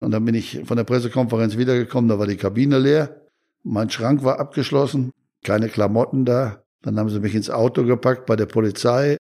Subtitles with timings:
[0.00, 3.20] Und dann bin ich von der Pressekonferenz wiedergekommen, da war die Kabine leer.
[3.62, 5.12] Mein Schrank war abgeschlossen,
[5.44, 6.62] keine Klamotten da.
[6.82, 9.18] Dann haben sie mich ins Auto gepackt bei der Polizei.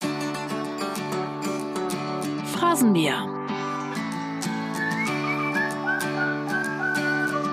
[2.52, 3.26] Phrasenmäher.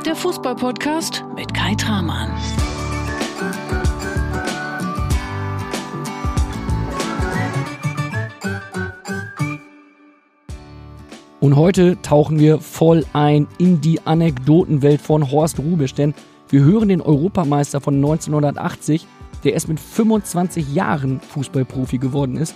[0.05, 2.29] Der Fußballpodcast mit Kai Tramann.
[11.43, 16.13] Und heute tauchen wir voll ein in die Anekdotenwelt von Horst Rubisch, denn
[16.47, 19.05] wir hören den Europameister von 1980,
[19.43, 22.55] der erst mit 25 Jahren Fußballprofi geworden ist.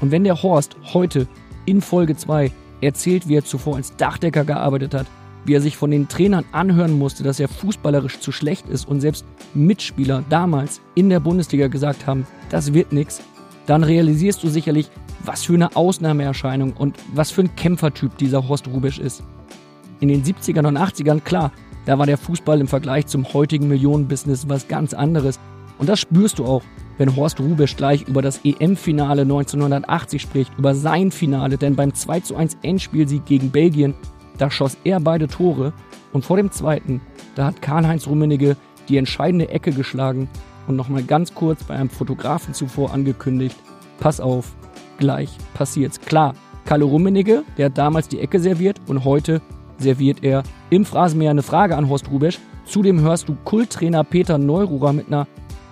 [0.00, 1.28] Und wenn der Horst heute
[1.66, 5.06] in Folge 2 erzählt, wie er zuvor als Dachdecker gearbeitet hat,
[5.44, 9.02] wie er sich von den Trainern anhören musste, dass er fußballerisch zu schlecht ist und
[9.02, 13.20] selbst Mitspieler damals in der Bundesliga gesagt haben, das wird nichts,
[13.66, 14.90] dann realisierst du sicherlich,
[15.24, 19.22] was für eine Ausnahmeerscheinung und was für ein Kämpfertyp dieser Horst Rubisch ist.
[20.00, 21.52] In den 70ern und 80ern, klar,
[21.86, 25.38] da war der Fußball im Vergleich zum heutigen Millionenbusiness was ganz anderes.
[25.78, 26.62] Und das spürst du auch,
[26.98, 32.20] wenn Horst Rubisch gleich über das EM-Finale 1980 spricht, über sein Finale, denn beim 2
[32.20, 33.94] zu 1 Endspielsieg gegen Belgien,
[34.38, 35.72] da schoss er beide Tore
[36.12, 37.00] und vor dem zweiten,
[37.34, 38.56] da hat Karl-Heinz Rummenigge
[38.88, 40.28] die entscheidende Ecke geschlagen
[40.66, 43.56] und nochmal ganz kurz bei einem Fotografen zuvor angekündigt,
[43.98, 44.54] pass auf,
[44.98, 46.00] gleich passiert's.
[46.00, 49.42] Klar, Kalle Rummenigge, der hat damals die Ecke serviert und heute
[49.78, 52.38] serviert er im Phrasenmäher eine Frage an Horst Rubesch.
[52.64, 55.26] Zudem hörst du Kulttrainer Peter Neururer mit einer,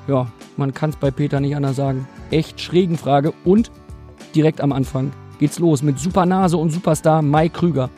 [0.06, 3.70] ja, man kann es bei Peter nicht anders sagen, echt schrägen Frage und
[4.34, 7.88] direkt am Anfang geht's los mit Supernase und Superstar Mike Krüger.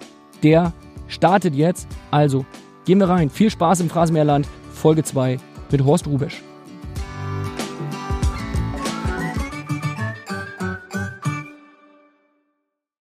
[0.43, 0.73] Der
[1.09, 2.45] startet jetzt, also
[2.85, 3.31] gehen wir rein.
[3.31, 5.39] Viel Spaß im Phrasenmäherland, Folge 2
[5.73, 6.43] mit Horst Rubesch.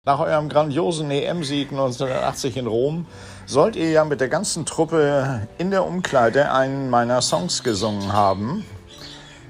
[0.07, 3.07] Nach eurem grandiosen EM-Sieg 1980 in Rom
[3.47, 8.63] sollt ihr ja mit der ganzen Truppe in der Umkleide einen meiner Songs gesungen haben.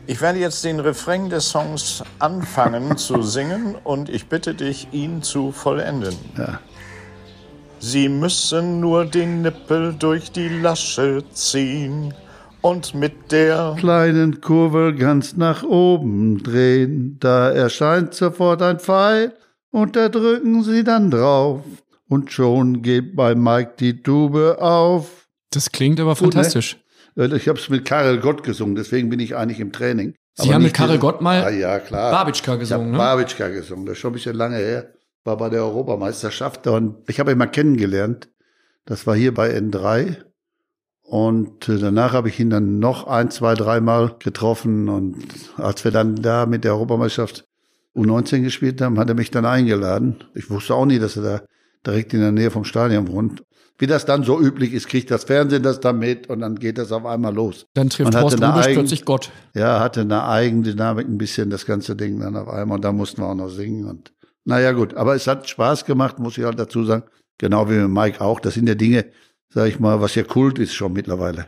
[0.08, 5.22] Ich werde jetzt den Refrain des Songs anfangen zu singen und ich bitte dich, ihn
[5.22, 6.16] zu vollenden.
[6.38, 6.60] Ja.
[7.80, 12.14] Sie müssen nur den Nippel durch die Lasche ziehen
[12.62, 19.34] und mit der Kleinen Kurve ganz nach oben drehen, da erscheint sofort ein Pfeil
[19.76, 21.62] und da drücken sie dann drauf.
[22.08, 25.28] Und schon geht bei Mike die Tube auf.
[25.52, 26.32] Das klingt aber Gut, ne?
[26.32, 26.78] fantastisch.
[27.18, 30.14] Äh, Ich habe es mit Karel Gott gesungen, deswegen bin ich eigentlich im Training.
[30.36, 32.12] Sie Aber haben mit Karel Gott mal ah, ja, klar.
[32.12, 32.98] Babitschka Ich gesungen, habe ne?
[32.98, 34.94] Babitschka gesungen, das ist schon ein bisschen lange her.
[35.26, 38.30] War bei der Europameisterschaft und ich habe ihn mal kennengelernt.
[38.86, 40.18] Das war hier bei N3.
[41.02, 44.88] Und äh, danach habe ich ihn dann noch ein, zwei, dreimal getroffen.
[44.88, 45.26] Und
[45.58, 47.46] als wir dann da mit der Europameisterschaft
[47.96, 50.24] U19 gespielt haben, hat er mich dann eingeladen.
[50.34, 51.42] Ich wusste auch nie, dass er da
[51.86, 53.44] direkt in der Nähe vom Stadion wohnt.
[53.78, 56.78] Wie das dann so üblich ist, kriegt das Fernsehen das dann mit und dann geht
[56.78, 57.68] das auf einmal los.
[57.74, 59.32] Dann trifft Man Horst Rubisch plötzlich Gott.
[59.54, 62.78] Ja, hatte eine Eigendynamik ein bisschen, das ganze Ding dann auf einmal.
[62.78, 63.86] Und da mussten wir auch noch singen.
[63.86, 64.14] Und
[64.46, 64.94] naja, gut.
[64.94, 67.04] Aber es hat Spaß gemacht, muss ich halt dazu sagen.
[67.38, 68.40] Genau wie mit Mike auch.
[68.40, 69.08] Das sind ja Dinge,
[69.50, 71.48] sag ich mal, was ja Kult ist schon mittlerweile.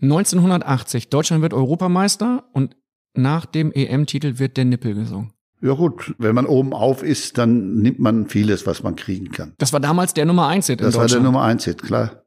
[0.00, 2.76] 1980, Deutschland wird Europameister und
[3.14, 5.32] nach dem EM-Titel wird der Nippel gesungen.
[5.64, 9.54] Ja gut, wenn man oben auf ist, dann nimmt man vieles, was man kriegen kann.
[9.56, 11.20] Das war damals der Nummer 1 Hit in Das war der.
[11.20, 12.22] Nummer eins Hit, klar.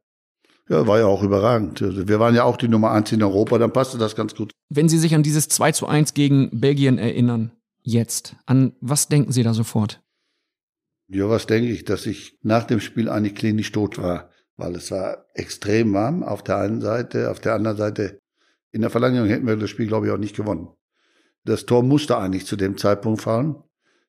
[0.68, 1.80] Ja, war ja auch überragend.
[1.80, 4.50] Also Wir waren ja auch die Nummer eins in Europa, dann passte das ganz gut.
[4.70, 9.30] Wenn Sie sich an dieses 2 zu 1 gegen Belgien erinnern, jetzt, an was denken
[9.30, 10.02] Sie da sofort?
[11.06, 14.90] Ja, was denke ich, dass ich nach dem Spiel eigentlich klinisch tot war, weil es
[14.90, 18.18] war extrem warm auf der einen Seite, auf der anderen Seite
[18.72, 20.70] in der Verlängerung hätten wir das Spiel, glaube ich, auch nicht gewonnen.
[21.48, 23.56] Das Tor musste eigentlich zu dem Zeitpunkt fallen.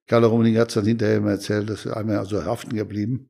[0.08, 3.30] Karl Rummenigge hat es dann hinterher immer erzählt, dass er einmal also haften geblieben,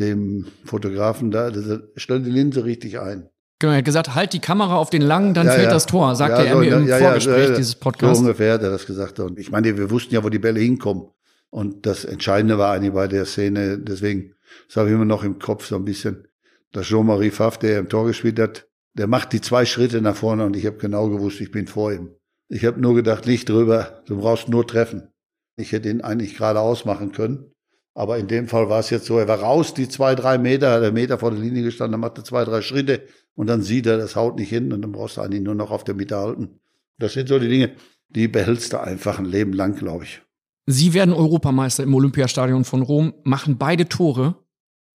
[0.00, 3.28] dem Fotografen da, der stellt die Linse richtig ein.
[3.58, 5.70] Genau, er hat gesagt, halt die Kamera auf den langen, dann Ja, fällt ja.
[5.70, 8.18] das Tor, sagte Ja, er so, mir im ja, ja, Vorgespräch so, dieses So Podcasts.
[8.18, 9.20] ungefähr hat er das gesagt.
[9.20, 11.04] Und ich meine, wir wussten ja, wo die Bälle hinkommen.
[11.50, 14.34] Und das Entscheidende war eigentlich bei der Szene, deswegen,
[14.66, 16.26] das habe ich immer noch im Kopf so ein bisschen,
[16.72, 20.44] dass Jean-Marie Pfaff, der im Tor gespielt hat, der macht die zwei Schritte nach vorne
[20.44, 22.10] und ich habe genau gewusst, ich bin vor ihm.
[22.48, 25.08] Ich habe nur gedacht, nicht drüber, du brauchst nur treffen.
[25.56, 27.50] Ich hätte ihn eigentlich geradeaus machen können.
[27.94, 30.80] Aber in dem Fall war es jetzt so, er war raus, die zwei, drei Meter,
[30.80, 33.96] der Meter vor der Linie gestanden, er machte zwei, drei Schritte und dann sieht er,
[33.96, 36.60] das haut nicht hin und dann brauchst du eigentlich nur noch auf der Mitte halten.
[36.98, 37.72] Das sind so die Dinge,
[38.10, 40.20] die behältst du einfach ein Leben lang, glaube ich.
[40.66, 44.34] Sie werden Europameister im Olympiastadion von Rom, machen beide Tore,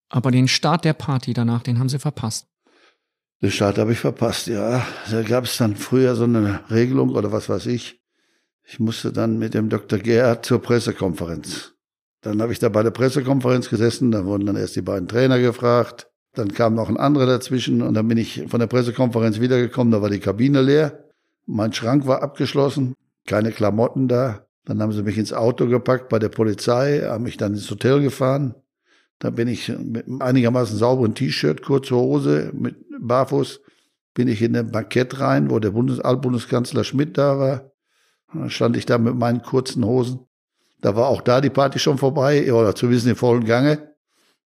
[0.09, 2.50] aber den Start der Party danach, den haben Sie verpasst.
[3.41, 4.85] Den Start habe ich verpasst, ja.
[5.09, 7.99] Da gab es dann früher so eine Regelung oder was weiß ich.
[8.63, 9.97] Ich musste dann mit dem Dr.
[9.97, 11.73] Gerhard zur Pressekonferenz.
[12.21, 15.39] Dann habe ich da bei der Pressekonferenz gesessen, da wurden dann erst die beiden Trainer
[15.39, 16.07] gefragt.
[16.33, 20.03] Dann kam noch ein anderer dazwischen und dann bin ich von der Pressekonferenz wiedergekommen, da
[20.03, 21.05] war die Kabine leer.
[21.47, 22.93] Mein Schrank war abgeschlossen,
[23.25, 24.45] keine Klamotten da.
[24.65, 28.01] Dann haben sie mich ins Auto gepackt bei der Polizei, haben mich dann ins Hotel
[28.01, 28.53] gefahren.
[29.17, 32.75] Dann bin ich mit einem einigermaßen sauberen T-Shirt, kurze Hose, mit
[33.07, 33.62] Barfuß,
[34.13, 37.71] bin ich in den Bankett rein, wo der Bundes Altbundeskanzler Schmidt da war.
[38.33, 40.19] Dann stand ich da mit meinen kurzen Hosen.
[40.81, 43.92] Da war auch da die Party schon vorbei, oder zumindest in vollen Gange.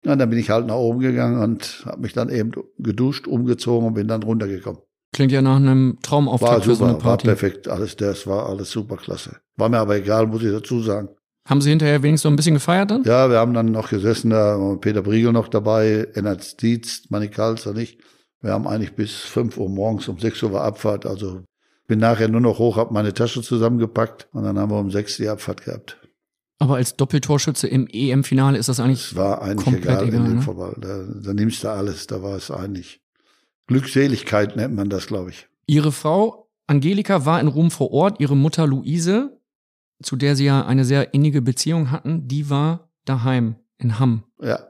[0.06, 3.88] Und dann bin ich halt nach oben gegangen und habe mich dann eben geduscht, umgezogen
[3.88, 4.82] und bin dann runtergekommen.
[5.14, 7.28] Klingt ja nach einem Traumauftakt war für so eine super, war Party.
[7.28, 9.38] perfekt, alles, das war alles super klasse.
[9.56, 11.10] War mir aber egal, muss ich dazu sagen.
[11.48, 13.04] Haben Sie hinterher wenigstens so ein bisschen gefeiert dann?
[13.04, 17.28] Ja, wir haben dann noch gesessen, da war Peter Briegel noch dabei, Ennard Dietz, Manny
[17.28, 18.02] Karlsson nicht.
[18.44, 21.44] Wir haben eigentlich bis fünf Uhr morgens, um sechs Uhr war Abfahrt, also
[21.88, 25.16] bin nachher nur noch hoch, habe meine Tasche zusammengepackt und dann haben wir um sechs
[25.16, 25.98] die Abfahrt gehabt.
[26.60, 30.26] Aber als Doppeltorschütze im EM-Finale ist das eigentlich Es war eigentlich komplett egal, egal, in
[30.26, 30.42] dem ne?
[30.42, 30.76] Verball.
[30.80, 33.02] Da, da nimmst du alles, da war es eigentlich.
[33.68, 35.48] Glückseligkeit nennt man das, glaube ich.
[35.66, 39.40] Ihre Frau Angelika war in Rom vor Ort, ihre Mutter Luise,
[40.02, 44.24] zu der sie ja eine sehr innige Beziehung hatten, die war daheim in Hamm.
[44.42, 44.68] Ja,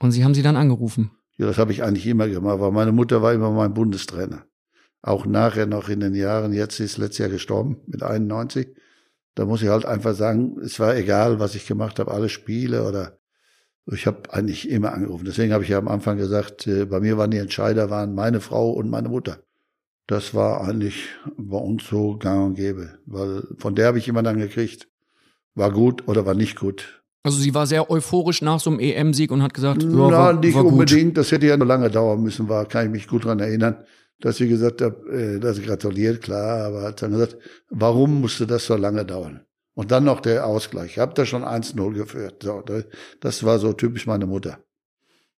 [0.00, 1.10] Und sie haben sie dann angerufen.
[1.36, 4.46] Ja, das habe ich eigentlich immer gemacht, weil meine Mutter war immer mein Bundestrainer.
[5.02, 8.68] Auch nachher noch in den Jahren, jetzt ist letztes Jahr gestorben mit 91.
[9.34, 12.88] Da muss ich halt einfach sagen, es war egal, was ich gemacht habe, alle Spiele
[12.88, 13.18] oder
[13.86, 15.24] ich habe eigentlich immer angerufen.
[15.26, 18.40] Deswegen habe ich ja am Anfang gesagt, äh, bei mir waren die Entscheider waren meine
[18.40, 19.42] Frau und meine Mutter.
[20.06, 24.22] Das war eigentlich bei uns so gang und gäbe, weil von der habe ich immer
[24.22, 24.88] dann gekriegt,
[25.54, 27.03] war gut oder war nicht gut.
[27.24, 30.32] Also sie war sehr euphorisch nach so einem EM-Sieg und hat gesagt, ja, Na, war,
[30.34, 31.16] nicht war unbedingt.
[31.16, 33.78] Das hätte ja noch lange dauern müssen, war, kann ich mich gut dran erinnern,
[34.20, 37.38] dass sie gesagt hat, äh, dass sie gratuliert, klar, aber hat dann gesagt,
[37.70, 39.40] warum musste das so lange dauern?
[39.72, 40.92] Und dann noch der Ausgleich.
[40.92, 42.42] Ich habe da schon 1-0 geführt.
[42.42, 42.82] So, da-
[43.20, 44.58] das war so typisch meine Mutter.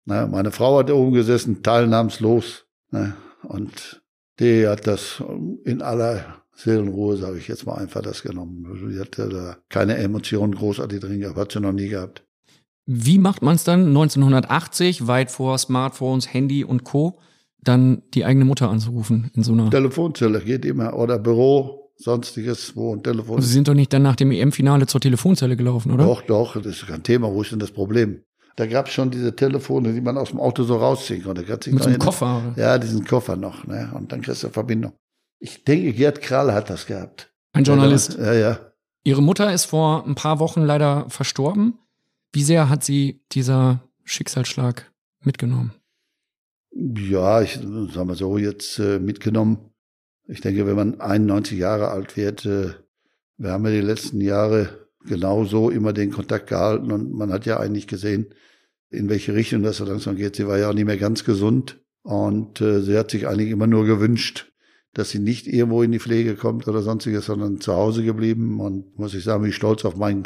[0.06, 2.66] Na, meine Frau hat da oben gesessen, teilnahmslos.
[2.92, 4.02] Ne, und
[4.40, 5.24] die hat das
[5.64, 8.66] in aller Seelenruhe, sage ich jetzt mal einfach, das genommen.
[8.72, 12.24] Also Die hatte da keine Emotionen großartig drin gehabt, hat sie noch nie gehabt.
[12.86, 17.20] Wie macht man es dann 1980, weit vor Smartphones, Handy und Co.,
[17.62, 19.72] dann die eigene Mutter anzurufen in so einer...
[19.72, 23.38] Telefonzelle geht immer oder Büro, sonstiges, wo ein Telefon.
[23.38, 26.06] Also Sie sind doch nicht dann nach dem EM-Finale zur Telefonzelle gelaufen, oder?
[26.06, 27.34] Doch, doch, das ist kein Thema.
[27.34, 28.22] Wo ist denn das Problem?
[28.56, 31.42] Da gab es schon diese Telefone, die man aus dem Auto so rausziehen konnte.
[31.42, 32.00] Mit so einem?
[32.00, 32.42] Koffer.
[32.54, 32.62] Oder?
[32.62, 33.92] Ja, diesen Koffer noch, ne?
[33.94, 34.94] Und dann kriegst du Verbindung.
[35.40, 37.34] Ich denke, Gerd Krall hat das gehabt.
[37.54, 38.18] Ein Journalist.
[38.18, 38.60] Ja, ja.
[39.04, 41.80] Ihre Mutter ist vor ein paar Wochen leider verstorben.
[42.32, 44.92] Wie sehr hat sie dieser Schicksalsschlag
[45.22, 45.74] mitgenommen?
[46.72, 47.60] Ja, ich
[47.94, 49.72] sag mal so, jetzt äh, mitgenommen.
[50.28, 52.74] Ich denke, wenn man 91 Jahre alt wird, äh,
[53.38, 57.60] wir haben ja die letzten Jahre genauso immer den Kontakt gehalten und man hat ja
[57.60, 58.34] eigentlich gesehen,
[58.90, 60.36] in welche Richtung das so langsam geht.
[60.36, 63.68] Sie war ja auch nicht mehr ganz gesund und äh, sie hat sich eigentlich immer
[63.68, 64.52] nur gewünscht,
[64.96, 68.98] dass sie nicht irgendwo in die Pflege kommt oder sonstiges, sondern zu Hause geblieben und
[68.98, 70.24] muss ich sagen, bin ich stolz auf meinen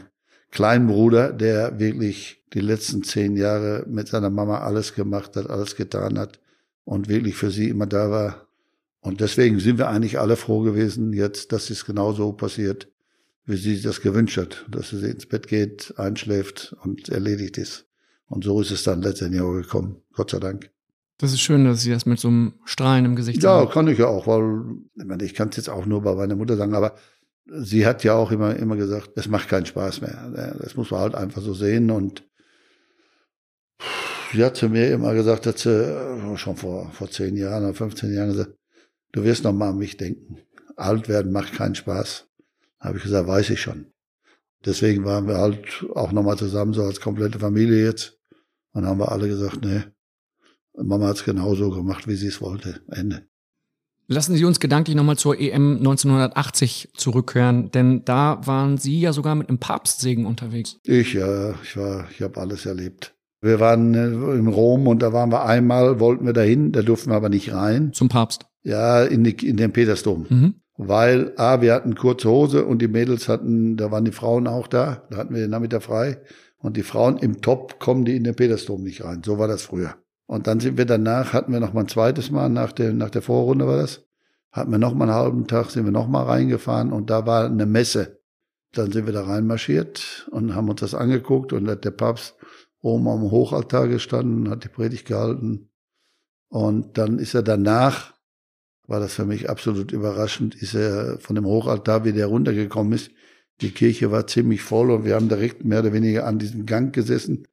[0.52, 5.76] kleinen Bruder, der wirklich die letzten zehn Jahre mit seiner Mama alles gemacht hat, alles
[5.76, 6.40] getan hat
[6.86, 8.48] und wirklich für sie immer da war.
[9.02, 12.92] Und deswegen sind wir eigentlich alle froh gewesen jetzt, dass es genauso passiert,
[13.46, 17.88] wie sie das gewünscht hat, dass sie ins Bett geht, einschläft und erledigt ist.
[18.28, 20.70] Und so ist es dann letztendlich auch gekommen, Gott sei Dank.
[21.20, 23.72] Das ist schön, dass Sie das mit so einem Strahlen im Gesicht Ja, sagen.
[23.72, 26.36] kann ich ja auch, weil ich, meine, ich kann es jetzt auch nur bei meiner
[26.38, 26.96] Mutter sagen, aber
[27.46, 30.56] sie hat ja auch immer, immer gesagt, es macht keinen Spaß mehr.
[30.60, 31.92] Das muss man halt einfach so sehen.
[31.92, 32.24] Und
[34.32, 37.74] sie hat zu mir immer gesagt, dass sie äh, schon vor, vor zehn Jahren oder
[37.74, 38.56] 15 Jahren gesagt,
[39.12, 40.38] du wirst noch mal an mich denken.
[40.78, 42.28] Alt werden macht keinen Spaß.
[42.80, 43.88] Habe ich gesagt, weiß ich schon.
[44.66, 48.18] Deswegen waren wir halt auch noch mal zusammen, so als komplette Familie jetzt.
[48.72, 49.84] Und haben wir alle gesagt, nee,
[50.84, 52.82] Mama hat's genauso gemacht, wie sie es wollte.
[52.90, 53.24] Ende.
[54.12, 59.36] Lassen Sie uns gedanklich nochmal zur EM 1980 zurückkehren, denn da waren Sie ja sogar
[59.36, 60.80] mit einem Papstsegen unterwegs.
[60.84, 63.14] Ich, ja, ich war, ich habe alles erlebt.
[63.42, 67.12] Wir waren äh, in Rom und da waren wir einmal, wollten wir dahin, da durften
[67.12, 67.94] wir aber nicht rein.
[67.94, 68.48] Zum Papst.
[68.64, 70.26] Ja, in, die, in den Petersdom.
[70.28, 70.56] Mhm.
[70.76, 74.68] Weil, A, wir hatten kurze Hose und die Mädels hatten, da waren die Frauen auch
[74.68, 76.18] da, da hatten wir den Nachmittag frei.
[76.58, 79.22] Und die Frauen im Top kommen die in den Petersdom nicht rein.
[79.24, 79.96] So war das früher.
[80.30, 83.10] Und dann sind wir danach, hatten wir noch mal ein zweites Mal, nach der, nach
[83.10, 84.06] der Vorrunde war das,
[84.52, 87.46] hatten wir noch mal einen halben Tag, sind wir noch mal reingefahren und da war
[87.46, 88.22] eine Messe.
[88.74, 92.36] Dann sind wir da reinmarschiert und haben uns das angeguckt und hat der Papst
[92.80, 95.72] oben am Hochaltar gestanden, hat die Predigt gehalten.
[96.48, 98.14] Und dann ist er danach,
[98.86, 103.10] war das für mich absolut überraschend, ist er von dem Hochaltar, wie der runtergekommen ist.
[103.62, 106.94] Die Kirche war ziemlich voll und wir haben direkt mehr oder weniger an diesem Gang
[106.94, 107.48] gesessen.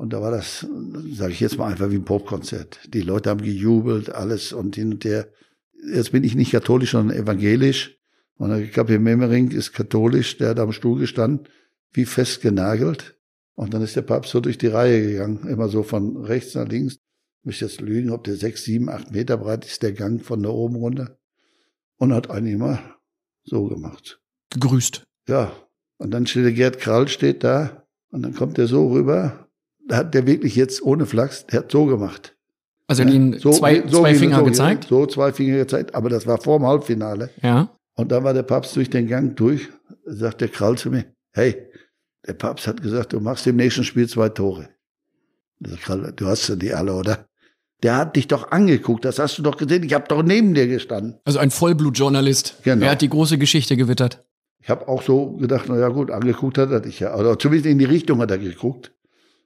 [0.00, 0.66] Und da war das,
[1.12, 2.80] sage ich jetzt mal einfach wie ein Popkonzert.
[2.94, 5.28] Die Leute haben gejubelt, alles und hin und her.
[5.92, 7.98] Jetzt bin ich nicht katholisch, sondern evangelisch.
[8.38, 11.46] Und ich glaube, Memmering ist katholisch, der hat am Stuhl gestanden,
[11.92, 13.18] wie fest genagelt.
[13.56, 16.66] Und dann ist der Papst so durch die Reihe gegangen, immer so von rechts nach
[16.66, 16.94] links.
[16.94, 20.42] Ich muss jetzt lügen, ob der sechs, sieben, acht Meter breit ist, der Gang von
[20.42, 21.18] da oben runter.
[21.98, 22.96] Und hat eigentlich immer
[23.44, 24.18] so gemacht.
[24.48, 25.04] Gegrüßt.
[25.28, 25.52] Ja.
[25.98, 29.49] Und dann steht der Gerd Krall steht da und dann kommt der so rüber.
[29.88, 32.36] Da hat der wirklich jetzt ohne Flachs, der hat so gemacht.
[32.86, 34.86] Also ja, Ihnen so, zwei, so zwei Finger so, gezeigt?
[34.88, 37.30] So zwei Finger gezeigt, aber das war vor dem Halbfinale.
[37.42, 37.70] Ja.
[37.94, 39.68] Und dann war der Papst durch den Gang durch,
[40.04, 41.56] sagt der Krall zu mir, hey,
[42.26, 44.68] der Papst hat gesagt, du machst im nächsten Spiel zwei Tore.
[45.60, 47.26] Du hast ja die alle, oder?
[47.82, 49.82] Der hat dich doch angeguckt, das hast du doch gesehen.
[49.84, 51.18] Ich habe doch neben dir gestanden.
[51.24, 52.56] Also ein Vollblutjournalist.
[52.62, 52.84] Genau.
[52.84, 54.24] Er hat die große Geschichte gewittert.
[54.62, 57.14] Ich habe auch so gedacht, na ja gut, angeguckt hat er dich ja.
[57.14, 58.92] Oder zumindest in die Richtung hat er geguckt.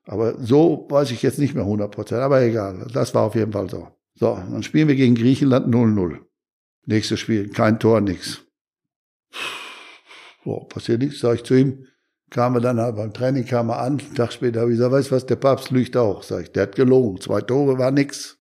[0.07, 2.21] Aber so weiß ich jetzt nicht mehr 100 Prozent.
[2.21, 3.89] Aber egal, das war auf jeden Fall so.
[4.15, 6.19] So, dann spielen wir gegen Griechenland 0-0.
[6.87, 8.43] Nächstes Spiel, kein Tor, nix.
[10.45, 11.87] Boah, passiert nichts, sag ich zu ihm
[12.35, 14.93] kam er dann halt beim Training, kam er an, einen Tag später habe ich gesagt,
[14.93, 16.25] weißt du was, der Papst lügt auch.
[16.25, 17.21] Sag ich, der hat gelogen.
[17.21, 18.39] Zwei Tore war nix.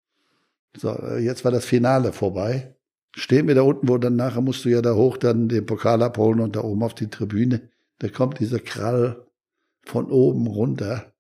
[0.75, 2.75] So, jetzt war das Finale vorbei.
[3.14, 6.02] Stehen wir da unten, wo dann nachher musst du ja da hoch dann den Pokal
[6.02, 7.69] abholen und da oben auf die Tribüne.
[7.99, 9.26] Da kommt dieser Krall
[9.85, 11.12] von oben runter.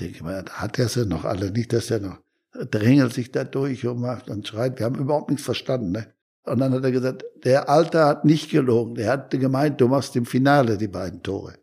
[0.00, 2.18] Denke mal, da hat er sie noch alle, nicht, dass er noch
[2.52, 4.78] drängelt sich da durch und macht und schreit.
[4.78, 6.12] Wir haben überhaupt nichts verstanden, ne?
[6.44, 8.94] Und dann hat er gesagt, der Alte hat nicht gelogen.
[8.94, 11.54] Der hat gemeint, du machst im Finale die beiden Tore.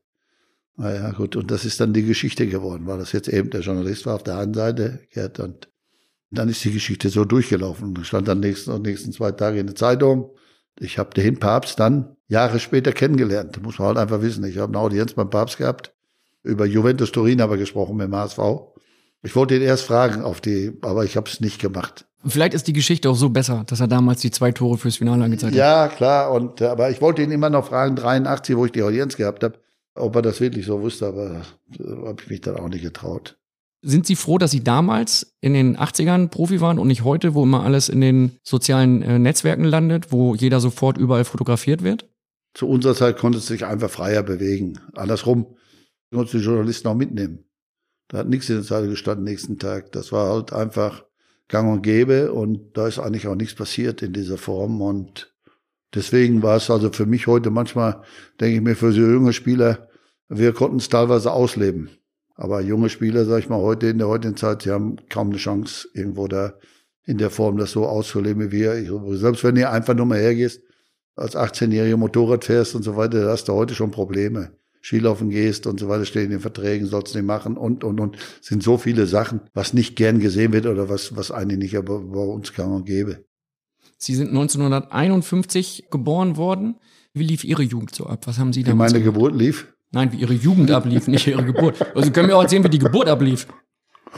[0.75, 4.05] Naja, gut, und das ist dann die Geschichte geworden, weil das jetzt eben der Journalist
[4.05, 5.69] war auf der einen Seite, Gerd, und
[6.29, 7.95] dann ist die Geschichte so durchgelaufen.
[7.95, 10.35] Da stand dann nächsten, nächsten zwei Tage in der Zeitung.
[10.79, 13.55] Ich habe den Papst dann Jahre später kennengelernt.
[13.55, 14.43] Das muss man halt einfach wissen.
[14.43, 15.96] Ich habe eine Audienz beim Papst gehabt.
[16.47, 18.39] Über Juventus Turin aber gesprochen mit dem HSV.
[19.23, 22.05] Ich wollte ihn erst fragen auf die, aber ich habe es nicht gemacht.
[22.25, 25.25] Vielleicht ist die Geschichte auch so besser, dass er damals die zwei Tore fürs Finale
[25.25, 25.59] angezeigt hat.
[25.59, 26.31] Ja, klar.
[26.31, 29.59] Und aber ich wollte ihn immer noch fragen, 83, wo ich die Audienz gehabt habe.
[29.95, 31.41] Ob er das wirklich so wusste, aber
[31.79, 33.37] habe ich mich dann auch nicht getraut.
[33.81, 37.43] Sind Sie froh, dass Sie damals in den 80ern Profi waren und nicht heute, wo
[37.43, 42.07] immer alles in den sozialen äh, Netzwerken landet, wo jeder sofort überall fotografiert wird?
[42.53, 44.79] Zu unserer Zeit konnte es sich einfach freier bewegen.
[44.95, 45.56] Andersrum
[46.11, 47.45] konnte die Journalisten auch mitnehmen.
[48.07, 49.91] Da hat nichts in der Zeitung gestanden nächsten Tag.
[49.91, 51.03] Das war halt einfach
[51.47, 55.33] gang und gäbe und da ist eigentlich auch nichts passiert in dieser Form und
[55.93, 58.01] deswegen war es also für mich heute manchmal,
[58.39, 59.87] denke ich mir, für so junge Spieler
[60.29, 61.89] wir konnten es teilweise ausleben.
[62.35, 65.37] Aber junge Spieler, sag ich mal, heute in der heutigen Zeit, sie haben kaum eine
[65.37, 66.53] Chance, irgendwo da
[67.05, 69.17] in der Form das so auszuleben wie wir.
[69.17, 70.61] Selbst wenn du einfach nur mal hergehst,
[71.15, 74.51] als 18-jähriger Motorrad fährst und so weiter, da hast du heute schon Probleme.
[74.81, 78.17] Skilaufen gehst und so weiter, stehen in den Verträgen, sollst nicht machen und, und, und.
[78.41, 81.99] sind so viele Sachen, was nicht gern gesehen wird oder was, was eigentlich nicht aber
[81.99, 83.25] bei uns kann und gäbe.
[83.97, 86.75] Sie sind 1951 geboren worden.
[87.13, 88.27] Wie lief Ihre Jugend so ab?
[88.27, 89.73] Was haben Sie damals Wie meine Geburt lief?
[89.91, 91.81] Nein, wie ihre Jugend ablief, nicht ihre Geburt.
[91.95, 93.47] Also Sie können mir auch erzählen, wie die Geburt ablief.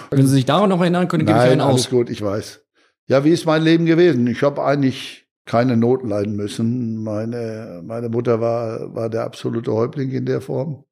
[0.09, 1.71] Wenn Sie sich daran noch erinnern können, gebe ich einen aus.
[1.71, 2.61] Alles gut, ich weiß.
[3.07, 4.25] Ja, wie ist mein Leben gewesen?
[4.27, 7.03] Ich habe eigentlich keine Not leiden müssen.
[7.03, 10.85] Meine, meine Mutter war, war der absolute Häuptling in der Form.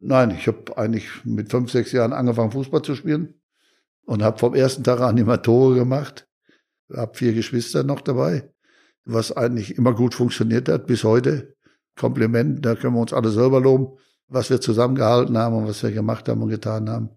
[0.00, 3.40] Nein, ich habe eigentlich mit fünf, sechs Jahren angefangen, Fußball zu spielen
[4.04, 6.28] und habe vom ersten Tag an immer Tore gemacht.
[6.92, 8.52] Hab vier Geschwister noch dabei,
[9.04, 11.54] was eigentlich immer gut funktioniert hat bis heute.
[11.96, 13.96] Kompliment, da können wir uns alle selber loben
[14.28, 17.10] was wir zusammengehalten haben und was wir gemacht haben und getan haben.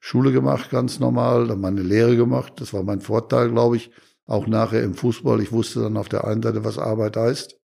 [0.00, 2.54] Schule gemacht, ganz normal, dann meine Lehre gemacht.
[2.56, 3.90] Das war mein Vorteil, glaube ich.
[4.26, 5.40] Auch nachher im Fußball.
[5.40, 7.58] Ich wusste dann auf der einen Seite, was Arbeit heißt.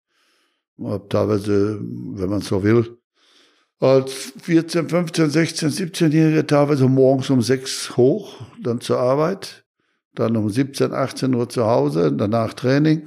[0.82, 2.98] Hab teilweise, wenn man so will,
[3.80, 9.64] als 14, 15, 16, 17-Jährige teilweise morgens um sechs hoch, dann zur Arbeit,
[10.14, 13.04] dann um 17, 18 Uhr zu Hause, danach Training,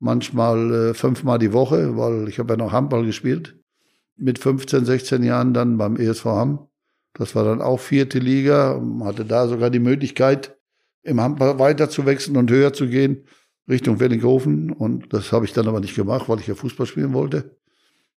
[0.00, 3.56] manchmal äh, fünfmal die Woche, weil ich habe ja noch Handball gespielt
[4.16, 6.68] mit 15, 16 Jahren dann beim ESV Hamm.
[7.14, 10.56] Das war dann auch vierte Liga, hatte da sogar die Möglichkeit,
[11.02, 13.24] im Handball weiter zu wechseln und höher zu gehen,
[13.68, 14.70] Richtung Wellinghofen.
[14.70, 17.56] Und das habe ich dann aber nicht gemacht, weil ich ja Fußball spielen wollte.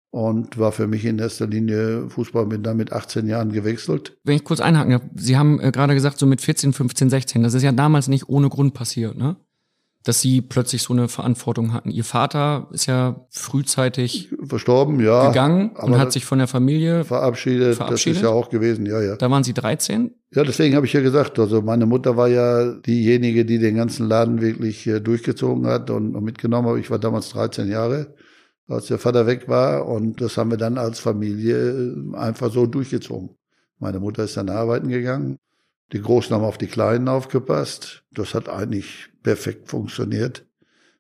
[0.10, 4.16] Und war für mich in erster Linie Fußball, bin dann mit 18 Jahren gewechselt.
[4.24, 7.42] Wenn ich kurz einhaken darf, Sie haben äh, gerade gesagt, so mit 14, 15, 16,
[7.42, 9.38] das ist ja damals nicht ohne Grund passiert, ne?
[10.04, 11.90] Dass sie plötzlich so eine Verantwortung hatten.
[11.90, 17.76] Ihr Vater ist ja frühzeitig verstorben, ja, gegangen und hat sich von der Familie verabschiedet.
[17.76, 18.18] verabschiedet.
[18.18, 19.16] Das ist ja auch gewesen, ja, ja.
[19.16, 20.12] Da waren Sie 13?
[20.32, 24.08] Ja, deswegen habe ich ja gesagt, also meine Mutter war ja diejenige, die den ganzen
[24.10, 26.78] Laden wirklich äh, durchgezogen hat und, und mitgenommen hat.
[26.80, 28.14] Ich war damals 13 Jahre,
[28.68, 32.66] als der Vater weg war und das haben wir dann als Familie äh, einfach so
[32.66, 33.30] durchgezogen.
[33.80, 35.38] Meine Mutter ist dann arbeiten gegangen
[35.94, 38.04] Die Großen haben auf die Kleinen aufgepasst.
[38.12, 40.46] Das hat eigentlich perfekt funktioniert.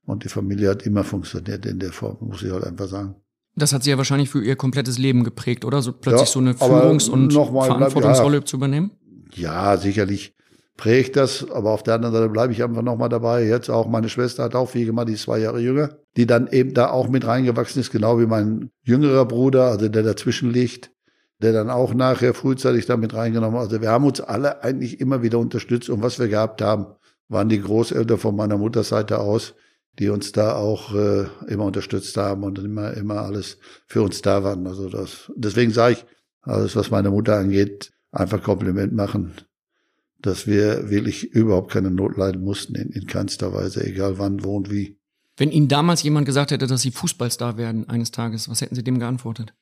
[0.05, 3.15] Und die Familie hat immer funktioniert in der Form, muss ich halt einfach sagen.
[3.55, 5.81] Das hat sie ja wahrscheinlich für ihr komplettes Leben geprägt, oder?
[5.81, 8.91] So plötzlich ja, so eine Führungs- und mal, Verantwortungsrolle ja, zu übernehmen?
[9.35, 10.35] Ja, sicherlich
[10.75, 13.45] prägt das, aber auf der anderen Seite bleibe ich einfach nochmal dabei.
[13.45, 16.47] Jetzt auch meine Schwester hat auch viel gemacht, die ist zwei Jahre jünger, die dann
[16.47, 20.91] eben da auch mit reingewachsen ist, genau wie mein jüngerer Bruder, also der dazwischen liegt,
[21.41, 23.67] der dann auch nachher frühzeitig damit reingenommen hat.
[23.67, 26.87] Also wir haben uns alle eigentlich immer wieder unterstützt und was wir gehabt haben,
[27.33, 29.55] waren die Großeltern von meiner Mutterseite aus,
[29.99, 34.43] die uns da auch äh, immer unterstützt haben und immer, immer alles für uns da
[34.43, 34.65] waren.
[34.65, 36.05] Also das, deswegen sage ich,
[36.41, 39.33] alles, was meine Mutter angeht, einfach Kompliment machen,
[40.19, 44.55] dass wir wirklich überhaupt keine Not leiden mussten, in, in keinster Weise, egal wann, wo
[44.55, 44.97] und wie.
[45.37, 48.83] Wenn Ihnen damals jemand gesagt hätte, dass Sie Fußballstar werden eines Tages, was hätten Sie
[48.83, 49.53] dem geantwortet?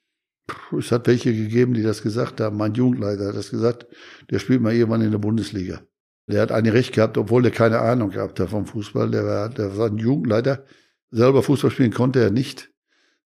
[0.77, 2.57] Es hat welche gegeben, die das gesagt haben.
[2.57, 3.85] Mein Jugendleiter hat das gesagt,
[4.29, 5.81] der spielt mal irgendwann in der Bundesliga.
[6.27, 9.09] Der hat eigentlich recht gehabt, obwohl der keine Ahnung gehabt hat vom Fußball.
[9.11, 10.63] Der war, der war ein Jugendleiter.
[11.09, 12.71] Selber Fußball spielen konnte er nicht.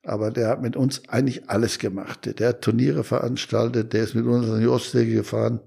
[0.04, 2.40] Aber der hat mit uns eigentlich alles gemacht.
[2.40, 5.60] Der hat Turniere veranstaltet, der ist mit uns an die Ostsee gefahren,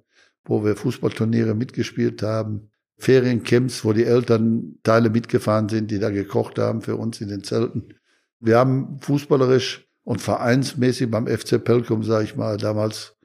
[0.45, 2.71] wo wir Fußballturniere mitgespielt haben.
[2.99, 7.45] Feriencamps, wo die Eltern Teile mitgefahren sind, die da gekocht haben für uns in den
[7.45, 7.95] Zelten.
[8.41, 13.18] Wir haben fußballerisch und vereinsmäßig beim FC Pelkum, sage ich mal, damals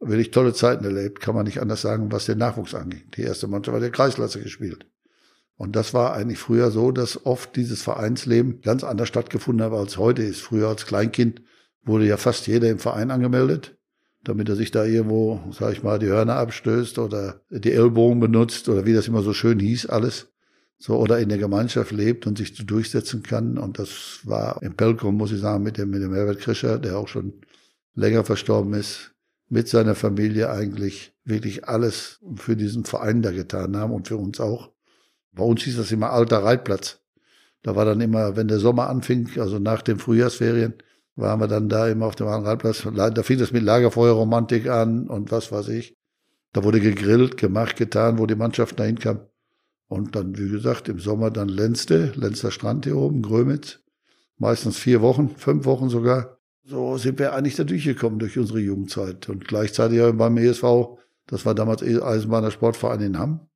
[0.00, 3.10] wirklich tolle Zeiten erlebt, kann man nicht anders sagen, was den Nachwuchs anging.
[3.16, 4.86] Die erste Mannschaft war der Kreisklasse gespielt.
[5.56, 9.96] Und das war eigentlich früher so, dass oft dieses Vereinsleben ganz anders stattgefunden hat, als
[9.96, 10.42] heute ist.
[10.42, 11.40] Früher als Kleinkind
[11.82, 13.78] wurde ja fast jeder im Verein angemeldet,
[14.22, 18.68] damit er sich da irgendwo, sag ich mal, die Hörner abstößt oder die Ellbogen benutzt
[18.68, 20.32] oder wie das immer so schön hieß, alles.
[20.78, 23.56] So, oder in der Gemeinschaft lebt und sich durchsetzen kann.
[23.56, 26.98] Und das war im Pelkom, muss ich sagen, mit dem, mit dem Herbert Krischer, der
[26.98, 27.32] auch schon
[27.94, 29.15] länger verstorben ist,
[29.48, 34.40] mit seiner Familie eigentlich wirklich alles für diesen Verein da getan haben und für uns
[34.40, 34.72] auch.
[35.32, 37.00] Bei uns hieß das immer alter Reitplatz.
[37.62, 40.74] Da war dann immer, wenn der Sommer anfing, also nach den Frühjahrsferien,
[41.16, 42.86] waren wir dann da immer auf dem alten Reitplatz.
[42.94, 45.96] Da fing das mit Lagerfeuerromantik an und was weiß ich.
[46.52, 49.20] Da wurde gegrillt, gemacht, getan, wo die Mannschaft dahin kam.
[49.88, 53.80] Und dann, wie gesagt, im Sommer dann Lenste, Lenster Strand hier oben, Grömitz.
[54.38, 56.35] Meistens vier Wochen, fünf Wochen sogar.
[56.68, 59.28] So sind wir eigentlich da durchgekommen durch unsere Jugendzeit.
[59.28, 60.64] Und gleichzeitig beim ESV,
[61.26, 63.48] das war damals Eisenbahner Sportverein in Hamm,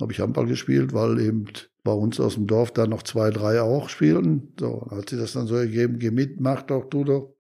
[0.00, 1.46] habe ich Handball gespielt, weil eben
[1.82, 4.52] bei uns aus dem Dorf da noch zwei, drei auch spielten.
[4.60, 7.34] So, hat sich das dann so ergeben, geh mit, mach doch, tu doch.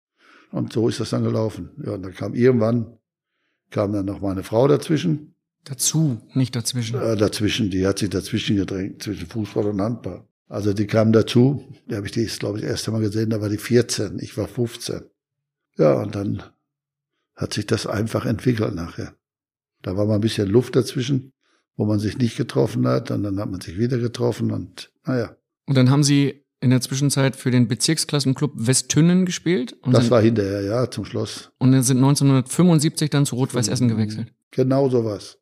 [0.52, 1.70] Und so ist das dann gelaufen.
[1.84, 2.98] Ja, und dann kam irgendwann,
[3.70, 5.34] kam dann noch meine Frau dazwischen.
[5.64, 7.00] Dazu, nicht dazwischen.
[7.00, 10.28] Äh, dazwischen, die hat sich dazwischen gedrängt, zwischen Fußball und Handball.
[10.48, 13.40] Also die kam dazu, die habe ich die, glaube ich, das erste Mal gesehen, da
[13.40, 15.02] war die 14, ich war 15.
[15.76, 16.42] Ja, und dann
[17.34, 19.14] hat sich das einfach entwickelt nachher.
[19.82, 21.32] Da war mal ein bisschen Luft dazwischen,
[21.76, 25.36] wo man sich nicht getroffen hat, und dann hat man sich wieder getroffen und naja.
[25.66, 29.76] Und dann haben Sie in der Zwischenzeit für den Bezirksklassenclub Westtünnen gespielt?
[29.84, 31.52] das war hinterher, ja, zum Schluss.
[31.58, 34.32] Und dann sind 1975 dann zu Rot-Weiß Essen gewechselt?
[34.50, 35.38] Genau so was.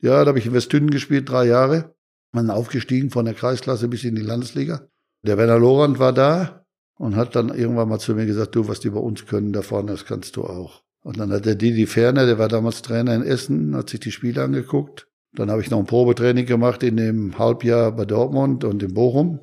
[0.00, 1.94] Ja, da habe ich in Westtünnen gespielt, drei Jahre.
[2.32, 4.88] Man aufgestiegen von der Kreisklasse bis in die Landesliga.
[5.22, 6.64] Der Werner Lorand war da
[6.98, 9.62] und hat dann irgendwann mal zu mir gesagt, du, was die bei uns können da
[9.62, 10.82] vorne, das kannst du auch.
[11.02, 14.10] Und dann hat der Didi Ferner, der war damals Trainer in Essen, hat sich die
[14.10, 15.08] Spiele angeguckt.
[15.34, 19.40] Dann habe ich noch ein Probetraining gemacht in dem Halbjahr bei Dortmund und in Bochum.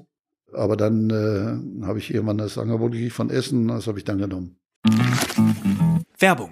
[0.53, 4.17] Aber dann äh, habe ich irgendwann das Angebot gekriegt von Essen, das habe ich dann
[4.17, 4.57] genommen.
[6.17, 6.51] Werbung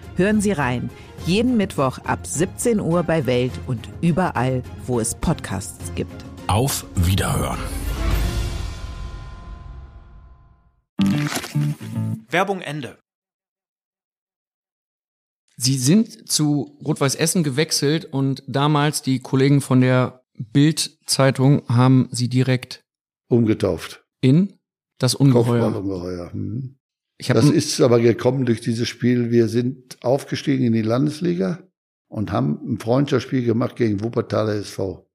[0.21, 0.91] Hören Sie rein.
[1.25, 6.13] Jeden Mittwoch ab 17 Uhr bei Welt und überall, wo es Podcasts gibt.
[6.45, 7.57] Auf Wiederhören.
[12.29, 12.99] Werbung Ende.
[15.57, 22.29] Sie sind zu Rot-Weiß Essen gewechselt und damals die Kollegen von der Bild-Zeitung haben sie
[22.29, 22.85] direkt
[23.27, 24.05] umgetauft.
[24.21, 24.59] In
[24.99, 25.75] das Ungeheuer.
[25.75, 26.31] Ungeheuer.
[26.31, 26.77] Hm.
[27.27, 29.31] Das ist aber gekommen durch dieses Spiel.
[29.31, 31.59] Wir sind aufgestiegen in die Landesliga
[32.07, 35.07] und haben ein Freundschaftsspiel gemacht gegen Wuppertaler SV.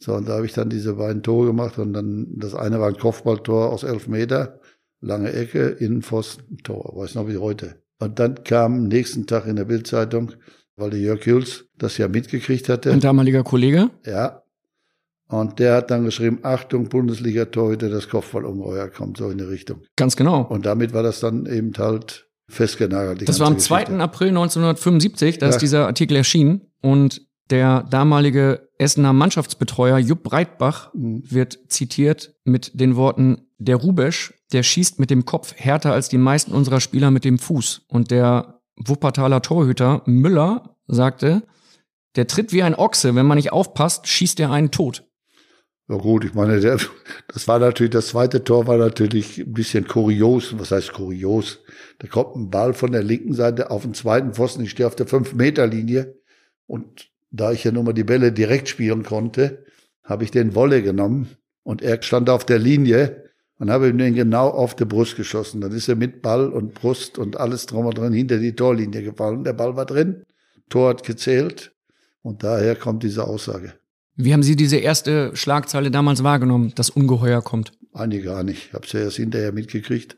[0.00, 2.88] So, und da habe ich dann diese beiden Tore gemacht und dann, das eine war
[2.88, 4.60] ein Kopfballtor aus elf Meter,
[5.00, 7.82] lange Ecke, Innenpfosten, Tor, weiß noch wie heute.
[7.98, 10.32] Und dann kam nächsten Tag in der Bildzeitung,
[10.76, 12.92] weil der Jörg Hüls das ja mitgekriegt hatte.
[12.92, 13.90] Ein damaliger Kollege.
[14.06, 14.44] Ja.
[15.28, 19.82] Und der hat dann geschrieben, Achtung, Bundesliga-Torhüter, das Kopfballungeheuer kommt so in die Richtung.
[19.96, 20.42] Ganz genau.
[20.42, 23.28] Und damit war das dann eben halt festgenagelt.
[23.28, 23.68] Das war am Geschichte.
[23.92, 23.98] 2.
[24.00, 25.60] April 1975, da ist Ja.
[25.60, 26.62] dieser Artikel erschienen.
[26.80, 31.22] Und der damalige Essener Mannschaftsbetreuer Jupp Breitbach Mhm.
[31.30, 36.18] wird zitiert mit den Worten, der Rubesch, der schießt mit dem Kopf härter als die
[36.18, 37.82] meisten unserer Spieler mit dem Fuß.
[37.88, 41.42] Und der Wuppertaler Torhüter Müller sagte,
[42.16, 45.04] der tritt wie ein Ochse, wenn man nicht aufpasst, schießt er einen tot.
[45.90, 46.78] Ja gut, ich meine, der,
[47.28, 50.58] das war natürlich, das zweite Tor war natürlich ein bisschen kurios.
[50.58, 51.60] Was heißt kurios?
[51.98, 54.64] Da kommt ein Ball von der linken Seite auf den zweiten Pfosten.
[54.64, 56.14] Ich stehe auf der 5-Meter-Linie.
[56.66, 59.64] Und da ich ja nun mal die Bälle direkt spielen konnte,
[60.04, 61.28] habe ich den Wolle genommen.
[61.62, 63.24] Und er stand auf der Linie
[63.58, 65.62] und habe ihm den genau auf die Brust geschossen.
[65.62, 69.02] Dann ist er mit Ball und Brust und alles drum und dran hinter die Torlinie
[69.02, 69.42] gefallen.
[69.42, 70.24] Der Ball war drin.
[70.68, 71.72] Tor hat gezählt.
[72.20, 73.72] Und daher kommt diese Aussage.
[74.20, 77.70] Wie haben Sie diese erste Schlagzeile damals wahrgenommen, das Ungeheuer kommt?
[77.92, 78.66] Einige gar nicht.
[78.66, 80.16] Ich habe es ja erst hinterher mitgekriegt.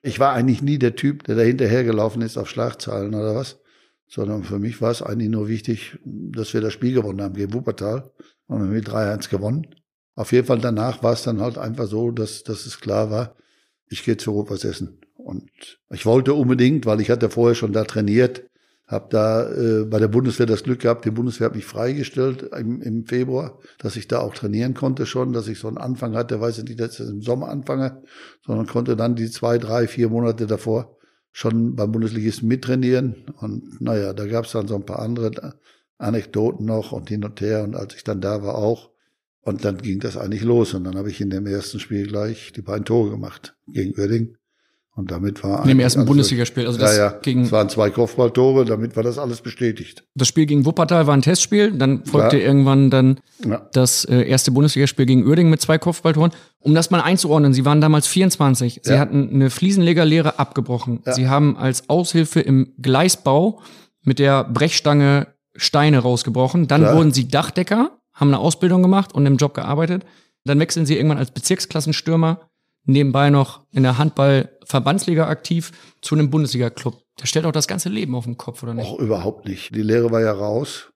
[0.00, 3.60] Ich war eigentlich nie der Typ, der da hinterhergelaufen ist auf Schlagzeilen oder was,
[4.08, 7.52] sondern für mich war es eigentlich nur wichtig, dass wir das Spiel gewonnen haben gegen
[7.52, 8.10] Wuppertal.
[8.46, 9.66] Und wir haben mit 3-1 gewonnen.
[10.14, 13.36] Auf jeden Fall danach war es dann halt einfach so, dass, dass es klar war,
[13.90, 14.98] ich gehe zu Rot-Weiß Essen.
[15.14, 15.50] Und
[15.90, 18.44] ich wollte unbedingt, weil ich hatte vorher schon da trainiert,
[18.92, 22.80] habe da äh, bei der Bundeswehr das Glück gehabt, die Bundeswehr hat mich freigestellt im,
[22.80, 26.40] im Februar, dass ich da auch trainieren konnte schon, dass ich so einen Anfang hatte,
[26.40, 28.02] weiß ich nicht, dass ich im Sommer anfange,
[28.46, 30.96] sondern konnte dann die zwei, drei, vier Monate davor
[31.32, 33.24] schon beim Bundesligisten mittrainieren.
[33.40, 35.54] Und naja, da gab es dann so ein paar andere
[35.98, 37.64] Anekdoten noch und hin und her.
[37.64, 38.90] Und als ich dann da war auch.
[39.40, 40.74] Und dann ging das eigentlich los.
[40.74, 44.36] Und dann habe ich in dem ersten Spiel gleich die beiden Tore gemacht gegen Uerding.
[44.94, 46.66] Und damit war In dem ersten Bundesligaspiel.
[46.66, 47.18] Also das, ja, ja.
[47.22, 50.04] Gegen, Es waren zwei Kopfballtore, damit war das alles bestätigt.
[50.14, 51.72] das Spiel gegen Wuppertal war ein Testspiel.
[51.72, 52.44] Dann folgte Ja.
[52.44, 53.18] irgendwann dann
[53.72, 56.32] das äh, erste Bundesligaspiel gegen Uerdingen mit zwei Kopfballtoren.
[56.60, 58.80] Um das mal einzuordnen, Sie waren damals 24.
[58.82, 61.00] Sie hatten eine Fliesenlegerlehre abgebrochen.
[61.10, 63.60] Sie haben als Aushilfe im Gleisbau
[64.02, 66.68] mit der Brechstange Steine rausgebrochen.
[66.68, 66.96] Dann Klar.
[66.96, 70.04] wurden Sie Dachdecker, haben eine Ausbildung gemacht und im Job gearbeitet.
[70.44, 72.40] Dann wechseln Sie irgendwann als Bezirksklassenstürmer
[72.84, 77.02] nebenbei noch in der Handball-Verbandsliga aktiv zu einem Bundesliga-Club.
[77.20, 78.86] Der stellt auch das ganze Leben auf den Kopf, oder nicht?
[78.86, 79.74] Auch überhaupt nicht.
[79.74, 80.92] Die Lehre war ja raus,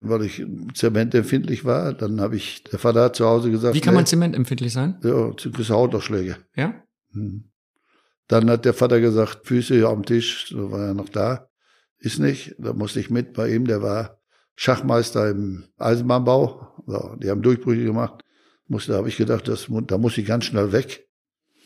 [0.00, 1.92] weil ich zementempfindlich war.
[1.92, 4.98] Dann habe ich, der Vater hat zu Hause gesagt, Wie kann man nee, zementempfindlich sein?
[5.02, 6.36] ja, kriegst Hautausschläge.
[6.56, 6.74] Ja?
[7.12, 7.50] Hm.
[8.28, 11.48] Dann hat der Vater gesagt, Füße hier am Tisch, so war er noch da.
[11.98, 14.18] Ist nicht, da musste ich mit bei ihm, der war
[14.56, 16.82] Schachmeister im Eisenbahnbau.
[16.86, 18.22] So, die haben Durchbrüche gemacht.
[18.66, 21.06] Musste, da habe ich gedacht, das, da muss ich ganz schnell weg.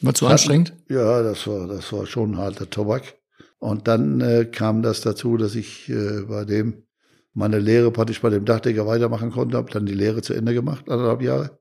[0.01, 0.75] War zu anstrengend?
[0.89, 3.15] Ja, das war, das war schon ein harter Tobak.
[3.59, 6.85] Und dann äh, kam das dazu, dass ich äh, bei dem
[7.35, 10.89] meine Lehre praktisch bei dem Dachdecker weitermachen konnte, habe dann die Lehre zu Ende gemacht,
[10.89, 11.59] anderthalb Jahre.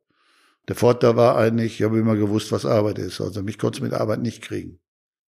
[0.67, 3.21] Der Vorteil war eigentlich, ich habe immer gewusst, was Arbeit ist.
[3.21, 4.79] Also mich konnte es mit Arbeit nicht kriegen.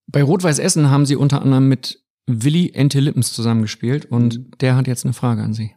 [0.07, 4.51] Bei Rot-Weiß Essen haben Sie unter anderem mit Willi Ente Lippens zusammengespielt und Mhm.
[4.59, 5.75] der hat jetzt eine Frage an Sie.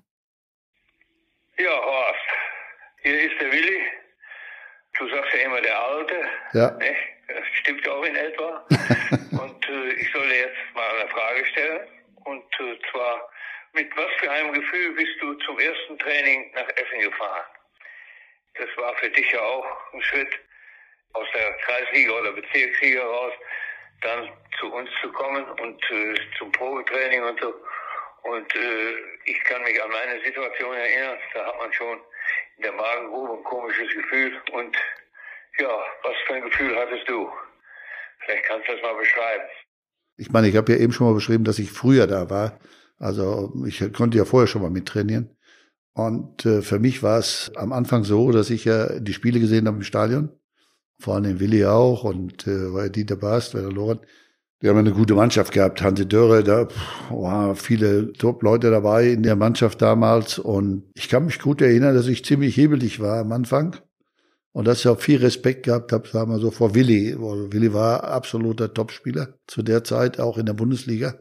[1.59, 2.21] Ja, Horst,
[3.03, 3.79] hier ist der Willi.
[4.99, 6.15] Du sagst ja immer der Alte,
[6.55, 6.95] Ja, ne?
[7.53, 8.67] Stimmt ja auch in etwa.
[9.43, 11.89] und äh, ich soll dir jetzt mal eine Frage stellen.
[12.25, 13.31] Und äh, zwar,
[13.73, 17.45] mit was für einem Gefühl bist du zum ersten Training nach Essen gefahren?
[18.55, 20.39] Das war für dich ja auch ein Schritt
[21.15, 23.33] aus der Kreisliga oder Bezirksliga raus,
[24.03, 27.55] dann zu uns zu kommen und äh, zum Probetraining und so.
[28.23, 32.01] Und äh, ich kann mich an meine Situation erinnern, da hat man schon
[32.57, 34.41] in der Magengrube ein komisches Gefühl.
[34.53, 34.77] Und
[35.59, 37.29] ja, was für ein Gefühl hattest du?
[38.25, 39.45] Vielleicht kannst du das mal beschreiben.
[40.17, 42.59] ich meine, ich habe ja eben schon mal beschrieben, dass ich früher da war.
[42.99, 45.37] Also ich konnte ja vorher schon mal mittrainieren.
[45.95, 49.67] Und äh, für mich war es am Anfang so, dass ich ja die Spiele gesehen
[49.67, 50.31] habe im Stadion.
[51.01, 54.03] Vor allem Willi auch und äh, war ja Dieter Bast, Werner Lorenz.
[54.63, 55.83] Die haben eine gute Mannschaft gehabt.
[55.83, 56.69] Hansi Dörre, da
[57.11, 60.39] waren viele Top-Leute dabei in der Mannschaft damals.
[60.39, 63.77] Und ich kann mich gut erinnern, dass ich ziemlich hebelig war am Anfang.
[64.53, 67.17] Und dass ich auch viel Respekt gehabt habe, sagen wir so, vor Willi.
[67.19, 71.15] Willi war absoluter Topspieler zu der Zeit, auch in der Bundesliga.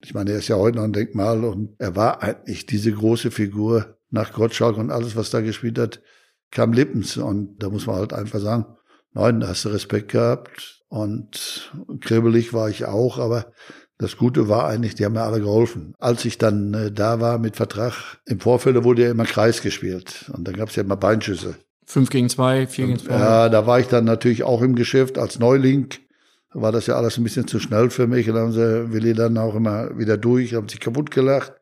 [0.00, 3.30] Ich meine, er ist ja heute noch ein Denkmal und er war eigentlich diese große
[3.30, 6.00] Figur nach Gottschalk und alles, was da gespielt hat,
[6.50, 7.18] kam Lippens.
[7.18, 8.64] Und da muss man halt einfach sagen,
[9.12, 11.70] nein, da hast du Respekt gehabt und
[12.00, 13.52] kribbelig war ich auch, aber
[13.98, 15.94] das Gute war eigentlich, die haben mir alle geholfen.
[15.98, 20.30] Als ich dann äh, da war mit Vertrag, im Vorfeld wurde ja immer Kreis gespielt
[20.32, 21.56] und dann gab es ja immer Beinschüsse.
[21.88, 23.14] Fünf gegen zwei, vier gegen zwei.
[23.14, 25.88] Ja, da war ich dann natürlich auch im Geschäft als Neuling.
[26.52, 28.28] War das ja alles ein bisschen zu schnell für mich.
[28.28, 31.54] Und dann haben sie Willi dann auch immer wieder durch, haben sich kaputt gelacht.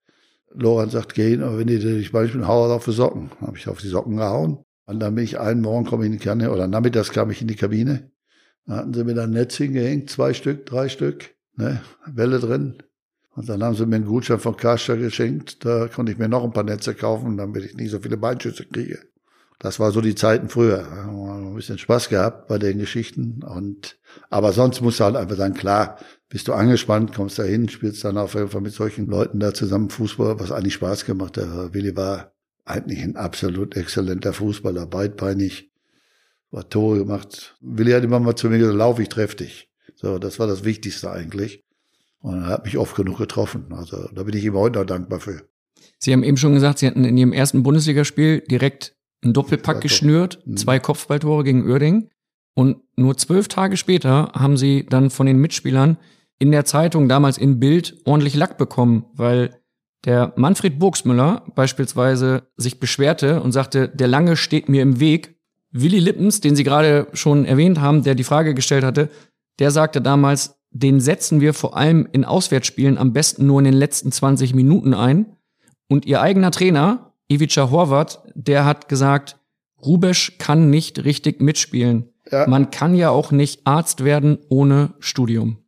[0.52, 3.30] Loran sagt, gehen, aber wenn die dich beispielsweise hau auf die Socken.
[3.40, 4.58] Habe ich auf die Socken gehauen.
[4.86, 7.40] Und dann bin ich einen Morgen komme ich in die Kanne, oder nachmittags kam ich
[7.40, 8.10] in die Kabine.
[8.66, 12.74] Da hatten sie mir dann Netz hingehängt, zwei Stück, drei Stück, ne, Welle drin.
[13.36, 15.64] Und dann haben sie mir einen Gutschein von Karstadt geschenkt.
[15.64, 18.64] Da konnte ich mir noch ein paar Netze kaufen, damit ich nicht so viele Beinschüsse
[18.64, 18.98] kriege.
[19.58, 20.86] Das war so die Zeiten früher.
[20.90, 23.42] Ein bisschen Spaß gehabt bei den Geschichten.
[23.42, 27.68] Und, aber sonst musst du halt einfach sagen, klar, bist du angespannt, kommst da hin,
[27.68, 31.38] spielst dann auf jeden Fall mit solchen Leuten da zusammen Fußball, was eigentlich Spaß gemacht
[31.38, 31.72] hat.
[31.72, 32.32] Willi war
[32.64, 35.70] eigentlich ein absolut exzellenter Fußballer, beidbeinig,
[36.50, 37.56] war Tore gemacht.
[37.60, 39.70] Willi hat immer mal zu mir gesagt, lauf, ich treff dich.
[39.94, 41.64] So, das war das Wichtigste eigentlich.
[42.20, 43.66] Und er hat mich oft genug getroffen.
[43.70, 45.42] Also da bin ich ihm heute noch dankbar für.
[45.98, 50.40] Sie haben eben schon gesagt, Sie hatten in Ihrem ersten Bundesligaspiel direkt einen Doppelpack geschnürt,
[50.44, 50.56] mhm.
[50.56, 52.10] zwei Kopfballtore gegen Uerding.
[52.54, 55.98] Und nur zwölf Tage später haben Sie dann von den Mitspielern
[56.38, 59.58] in der Zeitung, damals in Bild, ordentlich Lack bekommen, weil
[60.04, 65.36] der Manfred Burgsmüller beispielsweise sich beschwerte und sagte, der Lange steht mir im Weg.
[65.72, 69.10] Willi Lippens, den Sie gerade schon erwähnt haben, der die Frage gestellt hatte,
[69.58, 73.74] der sagte damals, den setzen wir vor allem in Auswärtsspielen am besten nur in den
[73.74, 75.36] letzten 20 Minuten ein.
[75.88, 79.38] Und ihr eigener Trainer, Ivica Horvath, der hat gesagt,
[79.84, 82.12] Rubesch kann nicht richtig mitspielen.
[82.30, 82.46] Ja.
[82.46, 85.58] Man kann ja auch nicht Arzt werden ohne Studium.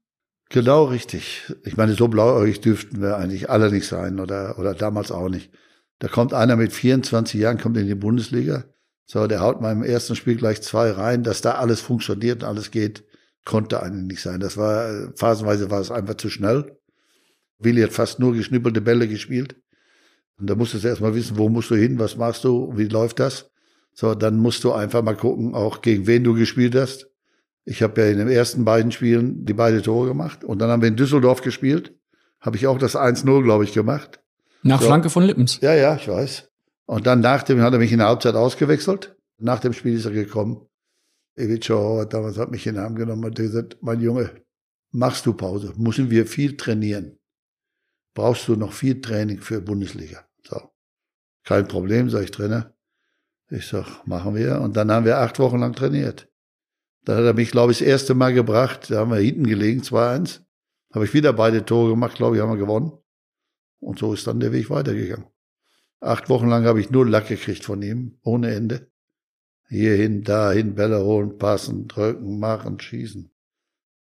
[0.51, 1.53] Genau richtig.
[1.65, 5.51] Ich meine, so blauäugig dürften wir eigentlich alle nicht sein oder, oder damals auch nicht.
[5.99, 8.65] Da kommt einer mit 24 Jahren, kommt in die Bundesliga.
[9.05, 12.49] So, der haut mal im ersten Spiel gleich zwei rein, dass da alles funktioniert und
[12.49, 13.05] alles geht,
[13.45, 14.41] konnte eigentlich nicht sein.
[14.41, 16.79] Das war, phasenweise war es einfach zu schnell.
[17.59, 19.57] Willi hat fast nur geschnippelte Bälle gespielt.
[20.39, 23.19] Und da musstest du erstmal wissen, wo musst du hin, was machst du, wie läuft
[23.19, 23.51] das.
[23.93, 27.11] So, dann musst du einfach mal gucken, auch gegen wen du gespielt hast.
[27.65, 30.81] Ich habe ja in den ersten beiden Spielen die beiden Tore gemacht und dann haben
[30.81, 31.95] wir in Düsseldorf gespielt.
[32.41, 34.21] Habe ich auch das 1-0, glaube ich, gemacht.
[34.63, 34.87] Nach so.
[34.87, 35.61] Flanke von Lippens.
[35.61, 36.49] Ja, ja, ich weiß.
[36.87, 39.17] Und dann nach dem hat er mich in der Halbzeit ausgewechselt.
[39.39, 40.67] Nach dem Spiel ist er gekommen.
[41.37, 44.31] Ivica Howard damals hat mich in den Arm genommen und gesagt, mein Junge,
[44.91, 45.75] machst du Pause?
[45.77, 47.19] Müssen wir viel trainieren?
[48.15, 50.27] Brauchst du noch viel Training für Bundesliga?
[50.43, 50.61] So.
[51.45, 52.75] Kein Problem, sage ich Trainer.
[53.51, 54.61] Ich sag, machen wir.
[54.61, 56.29] Und dann haben wir acht Wochen lang trainiert.
[57.05, 58.91] Da hat er mich, glaube ich, das erste Mal gebracht.
[58.91, 60.41] Da haben wir hinten gelegen, 2-1.
[60.93, 62.93] Habe ich wieder beide Tore gemacht, glaube ich, haben wir gewonnen.
[63.81, 65.27] Und so ist dann der Weg weitergegangen.
[66.01, 68.91] Acht Wochen lang habe ich nur Lack gekriegt von ihm, ohne Ende.
[69.69, 73.31] Hierhin, dahin, Bälle holen, passen, drücken, machen, schießen.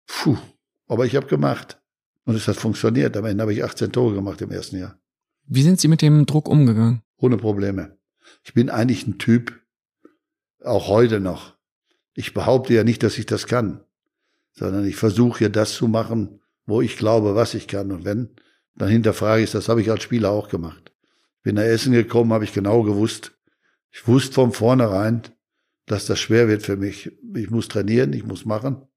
[0.06, 0.38] Puh,
[0.88, 1.82] aber ich habe gemacht.
[2.26, 3.16] Und es hat funktioniert.
[3.16, 5.00] Am Ende habe ich 18 Tore gemacht im ersten Jahr.
[5.48, 7.02] Wie sind Sie mit dem Druck umgegangen?
[7.18, 7.98] Ohne Probleme.
[8.44, 9.62] Ich bin eigentlich ein Typ,
[10.64, 11.56] auch heute noch,
[12.16, 13.84] ich behaupte ja nicht, dass ich das kann,
[14.54, 17.92] sondern ich versuche ja das zu machen, wo ich glaube, was ich kann.
[17.92, 18.30] Und wenn,
[18.76, 20.94] dann hinterfrage ich, das habe ich als Spieler auch gemacht.
[21.44, 23.38] Bin nach Essen gekommen, habe ich genau gewusst.
[23.92, 25.22] Ich wusste von vornherein,
[25.86, 27.12] dass das schwer wird für mich.
[27.36, 28.88] Ich muss trainieren, ich muss machen.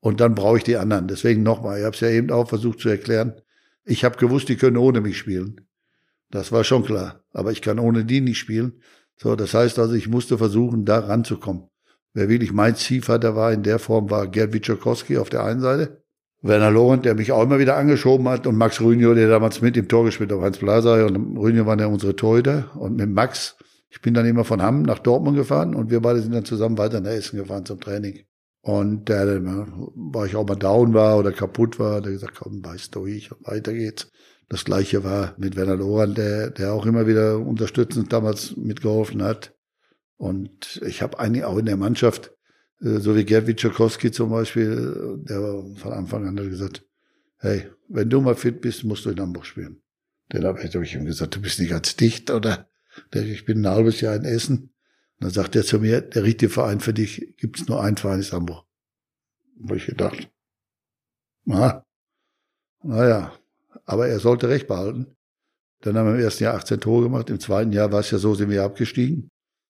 [0.00, 1.08] Und dann brauche ich die anderen.
[1.08, 3.34] Deswegen nochmal, ich habe es ja eben auch versucht zu erklären.
[3.84, 5.60] Ich habe gewusst, die können ohne mich spielen.
[6.30, 7.22] Das war schon klar.
[7.32, 8.80] Aber ich kann ohne die nicht spielen.
[9.16, 11.64] So, das heißt also, ich musste versuchen, da ranzukommen.
[12.14, 16.02] Wer wirklich mein Ziehvater war in der Form, war Gerd Witschakowski auf der einen Seite.
[16.42, 19.76] Werner Lorenz, der mich auch immer wieder angeschoben hat, und Max Rünio, der damals mit
[19.76, 22.70] im Tor gespielt hat, Heinz Blaser, und Rünio waren ja unsere Torhüter.
[22.76, 23.56] Und mit Max,
[23.90, 26.78] ich bin dann immer von Hamm nach Dortmund gefahren und wir beide sind dann zusammen
[26.78, 28.20] weiter nach Essen gefahren zum Training.
[28.62, 32.60] Und der, der war ich auch mal down war oder kaputt war, der gesagt, komm,
[32.60, 34.10] beiß durch und weiter geht's.
[34.48, 39.54] Das gleiche war mit Werner Lorenz, der, der auch immer wieder unterstützend damals mitgeholfen hat.
[40.16, 42.32] Und ich habe eigentlich auch in der Mannschaft,
[42.82, 46.84] äh, so wie Gerd Witschakowski zum Beispiel, der war von Anfang an gesagt,
[47.38, 49.80] hey, wenn du mal fit bist, musst du in Hamburg spielen.
[50.28, 52.68] Dann habe ich ihm gesagt, du bist nicht ganz dicht, oder?
[53.14, 54.74] Ich bin ein halbes Jahr in Essen.
[55.20, 58.20] Und dann sagt er zu mir, der richtige Verein für dich gibt's nur einen Verein,
[58.20, 58.64] ist Hamburg.
[59.62, 60.30] Habe ich gedacht,
[61.44, 61.84] na,
[62.82, 63.32] naja,
[63.84, 65.14] aber er sollte recht behalten.
[65.82, 68.18] Dann haben wir im ersten Jahr 18 Tore gemacht, im zweiten Jahr war es ja
[68.18, 69.28] so, sind wir abgestiegen.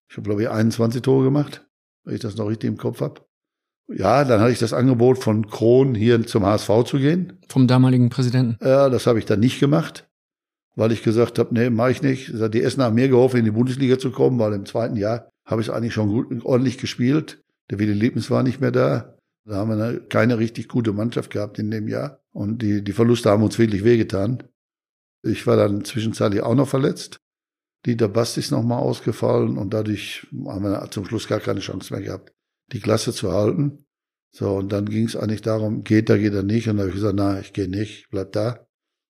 [0.08, 1.66] Ich habe, glaube ich, 21 Tore gemacht,
[2.04, 3.20] wenn ich das noch richtig im Kopf habe.
[3.88, 7.40] Ja, dann hatte ich das Angebot von Kron hier zum HSV zu gehen.
[7.48, 8.56] Vom damaligen Präsidenten.
[8.64, 10.08] Ja, das habe ich dann nicht gemacht,
[10.76, 12.32] weil ich gesagt habe, nee, mache ich nicht.
[12.32, 15.62] Die Essen haben mir geholfen, in die Bundesliga zu kommen, weil im zweiten Jahr habe
[15.62, 17.42] ich eigentlich schon gut, ordentlich gespielt.
[17.70, 19.16] Der Willi Liebens war nicht mehr da.
[19.44, 22.22] Da haben wir keine richtig gute Mannschaft gehabt in dem Jahr.
[22.32, 24.44] Und die, die Verluste haben uns wirklich wehgetan.
[25.22, 27.20] Ich war dann zwischenzeitlich auch noch verletzt.
[27.86, 32.02] Dieter Bast ist nochmal ausgefallen und dadurch haben wir zum Schluss gar keine Chance mehr
[32.02, 32.32] gehabt,
[32.72, 33.84] die Klasse zu halten.
[34.32, 36.68] So, und dann ging es eigentlich darum, geht er, geht er nicht.
[36.68, 38.66] Und da habe ich gesagt, na, ich gehe nicht, bleib da.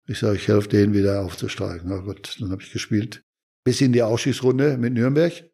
[0.06, 1.90] Ich sage, ich helfe denen wieder aufzusteigen.
[1.90, 3.24] Na gut, dann habe ich gespielt.
[3.64, 5.50] Bis in die Ausschießrunde mit Nürnberg.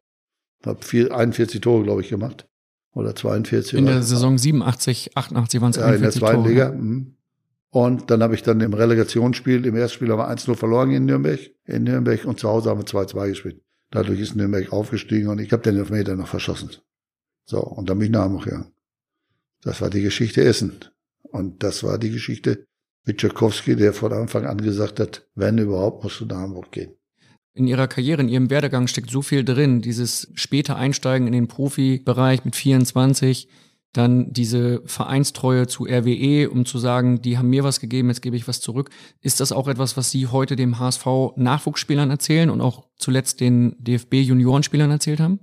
[0.66, 2.48] Habe 41 Tore, glaube ich, gemacht.
[2.92, 3.78] Oder 42.
[3.78, 6.48] In der Saison 87, 88 waren es ja, in der zweiten Tore.
[6.48, 6.70] Liga.
[6.70, 7.16] Mhm.
[7.70, 11.06] Und dann habe ich dann im Relegationsspiel, im ersten Spiel haben wir 1-0 verloren in
[11.06, 13.62] Nürnberg, in Nürnberg und zu Hause haben wir 2-2 gespielt.
[13.90, 16.70] Dadurch ist Nürnberg aufgestiegen und ich habe den Elfmeter noch verschossen.
[17.46, 18.72] So, und dann bin ich nach Hamburg gegangen.
[19.62, 20.84] Das war die Geschichte Essen.
[21.22, 22.66] Und das war die Geschichte
[23.04, 26.94] mit Tchaikovsky, der von Anfang an gesagt hat, wenn überhaupt, musst du nach Hamburg gehen.
[27.56, 29.80] In ihrer Karriere, in ihrem Werdegang steckt so viel drin.
[29.80, 33.48] Dieses späte Einsteigen in den Profibereich mit 24,
[33.92, 38.36] dann diese Vereinstreue zu RWE, um zu sagen, die haben mir was gegeben, jetzt gebe
[38.36, 38.90] ich was zurück.
[39.20, 43.76] Ist das auch etwas, was Sie heute dem HSV Nachwuchsspielern erzählen und auch zuletzt den
[43.78, 45.38] DFB Juniorenspielern erzählt haben?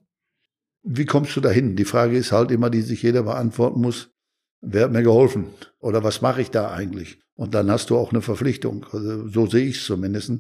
[0.84, 1.78] Wie kommst du dahin?
[1.78, 4.10] Die Frage ist halt immer, die sich jeder beantworten muss.
[4.62, 5.48] Wer hat mir geholfen?
[5.80, 7.20] Oder was mache ich da eigentlich?
[7.36, 8.86] Und dann hast du auch eine Verpflichtung.
[8.92, 10.34] Also, so sehe ich es zumindest.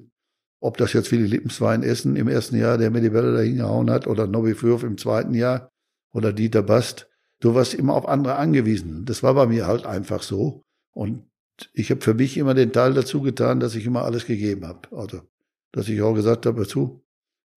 [0.61, 3.33] Ob das jetzt Willi Lippens war in Essen im ersten Jahr, der mir die Bälle
[3.33, 5.71] da hingehauen hat, oder Nobby Fürth im zweiten Jahr,
[6.13, 7.09] oder Dieter Bast.
[7.39, 9.03] Du warst immer auf andere angewiesen.
[9.05, 10.61] Das war bei mir halt einfach so.
[10.93, 11.25] Und
[11.73, 14.95] ich habe für mich immer den Teil dazu getan, dass ich immer alles gegeben habe.
[14.95, 15.21] Also,
[15.71, 17.03] dass ich auch gesagt habe, dazu,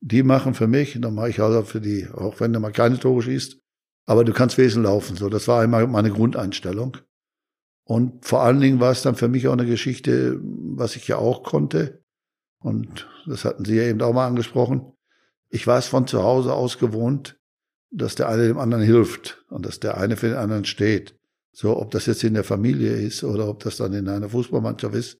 [0.00, 2.72] die machen für mich, dann mache ich halt auch für die, auch wenn du mal
[2.72, 3.58] keine Tore schießt.
[4.06, 5.16] Aber du kannst wesen laufen.
[5.16, 6.96] So, das war immer meine Grundeinstellung.
[7.86, 11.16] Und vor allen Dingen war es dann für mich auch eine Geschichte, was ich ja
[11.18, 12.03] auch konnte.
[12.64, 14.94] Und das hatten Sie ja eben auch mal angesprochen.
[15.50, 17.38] Ich war es von zu Hause aus gewohnt,
[17.90, 21.14] dass der eine dem anderen hilft und dass der eine für den anderen steht.
[21.52, 24.94] So, ob das jetzt in der Familie ist oder ob das dann in einer Fußballmannschaft
[24.94, 25.18] ist,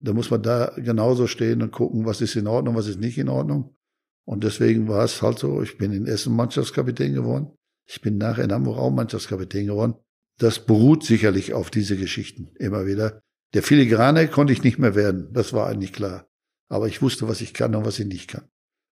[0.00, 3.18] da muss man da genauso stehen und gucken, was ist in Ordnung, was ist nicht
[3.18, 3.76] in Ordnung.
[4.24, 7.52] Und deswegen war es halt so, ich bin in Essen Mannschaftskapitän geworden.
[7.86, 9.94] Ich bin nachher in Hamburg auch Mannschaftskapitän geworden.
[10.38, 13.20] Das beruht sicherlich auf diese Geschichten immer wieder.
[13.54, 16.26] Der Filigrane konnte ich nicht mehr werden, das war eigentlich klar.
[16.70, 18.48] Aber ich wusste, was ich kann und was ich nicht kann.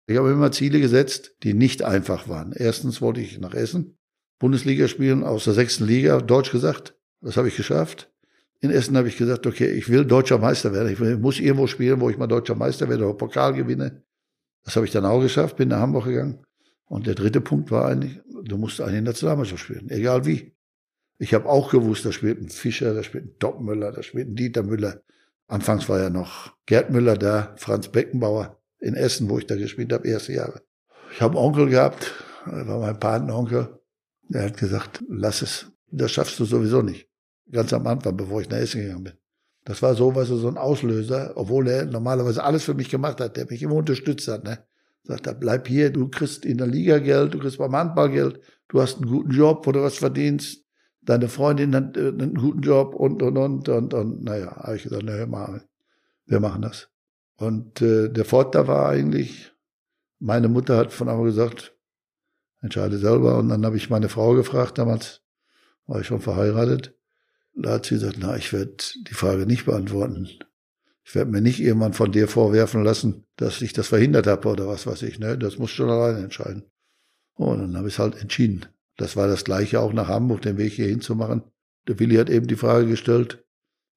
[0.09, 2.53] Ich habe immer Ziele gesetzt, die nicht einfach waren.
[2.53, 3.99] Erstens wollte ich nach Essen,
[4.39, 6.97] Bundesliga spielen, aus der sechsten Liga, Deutsch gesagt.
[7.21, 8.13] Das habe ich geschafft.
[8.61, 10.93] In Essen habe ich gesagt, okay, ich will deutscher Meister werden.
[10.93, 14.03] Ich muss irgendwo spielen, wo ich mal deutscher Meister werde oder Pokal gewinne.
[14.65, 16.45] Das habe ich dann auch geschafft, bin nach Hamburg gegangen.
[16.87, 20.55] Und der dritte Punkt war eigentlich, du musst der Nationalmannschaft spielen, egal wie.
[21.19, 24.37] Ich habe auch gewusst, da spielt ein Fischer, da spielt ein Topmüller, da spielt ein
[24.37, 25.03] Dieter Müller.
[25.49, 29.93] Anfangs war ja noch Gerd Müller da, Franz Beckenbauer in Essen, wo ich da gespielt
[29.93, 30.63] habe, erste Jahre.
[31.13, 32.13] Ich habe einen Onkel gehabt,
[32.45, 33.81] das war mein Patenonkel,
[34.29, 37.09] der hat gesagt, lass es, das schaffst du sowieso nicht.
[37.51, 39.13] Ganz am Anfang, bevor ich nach Essen gegangen bin.
[39.65, 43.37] Das war so, du, so ein Auslöser, obwohl er normalerweise alles für mich gemacht hat,
[43.37, 44.45] der mich immer unterstützt hat.
[44.45, 44.65] Ne?
[45.03, 48.41] Sagt er, bleib hier, du kriegst in der Liga Geld, du kriegst beim Handball Geld,
[48.69, 50.66] du hast einen guten Job, wo du was verdienst,
[51.07, 54.83] deine Freundin hat äh, einen guten Job und, und, und, und, und, naja, habe ich
[54.83, 55.63] gesagt, naja, mal,
[56.27, 56.89] wir machen das.
[57.37, 59.53] Und äh, der Vorteil war eigentlich,
[60.19, 61.75] meine Mutter hat von einmal gesagt,
[62.61, 63.39] entscheide selber.
[63.39, 65.23] Und dann habe ich meine Frau gefragt, damals
[65.87, 66.95] war ich schon verheiratet.
[67.55, 68.77] Da hat sie gesagt, na, ich werde
[69.09, 70.29] die Frage nicht beantworten.
[71.05, 74.67] Ich werde mir nicht irgendwann von dir vorwerfen lassen, dass ich das verhindert habe oder
[74.67, 75.19] was weiß ich.
[75.19, 75.39] Ne?
[75.39, 76.65] Das muss schon alleine entscheiden.
[77.35, 78.67] Und dann habe ich es halt entschieden.
[78.97, 81.43] Das war das Gleiche auch nach Hamburg, den Weg hier hinzumachen.
[81.87, 83.45] Der Willi hat eben die Frage gestellt,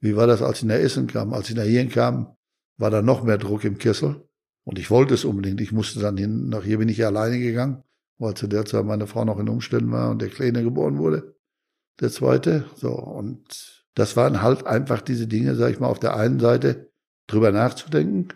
[0.01, 1.33] wie war das, als ich nach Essen kam?
[1.33, 2.35] Als ich nach hier kam,
[2.77, 4.27] war da noch mehr Druck im Kessel.
[4.63, 5.61] Und ich wollte es unbedingt.
[5.61, 7.83] Ich musste dann hin, nach hier bin ich alleine gegangen,
[8.17, 11.35] weil zu der Zeit meine Frau noch in Umständen war und der Kleine geboren wurde.
[11.99, 12.65] Der zweite.
[12.75, 12.91] So.
[12.91, 16.91] Und das waren halt einfach diese Dinge, sag ich mal, auf der einen Seite
[17.27, 18.29] drüber nachzudenken.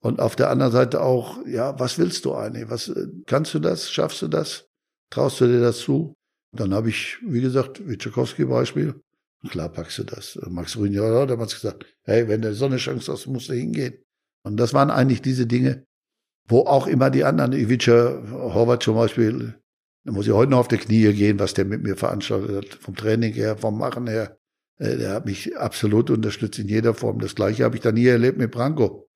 [0.00, 2.70] Und auf der anderen Seite auch, ja, was willst du eigentlich?
[2.70, 2.92] Was,
[3.26, 3.90] kannst du das?
[3.90, 4.67] Schaffst du das?
[5.10, 6.14] Traust du dir das zu?
[6.52, 9.00] Dann habe ich, wie gesagt, wie Tchaikovsky-Beispiel,
[9.50, 10.38] klar packst du das.
[10.48, 14.02] Max Rüdiger hat damals gesagt, hey, wenn du so eine Chance hast, musst du hingehen.
[14.44, 15.86] Und das waren eigentlich diese Dinge,
[16.48, 19.54] wo auch immer die anderen, Ivica Horvath zum Beispiel,
[20.04, 22.74] da muss ich heute noch auf die Knie gehen, was der mit mir veranstaltet hat,
[22.80, 24.38] vom Training her, vom Machen her.
[24.78, 27.18] Äh, der hat mich absolut unterstützt in jeder Form.
[27.18, 29.07] Das Gleiche habe ich dann nie erlebt mit Branko.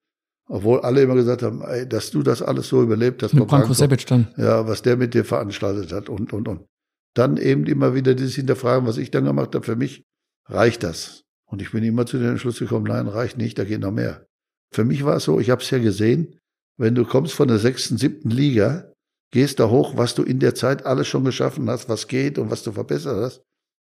[0.52, 3.32] Obwohl alle immer gesagt haben, ey, dass du das alles so überlebt hast.
[3.32, 4.28] Mit Branko Sebic dann.
[4.36, 6.66] Ja, was der mit dir veranstaltet hat und, und, und.
[7.14, 9.64] Dann eben immer wieder dieses Hinterfragen, was ich dann gemacht habe.
[9.64, 10.04] Für mich
[10.46, 11.22] reicht das.
[11.46, 14.26] Und ich bin immer zu dem Entschluss gekommen, nein, reicht nicht, da geht noch mehr.
[14.74, 16.38] Für mich war es so, ich habe es ja gesehen,
[16.76, 18.92] wenn du kommst von der sechsten, siebten Liga,
[19.30, 22.50] gehst da hoch, was du in der Zeit alles schon geschaffen hast, was geht und
[22.50, 23.42] was du verbessert hast.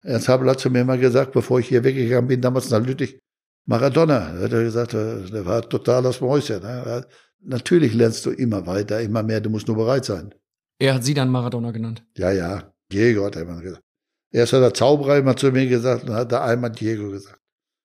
[0.05, 3.19] Ernst Habel hat zu mir mal gesagt, bevor ich hier weggegangen bin, damals nach Lüttich,
[3.67, 6.63] Maradona, hat er gesagt, äh, der war total aus Mäuschen.
[6.63, 7.07] Ne?
[7.41, 10.35] Natürlich lernst du immer weiter, immer mehr, du musst nur bereit sein.
[10.79, 12.05] Er hat sie dann Maradona genannt.
[12.17, 13.83] Ja, ja, Diego hat er immer gesagt.
[14.33, 17.39] Erst hat der Zauberer immer zu mir gesagt und hat der einmal Diego gesagt.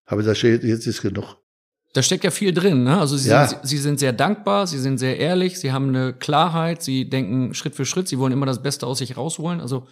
[0.08, 1.38] Habe ich gesagt, jetzt ist genug.
[1.94, 3.00] Da steckt ja viel drin, ne?
[3.00, 3.48] Also sie, Ja.
[3.48, 7.54] sind, sie sind sehr dankbar, sie sind sehr ehrlich, sie haben eine Klarheit, sie denken
[7.54, 9.60] Schritt für Schritt, sie wollen immer das Beste aus sich rausholen.
[9.62, 9.88] Also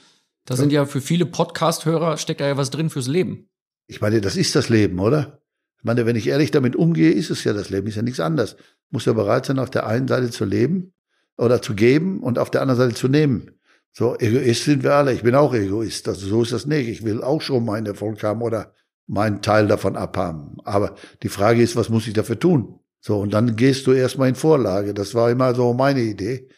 [0.46, 3.50] da sind ja für viele Podcast-Hörer steckt da ja was drin fürs Leben.
[3.88, 5.42] Ich meine, das ist das Leben, oder?
[5.86, 8.20] Ich meine, wenn ich ehrlich damit umgehe, ist es ja das Leben, ist ja nichts
[8.20, 8.56] anderes.
[8.90, 10.94] Muss ja bereit sein, auf der einen Seite zu leben
[11.38, 13.52] oder zu geben und auf der anderen Seite zu nehmen.
[13.92, 15.14] So, Egoist sind wir alle.
[15.14, 16.08] Ich bin auch Egoist.
[16.08, 16.90] Also so ist das nicht.
[16.90, 18.74] Ich will auch schon meinen Erfolg haben oder
[19.06, 20.58] meinen Teil davon abhaben.
[20.64, 22.80] Aber die Frage ist, was muss ich dafür tun?
[23.00, 24.96] So, und dann gehst du erstmal in Vorlage.
[24.96, 26.50] Das war immer so meine Idee.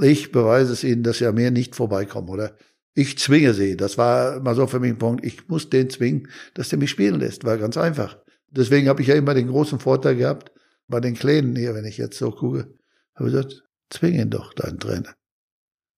[0.00, 2.54] Ich beweise es ihnen, dass sie an mir nicht vorbeikommen, oder?
[2.94, 3.76] Ich zwinge sie.
[3.76, 5.26] Das war immer so für mich ein Punkt.
[5.26, 7.44] Ich muss den zwingen, dass der mich spielen lässt.
[7.44, 8.16] War ganz einfach.
[8.48, 10.52] Deswegen habe ich ja immer den großen Vorteil gehabt,
[10.88, 12.74] bei den Kleinen hier, wenn ich jetzt so gucke,
[13.14, 15.14] habe ich gesagt, zwing ihn doch, deinen Trainer.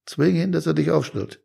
[0.06, 1.42] Zwing ihn, dass er dich aufstellt.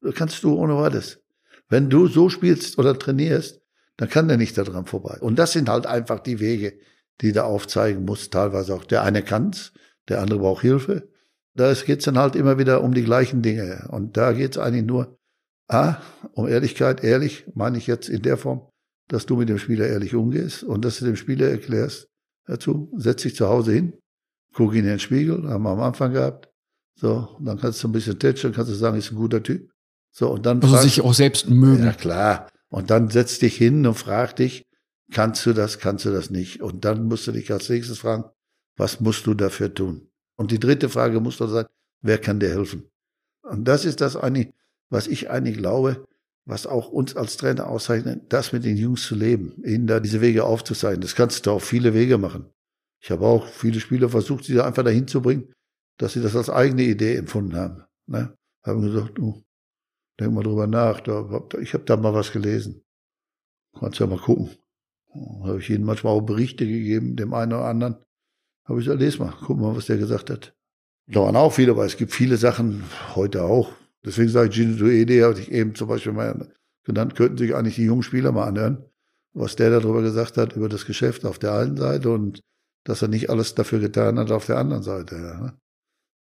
[0.00, 1.20] Das kannst du ohne weiteres.
[1.68, 3.60] Wenn du so spielst oder trainierst,
[3.98, 5.18] dann kann der nicht daran vorbei.
[5.20, 6.78] Und das sind halt einfach die Wege,
[7.20, 8.30] die da aufzeigen muss.
[8.30, 9.72] Teilweise auch der eine kann's,
[10.08, 11.08] der andere braucht Hilfe.
[11.54, 13.88] Da geht's dann halt immer wieder um die gleichen Dinge.
[13.90, 15.18] Und da geht's eigentlich nur,
[15.66, 15.96] ah,
[16.32, 17.02] um Ehrlichkeit.
[17.02, 18.62] Ehrlich meine ich jetzt in der Form,
[19.08, 22.08] dass du mit dem Spieler ehrlich umgehst und dass du dem Spieler erklärst,
[22.46, 23.92] dazu, setz dich zu Hause hin,
[24.54, 26.48] guck ihn in den Spiegel, haben wir am Anfang gehabt.
[26.94, 29.70] So, und dann kannst du ein bisschen tätscheln, kannst du sagen, ist ein guter Typ.
[30.10, 31.84] So, und dann Also fragst- sich auch selbst mögen.
[31.84, 32.48] ja, klar.
[32.70, 34.64] Und dann setz dich hin und frag dich,
[35.12, 36.60] kannst du das, kannst du das nicht?
[36.60, 38.24] Und dann musst du dich als nächstes fragen,
[38.76, 40.08] was musst du dafür tun?
[40.36, 41.66] Und die dritte Frage muss doch sein,
[42.02, 42.84] wer kann dir helfen?
[43.42, 44.52] Und das ist das eigentlich,
[44.90, 46.04] was ich eigentlich glaube,
[46.48, 50.22] was auch uns als Trainer auszeichnet, das mit den Jungs zu leben, ihnen da diese
[50.22, 51.02] Wege aufzuzeigen.
[51.02, 52.46] Das kannst du auf viele Wege machen.
[53.02, 55.52] Ich habe auch viele Spieler versucht, sie da einfach dahin zu bringen,
[55.98, 57.84] dass sie das als eigene Idee empfunden haben.
[58.06, 58.34] Ne?
[58.64, 59.44] Haben gesagt, du,
[60.18, 61.28] denk mal drüber nach, da,
[61.60, 62.82] ich habe da mal was gelesen.
[63.78, 64.50] Kannst ja mal gucken.
[65.44, 67.96] Habe ich ihnen manchmal auch Berichte gegeben, dem einen oder anderen.
[68.64, 70.56] Habe ich gesagt, les mal, guck mal, was der gesagt hat.
[71.08, 72.84] Da waren auch viele, aber es gibt viele Sachen,
[73.14, 73.70] heute auch.
[74.08, 76.48] Deswegen sage ich, Gino Duede hatte ich eben zum Beispiel mal
[76.82, 78.82] genannt, könnten sich eigentlich die jungen Spieler mal anhören,
[79.34, 82.40] was der darüber gesagt hat, über das Geschäft auf der einen Seite und
[82.84, 85.16] dass er nicht alles dafür getan hat auf der anderen Seite.
[85.16, 85.58] Ja.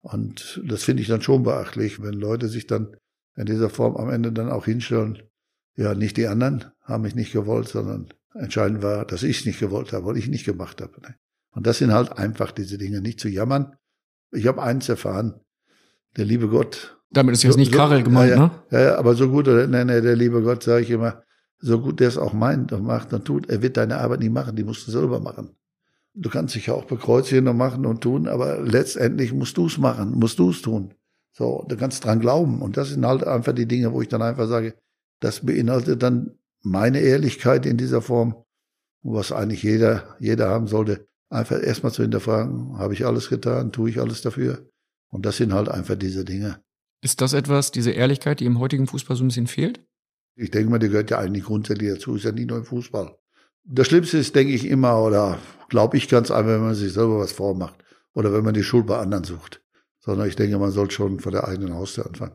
[0.02, 2.96] Und das finde ich dann schon beachtlich, wenn Leute sich dann
[3.36, 5.22] in dieser Form am Ende dann auch hinstellen,
[5.76, 9.60] ja, nicht die anderen haben mich nicht gewollt, sondern entscheidend war, dass ich es nicht
[9.60, 11.00] gewollt habe, weil ich nicht gemacht habe.
[11.02, 11.14] Ne?
[11.52, 13.76] Und das sind halt einfach diese Dinge, nicht zu jammern.
[14.32, 15.40] Ich habe eins erfahren,
[16.16, 16.95] der liebe Gott.
[17.10, 18.50] Damit ist jetzt nicht Karel gemeint, ja, ne?
[18.70, 21.22] Ja, ja, aber so gut, oder, nee, nee, der liebe Gott, sage ich immer,
[21.58, 24.28] so gut der es auch meint und macht und tut, er wird deine Arbeit nie
[24.28, 25.56] machen, die musst du selber machen.
[26.14, 29.78] Du kannst dich ja auch bekreuzigen und machen und tun, aber letztendlich musst du es
[29.78, 30.94] machen, musst du es tun.
[31.32, 32.62] So, du kannst dran glauben.
[32.62, 34.74] Und das sind halt einfach die Dinge, wo ich dann einfach sage,
[35.20, 38.34] das beinhaltet dann meine Ehrlichkeit in dieser Form,
[39.02, 43.90] was eigentlich jeder, jeder haben sollte, einfach erstmal zu hinterfragen, habe ich alles getan, tue
[43.90, 44.70] ich alles dafür?
[45.10, 46.60] Und das sind halt einfach diese Dinge.
[47.06, 49.80] Ist das etwas, diese Ehrlichkeit, die im heutigen Fußball so ein bisschen fehlt?
[50.34, 53.16] Ich denke mal, die gehört ja eigentlich grundsätzlich dazu, ist ja nicht nur im Fußball.
[53.62, 55.38] Das Schlimmste ist, denke ich immer, oder
[55.68, 57.76] glaube ich ganz einfach, wenn man sich selber was vormacht
[58.12, 59.62] oder wenn man die Schuld bei anderen sucht.
[60.00, 62.34] Sondern ich denke, man sollte schon vor der eigenen Haustür anfangen.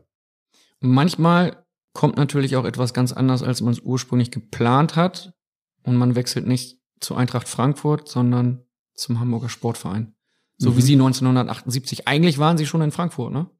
[0.80, 5.34] Manchmal kommt natürlich auch etwas ganz anders, als man es ursprünglich geplant hat.
[5.82, 8.64] Und man wechselt nicht zu Eintracht Frankfurt, sondern
[8.94, 10.14] zum Hamburger Sportverein.
[10.56, 10.76] So Mhm.
[10.78, 12.08] wie Sie 1978.
[12.08, 13.50] Eigentlich waren Sie schon in Frankfurt, ne?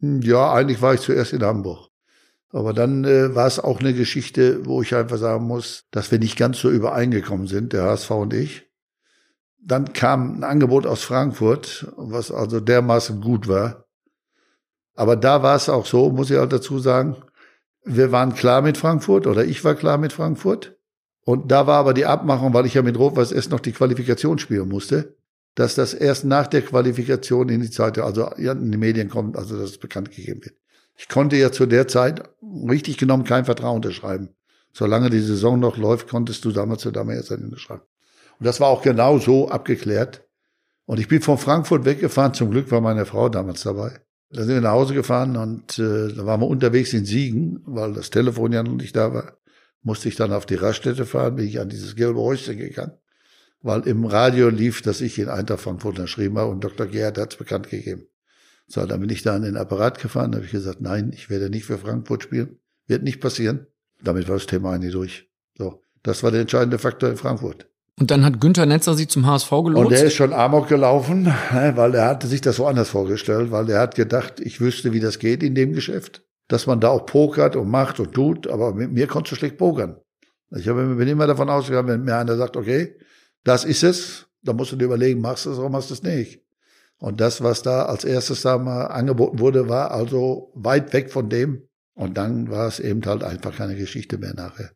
[0.00, 1.88] Ja, eigentlich war ich zuerst in Hamburg.
[2.50, 6.18] Aber dann äh, war es auch eine Geschichte, wo ich einfach sagen muss, dass wir
[6.18, 8.66] nicht ganz so übereingekommen sind, der HSV und ich.
[9.60, 13.84] Dann kam ein Angebot aus Frankfurt, was also dermaßen gut war.
[14.94, 17.16] Aber da war es auch so, muss ich halt dazu sagen,
[17.84, 20.76] wir waren klar mit Frankfurt oder ich war klar mit Frankfurt.
[21.24, 24.38] Und da war aber die Abmachung, weil ich ja mit Rot-Weiß erst noch die Qualifikation
[24.38, 25.17] spielen musste,
[25.58, 29.58] dass das erst nach der Qualifikation in die Zeit, also in die Medien kommt, also
[29.58, 30.54] dass es bekannt gegeben wird.
[30.96, 32.22] Ich konnte ja zu der Zeit
[32.68, 34.28] richtig genommen keinen Vertrag unterschreiben.
[34.72, 37.82] Solange die Saison noch läuft, konntest du damals zu damals erst unterschreiben.
[38.38, 40.22] Und das war auch genau so abgeklärt.
[40.86, 42.34] Und ich bin von Frankfurt weggefahren.
[42.34, 44.00] Zum Glück war meine Frau damals dabei.
[44.30, 47.94] Da sind wir nach Hause gefahren und äh, da waren wir unterwegs in Siegen, weil
[47.94, 49.38] das Telefon ja noch nicht da war.
[49.82, 52.92] Musste ich dann auf die Raststätte fahren, bin ich an dieses gelbe Häuschen gegangen,
[53.62, 56.86] weil im Radio lief, dass ich in Eintracht Frankfurt unterschrieben habe und Dr.
[56.86, 58.06] Gerhard hat es bekannt gegeben.
[58.66, 61.48] So, dann bin ich da an den Apparat gefahren, habe ich gesagt, nein, ich werde
[61.48, 62.58] nicht für Frankfurt spielen.
[62.86, 63.66] Wird nicht passieren.
[64.02, 65.28] Damit war das Thema eigentlich durch.
[65.56, 67.66] So, das war der entscheidende Faktor in Frankfurt.
[67.98, 69.92] Und dann hat Günther Netzer Sie zum HSV Und gelotst?
[69.92, 73.96] er ist schon Amok gelaufen, weil er hatte sich das woanders vorgestellt, weil er hat
[73.96, 76.22] gedacht, ich wüsste, wie das geht in dem Geschäft.
[76.46, 79.58] Dass man da auch pokert und macht und tut, aber mit mir konntest du schlecht
[79.58, 79.96] pokern.
[80.56, 82.94] Ich habe, bin immer davon ausgegangen, wenn mir einer sagt, okay,
[83.44, 84.26] das ist es.
[84.42, 86.40] Da musst du dir überlegen, machst du es oder machst du es nicht.
[86.98, 91.28] Und das, was da als erstes da mal angeboten wurde, war also weit weg von
[91.28, 91.62] dem.
[91.94, 94.70] Und dann war es eben halt einfach keine Geschichte mehr nachher.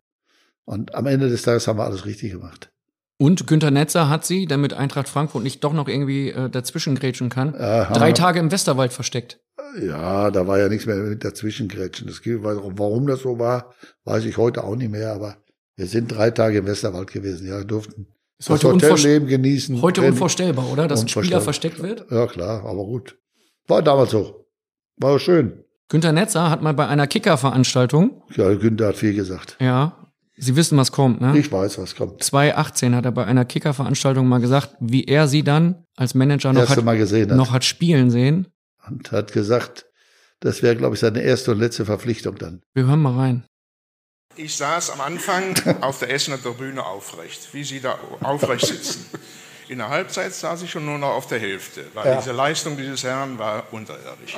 [0.64, 2.72] Und am Ende des Tages haben wir alles richtig gemacht.
[3.18, 7.28] Und Günter Netzer hat sie, damit Eintracht Frankfurt nicht doch noch irgendwie äh, dazwischen grätschen
[7.28, 9.40] kann, haben drei Tage im Westerwald versteckt.
[9.80, 12.08] Ja, da war ja nichts mehr mit dazwischengrätschen.
[12.08, 13.72] Das warum das so war,
[14.04, 15.12] weiß ich heute auch nicht mehr.
[15.12, 15.36] Aber
[15.76, 17.46] wir sind drei Tage im Westerwald gewesen.
[17.46, 18.08] Ja, durften
[18.42, 19.80] Ist das heute, Hotelleben genießen.
[19.82, 20.12] heute Training.
[20.14, 20.88] unvorstellbar, oder?
[20.88, 22.10] Dass ein Spieler versteckt wird?
[22.10, 23.16] Ja, klar, aber gut.
[23.68, 24.46] War damals so.
[24.96, 25.62] War schön.
[25.88, 29.56] Günter Netzer hat mal bei einer Kicker-Veranstaltung, Ja, Günther hat viel gesagt.
[29.60, 29.96] ja,
[30.36, 31.38] Sie wissen, was kommt, ne?
[31.38, 32.20] Ich weiß, was kommt.
[32.24, 36.68] 2018 hat er bei einer Kicker-Veranstaltung mal gesagt, wie er sie dann als Manager noch
[36.68, 37.36] hat, Mal gesehen hat.
[37.36, 38.48] noch hat spielen sehen.
[38.88, 39.86] Und hat gesagt,
[40.40, 42.62] das wäre, glaube ich, seine erste und letzte Verpflichtung dann.
[42.74, 43.44] Wir hören mal rein.
[44.36, 49.06] Ich saß am Anfang auf der Essener Tribüne aufrecht, wie Sie da aufrecht sitzen.
[49.68, 53.04] In der Halbzeit saß ich schon nur noch auf der Hälfte, weil diese Leistung dieses
[53.04, 54.36] Herrn war unterirdisch.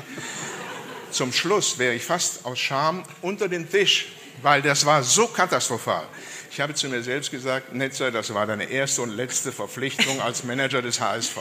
[1.10, 6.06] Zum Schluss wäre ich fast aus Scham unter den Tisch, weil das war so katastrophal.
[6.50, 10.44] Ich habe zu mir selbst gesagt, Netzer, das war deine erste und letzte Verpflichtung als
[10.44, 11.38] Manager des HSV.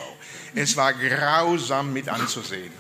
[0.55, 2.71] Es war grausam mit anzusehen.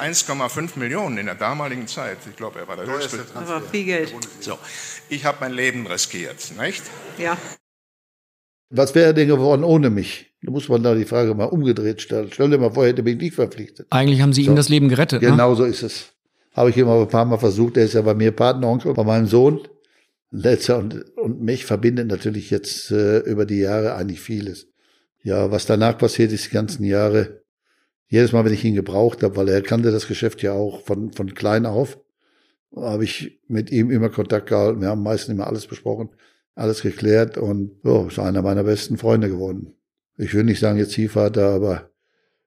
[0.00, 2.18] 1,5 Millionen in der damaligen Zeit.
[2.28, 3.24] Ich glaube, er war der höchste.
[3.34, 4.14] Aber viel Geld.
[4.40, 4.58] So,
[5.08, 6.82] ich habe mein Leben riskiert, nicht?
[7.18, 7.36] Ja.
[8.70, 10.34] Was wäre denn geworden ohne mich?
[10.42, 12.28] Da muss man da die Frage mal umgedreht stellen.
[12.32, 13.86] Stell dir mal vor, hätte mich nicht verpflichtet.
[13.90, 15.30] Eigentlich haben Sie ihm das Leben gerettet, ne?
[15.30, 16.12] Genau so ist es.
[16.54, 17.76] Habe ich immer ein paar Mal versucht.
[17.76, 19.60] Er ist ja bei mir Patenonkel, bei meinem Sohn.
[20.30, 24.66] Letzter und, und mich verbindet natürlich jetzt äh, über die Jahre eigentlich vieles.
[25.22, 27.43] Ja, was danach passiert ist, die ganzen Jahre,
[28.08, 31.12] jedes Mal, wenn ich ihn gebraucht habe, weil er kannte das Geschäft ja auch von,
[31.12, 31.98] von klein auf,
[32.76, 34.80] habe ich mit ihm immer Kontakt gehalten.
[34.80, 36.10] Wir haben meistens immer alles besprochen,
[36.54, 39.74] alles geklärt und ja, ist einer meiner besten Freunde geworden.
[40.16, 41.90] Ich will nicht sagen jetzt Ziehvater, aber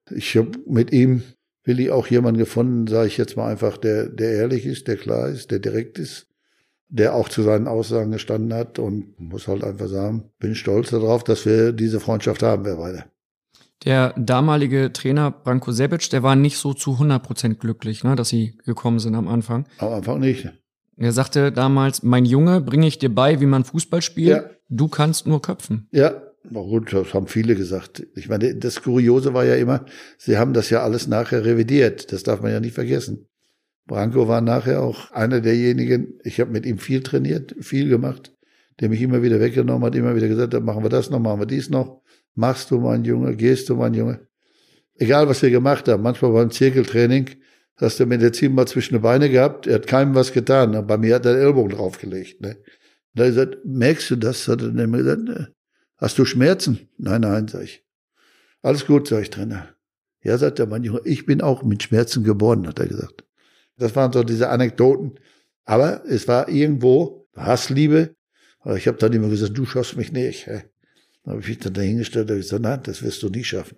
[0.10, 1.24] ich habe mit ihm
[1.64, 5.28] Willi auch jemanden gefunden, sage ich jetzt mal einfach, der, der ehrlich ist, der klar
[5.28, 6.28] ist, der direkt ist,
[6.88, 11.26] der auch zu seinen Aussagen gestanden hat und muss halt einfach sagen, bin stolz darauf,
[11.26, 13.06] dass wir diese Freundschaft haben, wir beide.
[13.86, 18.58] Der damalige Trainer Branko Sebic, der war nicht so zu 100% glücklich, ne, dass sie
[18.66, 19.66] gekommen sind am Anfang.
[19.78, 20.50] Am Anfang nicht.
[20.98, 24.30] Er sagte damals, mein Junge, bringe ich dir bei, wie man Fußball spielt.
[24.30, 24.50] Ja.
[24.68, 25.88] Du kannst nur köpfen.
[25.92, 28.08] Ja, na gut, das haben viele gesagt.
[28.16, 29.86] Ich meine, das Kuriose war ja immer,
[30.18, 32.12] sie haben das ja alles nachher revidiert.
[32.12, 33.28] Das darf man ja nicht vergessen.
[33.86, 38.34] Branko war nachher auch einer derjenigen, ich habe mit ihm viel trainiert, viel gemacht,
[38.80, 41.40] der mich immer wieder weggenommen hat, immer wieder gesagt hat, machen wir das noch, machen
[41.40, 42.02] wir dies noch.
[42.38, 44.28] Machst du, mein Junge, gehst du, mein Junge.
[44.94, 47.32] Egal, was wir gemacht haben, manchmal beim Zirkeltraining,
[47.78, 50.76] hast du mir der Ziehen mal zwischen die Beine gehabt, er hat keinem was getan.
[50.76, 52.42] Und bei mir hat er den Ellbogen draufgelegt.
[52.42, 52.58] Ne?
[53.16, 54.48] Da hat gesagt, merkst du das?
[54.48, 55.52] Hat er dann gesagt, ne.
[55.98, 56.88] Hast du Schmerzen?
[57.00, 57.84] Nein, nein, sag ich.
[58.62, 59.70] Alles gut, sag ich Trainer.
[60.22, 63.24] Ja, sagt er, mein Junge, ich bin auch mit Schmerzen geboren, hat er gesagt.
[63.78, 65.20] Das waren so diese Anekdoten.
[65.66, 68.16] Aber es war irgendwo Hassliebe.
[68.60, 70.48] Aber ich habe dann immer gesagt, du schaffst mich nicht.
[71.28, 73.78] Da habe ich mich dann dahingestellt und gesagt, nein, das wirst du nie schaffen.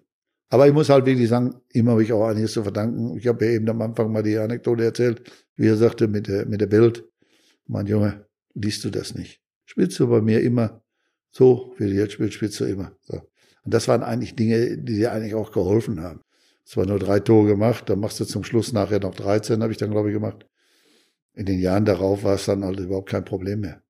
[0.49, 3.17] Aber ich muss halt wirklich sagen, ihm habe ich auch einiges zu verdanken.
[3.17, 5.23] Ich habe ja eben am Anfang mal die Anekdote erzählt,
[5.55, 7.05] wie er sagte mit der, mit der Bild.
[7.65, 9.41] Mein Junge, liest du das nicht?
[9.65, 10.83] Spielst du bei mir immer
[11.31, 12.95] so, wie du jetzt spielst, du immer.
[13.01, 13.19] So.
[13.63, 16.21] Und das waren eigentlich Dinge, die dir eigentlich auch geholfen haben.
[16.65, 19.79] Zwar nur drei Tore gemacht, dann machst du zum Schluss nachher noch 13, habe ich
[19.79, 20.45] dann, glaube ich, gemacht.
[21.33, 23.81] In den Jahren darauf war es dann halt überhaupt kein Problem mehr.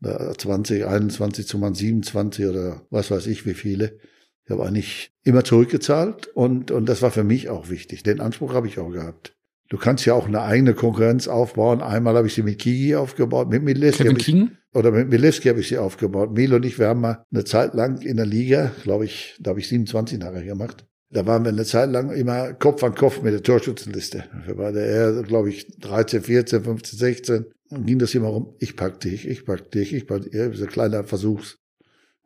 [0.00, 3.98] Da 20, 21 zu man 27 oder was weiß ich wie viele.
[4.44, 8.02] Ich habe eigentlich immer zurückgezahlt und, und das war für mich auch wichtig.
[8.02, 9.36] Den Anspruch habe ich auch gehabt.
[9.68, 11.80] Du kannst ja auch eine eigene Konkurrenz aufbauen.
[11.80, 14.58] Einmal habe ich sie mit Kigi aufgebaut, mit Milewski Kevin ich, Keegan?
[14.74, 16.32] oder mit Milewski habe ich sie aufgebaut.
[16.32, 19.50] Milo und ich, wir haben mal eine Zeit lang in der Liga, glaube ich, da
[19.50, 20.86] habe ich 27 nachher gemacht.
[21.12, 24.24] Da waren wir eine Zeit lang immer Kopf an Kopf mit der Torschützenliste.
[24.46, 27.46] Da war der er, glaube ich, 13, 14, 15, 16.
[27.68, 28.54] Dann ging das immer rum.
[28.58, 30.34] Ich pack dich, ich pack dich, ich pack dich.
[30.34, 31.58] Ja, so ein kleiner Versuchs.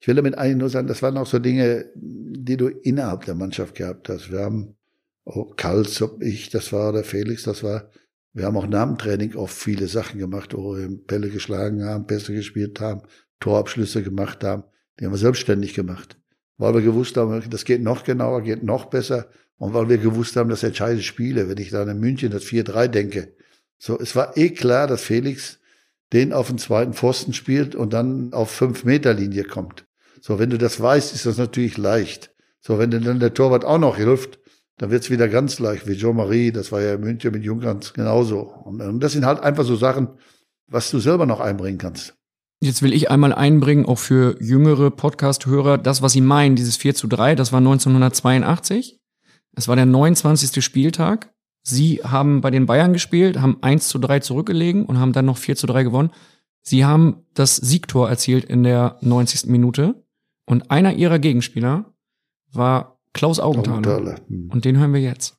[0.00, 3.34] Ich will damit eigentlich nur sagen, das waren auch so Dinge, die du innerhalb der
[3.34, 4.30] Mannschaft gehabt hast.
[4.30, 4.76] Wir haben
[5.24, 7.90] auch Kals, ob ich, das war der Felix, das war,
[8.34, 12.34] wir haben auch nach dem oft viele Sachen gemacht, wo wir Bälle geschlagen haben, Pässe
[12.34, 13.02] gespielt haben,
[13.40, 14.64] Torabschlüsse gemacht haben.
[15.00, 16.18] Die haben wir selbstständig gemacht.
[16.56, 19.28] Weil wir gewusst haben, das geht noch genauer, geht noch besser.
[19.56, 22.88] Und weil wir gewusst haben, das entscheidende Spiele, wenn ich da in München das 4-3
[22.88, 23.34] denke.
[23.78, 25.58] So, es war eh klar, dass Felix
[26.12, 29.86] den auf den zweiten Pfosten spielt und dann auf 5 Meter Linie kommt.
[30.20, 32.32] So, wenn du das weißt, ist das natürlich leicht.
[32.60, 34.38] So, wenn dir dann der Torwart auch noch hilft,
[34.78, 38.40] dann wird's wieder ganz leicht, wie Jean-Marie, das war ja in München mit Junkerns genauso.
[38.40, 40.08] Und das sind halt einfach so Sachen,
[40.66, 42.16] was du selber noch einbringen kannst.
[42.64, 46.94] Jetzt will ich einmal einbringen, auch für jüngere Podcast-Hörer, das, was Sie meinen, dieses 4
[46.94, 48.98] zu 3, das war 1982.
[49.54, 50.64] Es war der 29.
[50.64, 51.30] Spieltag.
[51.62, 55.36] Sie haben bei den Bayern gespielt, haben 1 zu 3 zurückgelegen und haben dann noch
[55.36, 56.10] 4 zu 3 gewonnen.
[56.62, 59.50] Sie haben das Siegtor erzielt in der 90.
[59.50, 60.02] Minute
[60.46, 61.92] und einer ihrer Gegenspieler
[62.50, 63.76] war Klaus Augenthaler.
[63.76, 64.20] Augenthaler.
[64.26, 64.50] Hm.
[64.50, 65.36] Und den hören wir jetzt.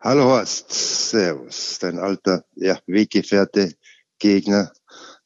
[0.00, 3.76] Hallo Horst, Servus, dein alter ja, Weggefährte,
[4.18, 4.72] Gegner,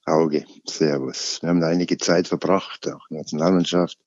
[0.06, 1.42] Auge, Servus.
[1.42, 3.98] Wir haben da einige Zeit verbracht, auch Nationalmannschaft,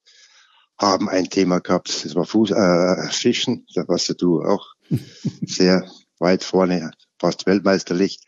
[0.79, 4.65] haben ein Thema gehabt, das war Fuß, äh, Fischen, da warst du auch
[5.45, 5.85] sehr
[6.19, 8.19] weit vorne, fast weltmeisterlich.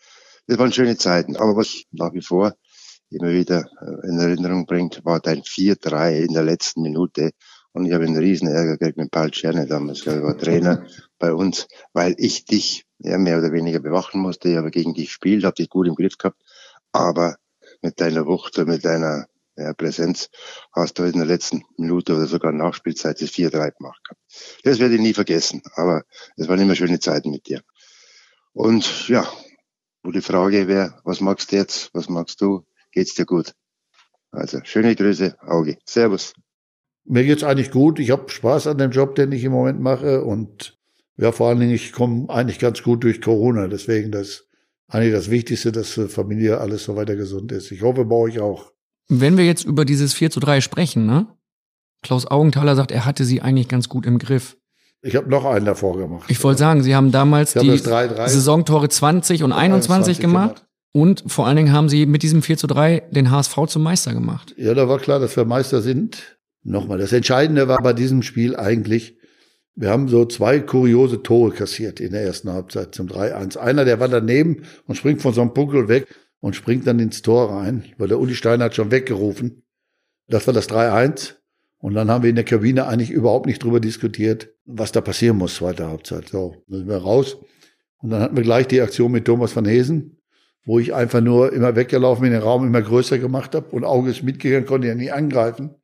[0.47, 2.53] Das waren schöne Zeiten, aber was nach wie vor
[3.09, 7.31] immer wieder äh, in Erinnerung bringt, war dein 4-3 in der letzten Minute.
[7.71, 10.85] Und ich habe einen riesen Ärger gekriegt mit Paul Czerne damals, er war Trainer
[11.19, 14.49] bei uns, weil ich dich ja, mehr oder weniger bewachen musste.
[14.49, 16.41] Ich habe gegen dich gespielt, habe dich gut im Griff gehabt,
[16.91, 17.37] aber
[17.81, 19.27] mit deiner Wucht und mit deiner
[19.57, 20.29] ja, Präsenz
[20.71, 24.01] hast du in der letzten Minute oder sogar Nachspielzeit das 4-3 gemacht.
[24.63, 26.03] Das werde ich nie vergessen, aber
[26.37, 27.61] es waren immer schöne Zeiten mit dir.
[28.53, 29.27] Und ja,
[30.03, 33.53] wo die Frage wäre, was magst du jetzt, was magst du, geht's dir gut?
[34.31, 35.77] Also schöne Grüße, Auge.
[35.85, 36.33] Servus.
[37.03, 37.99] Mir geht's eigentlich gut.
[37.99, 40.23] Ich habe Spaß an dem Job, den ich im Moment mache.
[40.23, 40.77] Und
[41.17, 43.67] ja, vor allen Dingen, ich komme eigentlich ganz gut durch Corona.
[43.67, 44.47] Deswegen das
[44.91, 47.71] eigentlich das Wichtigste, dass für Familie alles so weiter gesund ist.
[47.71, 48.71] Ich hoffe bei euch auch.
[49.07, 51.27] Wenn wir jetzt über dieses 4 zu 3 sprechen, ne?
[52.03, 54.57] Klaus Augenthaler sagt, er hatte sie eigentlich ganz gut im Griff.
[55.03, 56.29] Ich habe noch einen davor gemacht.
[56.29, 58.27] Ich wollte sagen, sie haben damals hab die das 3-3.
[58.27, 60.65] Saisontore 20 und 21 gemacht.
[60.93, 64.13] Und vor allen Dingen haben sie mit diesem 4 zu 3 den HSV zum Meister
[64.13, 64.53] gemacht.
[64.57, 66.37] Ja, da war klar, dass wir Meister sind.
[66.63, 69.17] Nochmal, das Entscheidende war bei diesem Spiel eigentlich,
[69.75, 73.57] wir haben so zwei kuriose Tore kassiert in der ersten Halbzeit zum 3-1.
[73.57, 76.07] Einer, der war daneben und springt von so einem Punkel weg
[76.39, 79.63] und springt dann ins Tor rein, weil der Uli Steiner hat schon weggerufen.
[80.27, 81.35] Das war das 3-1.
[81.77, 85.37] Und dann haben wir in der Kabine eigentlich überhaupt nicht drüber diskutiert, was da passieren
[85.37, 86.29] muss, zweite Halbzeit.
[86.29, 87.37] So, dann sind wir raus.
[87.97, 90.19] Und dann hatten wir gleich die Aktion mit Thomas van Hesen,
[90.63, 94.11] wo ich einfach nur immer weggelaufen bin, den Raum immer größer gemacht habe und Auge
[94.11, 95.75] ist mitgegangen, konnte ja nie angreifen.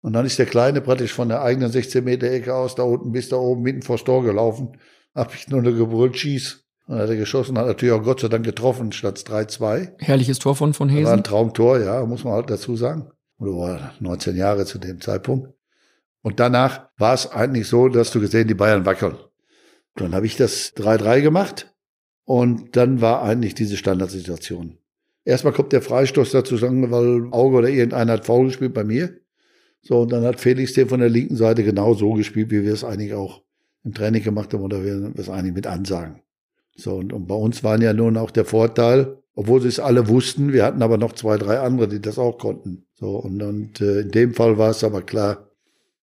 [0.00, 3.12] Und dann ist der Kleine praktisch von der eigenen 16 Meter Ecke aus da unten
[3.12, 4.78] bis da oben mitten vor Tor gelaufen.
[5.14, 6.64] Hab ich nur noch gebrüllt, schieß.
[6.86, 9.94] Und dann hat er geschossen, hat natürlich auch Gott sei Dank getroffen, statt 3-2.
[9.98, 11.24] Herrliches Tor von von War ein Hesen.
[11.24, 13.10] Traumtor, ja, muss man halt dazu sagen.
[13.38, 15.52] Oder war 19 Jahre zu dem Zeitpunkt.
[16.22, 19.16] Und danach war es eigentlich so, dass du gesehen, die Bayern wackeln.
[19.96, 21.74] Dann habe ich das 3-3 gemacht
[22.24, 24.78] und dann war eigentlich diese Standardsituation.
[25.24, 29.18] Erstmal kommt der Freistoß dazu, sagen, weil Auge oder irgendeiner hat faul gespielt bei mir.
[29.82, 32.72] So, und dann hat Felix den von der linken Seite genau so gespielt, wie wir
[32.72, 33.42] es eigentlich auch
[33.84, 36.20] im Training gemacht haben oder wir es eigentlich mit Ansagen.
[36.76, 40.08] So, und, und bei uns waren ja nun auch der Vorteil, obwohl sie es alle
[40.08, 42.86] wussten, wir hatten aber noch zwei, drei andere, die das auch konnten.
[42.94, 45.48] So, und, und äh, in dem Fall war es aber klar,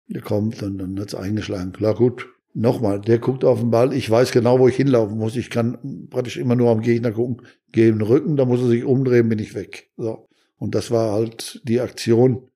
[0.07, 1.71] der kommt und dann hat's eingeschlagen.
[1.71, 2.27] Klar, gut.
[2.55, 3.93] Nochmal, der guckt auf den Ball.
[3.93, 5.35] Ich weiß genau, wo ich hinlaufen muss.
[5.35, 8.83] Ich kann praktisch immer nur am Gegner gucken, gehe den Rücken, da muss er sich
[8.83, 9.91] umdrehen, bin ich weg.
[9.97, 10.27] So.
[10.57, 12.48] Und das war halt die Aktion.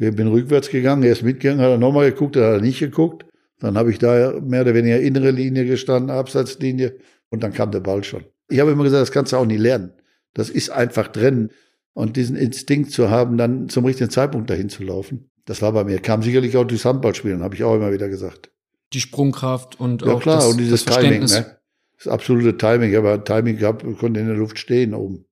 [0.00, 3.26] Ich bin rückwärts gegangen, er ist mitgegangen, hat er nochmal geguckt, hat er nicht geguckt.
[3.58, 6.96] Dann habe ich da mehr oder weniger innere Linie gestanden, Abseitslinie,
[7.28, 8.24] und dann kam der Ball schon.
[8.48, 9.92] Ich habe immer gesagt, das kannst du auch nie lernen.
[10.32, 11.50] Das ist einfach drin.
[11.92, 15.84] Und diesen Instinkt zu haben, dann zum richtigen Zeitpunkt dahin zu laufen, das war bei
[15.84, 15.98] mir.
[15.98, 18.50] Kam sicherlich auch durchs Handballspielen, habe ich auch immer wieder gesagt.
[18.92, 21.58] Die Sprungkraft und Ja auch klar, das, und dieses das Timing, ne?
[21.96, 22.90] Das absolute Timing.
[22.90, 25.26] Ich habe Timing gehabt, konnte in der Luft stehen oben.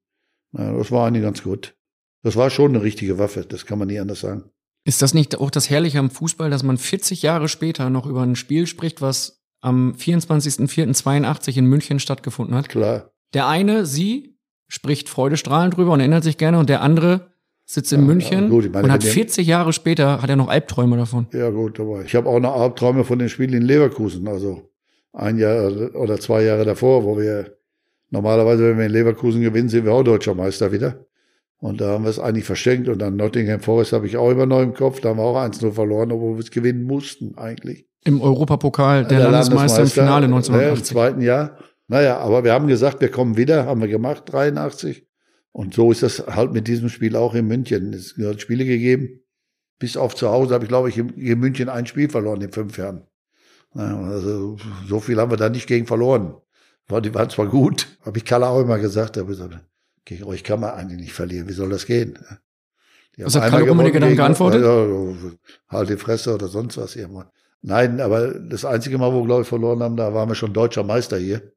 [0.52, 1.74] Ja, das war eigentlich ganz gut.
[2.22, 4.50] Das war schon eine richtige Waffe, das kann man nie anders sagen.
[4.88, 8.22] Ist das nicht auch das Herrliche am Fußball, dass man 40 Jahre später noch über
[8.22, 12.70] ein Spiel spricht, was am 24.04.82 in München stattgefunden hat?
[12.70, 13.10] Klar.
[13.34, 17.32] Der eine, sie, spricht freudestrahlend drüber und erinnert sich gerne und der andere
[17.66, 20.30] sitzt in Ja, München ja, gut, meine, und hat wenn der- 40 Jahre später hat
[20.30, 21.26] er noch Albträume davon.
[21.34, 24.26] Ja gut, aber ich habe auch noch Albträume von den Spielen in Leverkusen.
[24.26, 24.70] Also
[25.12, 27.58] ein Jahr oder zwei Jahre davor, wo wir
[28.08, 31.04] normalerweise, wenn wir in Leverkusen gewinnen, sind wir auch deutscher Meister wieder.
[31.60, 32.88] Und da haben wir es eigentlich verschenkt.
[32.88, 35.00] Und dann Nottingham Forest habe ich auch immer noch im Kopf.
[35.00, 37.86] Da haben wir auch 1-0 verloren, obwohl wir es gewinnen mussten eigentlich.
[38.04, 40.84] Im Europapokal der, Landesmeister, im Finale Ja, Im 1980.
[40.84, 41.58] zweiten Jahr.
[41.88, 45.06] Naja, aber wir haben gesagt, wir kommen wieder, haben wir gemacht, 83.
[45.52, 47.92] Und so ist das halt mit diesem Spiel auch in München.
[47.92, 49.20] Es hat Spiele gegeben.
[49.80, 52.78] Bis auf zu Hause habe ich, glaube ich, in München ein Spiel verloren in fünf
[52.78, 53.02] Jahren.
[53.74, 54.56] Naja, also
[54.86, 56.34] so viel haben wir da nicht gegen verloren.
[56.88, 59.60] War, die waren zwar gut, habe ich Kalle auch immer gesagt, aber ich gesagt,
[60.08, 61.48] gegen euch kann man eigentlich nicht verlieren.
[61.48, 62.18] Wie soll das gehen?
[63.16, 64.62] Die Was haben hat Kalle Rummenigge dann geantwortet?
[64.62, 65.30] Ja,
[65.68, 67.28] halt die Fresse oder sonst was irgendwann.
[67.60, 70.54] Nein, aber das einzige Mal, wo wir, glaube ich, verloren haben, da waren wir schon
[70.54, 71.52] deutscher Meister hier,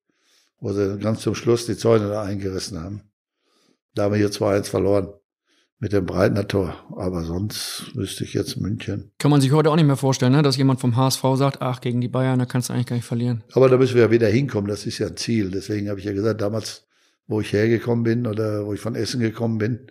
[0.60, 3.04] wo sie ganz zum Schluss die Zäune da eingerissen haben.
[3.95, 5.14] Da haben wir hier 2-1 verloren.
[5.82, 6.76] mit dem Breitner Tor.
[6.95, 9.12] Aber sonst wüsste ich jetzt München.
[9.18, 10.43] Kann man sich heute auch nicht mehr vorstellen, ne?
[10.43, 13.06] dass jemand vom HSV sagt, ach, gegen die Bayern, da kannst du eigentlich gar nicht
[13.06, 13.43] verlieren.
[13.54, 15.49] Aber da müssen wir ja wieder hinkommen, das ist ja ein Ziel.
[15.49, 16.86] Deswegen habe ich ja gesagt, damals,
[17.32, 19.88] wo ich hergekommen bin oder wo ich von Essen gekommen bin,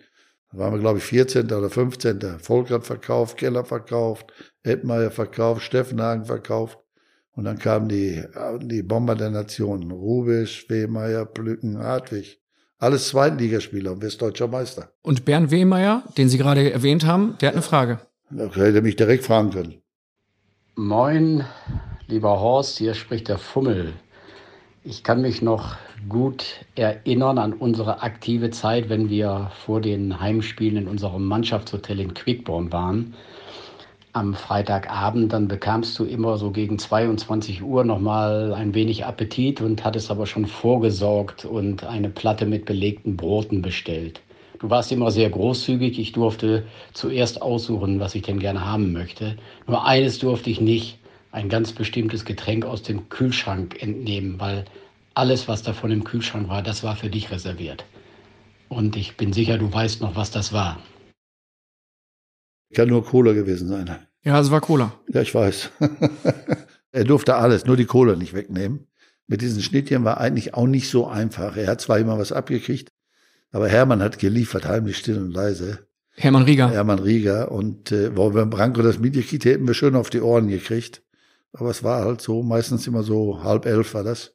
[0.51, 1.45] waren wir, glaube ich, 14.
[1.51, 2.39] oder 15.
[2.39, 4.31] Volkert verkauft, Keller verkauft,
[4.63, 6.77] Edmeier verkauft, Steffenhagen verkauft.
[7.31, 8.23] Und dann kamen die,
[8.61, 9.89] die Bomber der Nationen.
[9.89, 12.39] Rubisch, Wehmeier, Plücken, Hartwig.
[12.77, 14.91] Alles Zweitligaspieler und westdeutscher Meister.
[15.01, 17.99] Und Bernd Wehmeier, den Sie gerade erwähnt haben, der hat eine Frage.
[18.29, 19.81] Da hätte mich direkt fragen können.
[20.75, 21.45] Moin,
[22.07, 23.93] lieber Horst, hier spricht der Fummel.
[24.83, 25.75] Ich kann mich noch
[26.09, 32.15] gut erinnern an unsere aktive Zeit, wenn wir vor den Heimspielen in unserem Mannschaftshotel in
[32.15, 33.13] Quickborn waren
[34.13, 39.83] am Freitagabend, dann bekamst du immer so gegen 22 Uhr nochmal ein wenig Appetit und
[39.83, 44.21] hattest aber schon vorgesorgt und eine Platte mit belegten Broten bestellt.
[44.59, 45.97] Du warst immer sehr großzügig.
[45.97, 49.37] Ich durfte zuerst aussuchen, was ich denn gerne haben möchte.
[49.67, 50.99] Nur eines durfte ich nicht,
[51.31, 54.65] ein ganz bestimmtes Getränk aus dem Kühlschrank entnehmen, weil
[55.13, 57.85] alles, was davon im Kühlschrank war, das war für dich reserviert.
[58.69, 60.81] Und ich bin sicher, du weißt noch, was das war.
[62.73, 63.97] Kann nur Cola gewesen sein.
[64.23, 64.93] Ja, es war Cola.
[65.13, 65.71] Ja, ich weiß.
[66.91, 68.87] er durfte alles, nur die Cola nicht wegnehmen.
[69.27, 71.57] Mit diesen Schnittchen war eigentlich auch nicht so einfach.
[71.57, 72.89] Er hat zwar immer was abgekriegt,
[73.51, 75.87] aber Hermann hat geliefert, heimlich still und leise.
[76.15, 76.69] Hermann Rieger.
[76.69, 77.51] Hermann Rieger.
[77.51, 81.01] Und äh, wo wir Branko das mitgekriegt hätten wir schön auf die Ohren gekriegt.
[81.53, 84.33] Aber es war halt so, meistens immer so halb elf war das.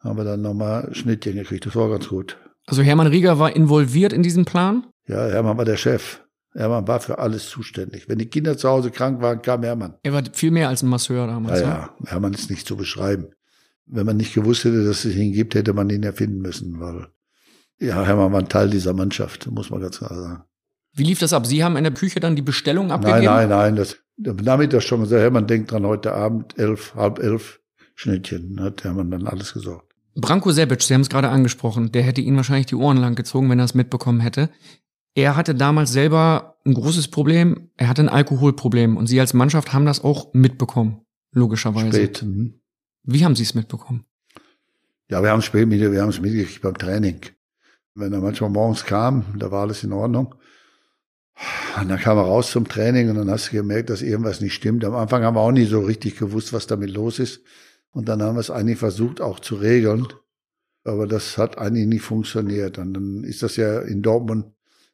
[0.00, 1.66] Haben wir dann nochmal Schnittchen gekriegt.
[1.66, 2.36] Das war ganz gut.
[2.66, 4.86] Also Hermann Rieger war involviert in diesen Plan?
[5.06, 6.20] Ja, Hermann war der Chef.
[6.54, 8.08] Hermann war für alles zuständig.
[8.08, 9.94] Wenn die Kinder zu Hause krank waren, kam Hermann.
[10.02, 11.60] Er war viel mehr als ein Masseur damals.
[11.60, 11.96] Ja, ja.
[12.06, 13.30] Hermann ist nicht zu beschreiben.
[13.86, 17.08] Wenn man nicht gewusst hätte, dass es ihn gibt, hätte man ihn erfinden müssen, weil
[17.78, 20.42] ja, Hermann war ein Teil dieser Mannschaft, muss man ganz klar sagen.
[20.94, 21.46] Wie lief das ab?
[21.46, 23.24] Sie haben in der Küche dann die Bestellung abgegeben?
[23.24, 23.76] Nein, nein, nein.
[23.76, 27.60] Das, damit das schon gesagt, Hermann denkt dran, heute Abend elf, halb elf
[27.94, 29.92] Schnittchen, hat Hermann dann alles gesorgt.
[30.14, 33.48] Branko Sebic, Sie haben es gerade angesprochen, der hätte Ihnen wahrscheinlich die Ohren lang gezogen,
[33.48, 34.50] wenn er es mitbekommen hätte.
[35.14, 37.70] Er hatte damals selber ein großes Problem.
[37.76, 41.96] Er hatte ein Alkoholproblem und Sie als Mannschaft haben das auch mitbekommen, logischerweise.
[41.96, 42.22] Spät.
[42.22, 42.60] Mhm.
[43.04, 44.04] Wie haben Sie es mitbekommen?
[45.08, 47.20] Ja, wir haben es spät mit, wir haben es mitgekriegt beim Training.
[47.94, 50.34] Wenn er manchmal morgens kam, da war alles in Ordnung.
[51.80, 54.54] Und dann kam er raus zum Training und dann hast du gemerkt, dass irgendwas nicht
[54.54, 54.84] stimmt.
[54.84, 57.42] Am Anfang haben wir auch nicht so richtig gewusst, was damit los ist.
[57.90, 60.06] Und dann haben wir es eigentlich versucht auch zu regeln.
[60.84, 62.78] Aber das hat eigentlich nicht funktioniert.
[62.78, 64.46] Und dann ist das ja in Dortmund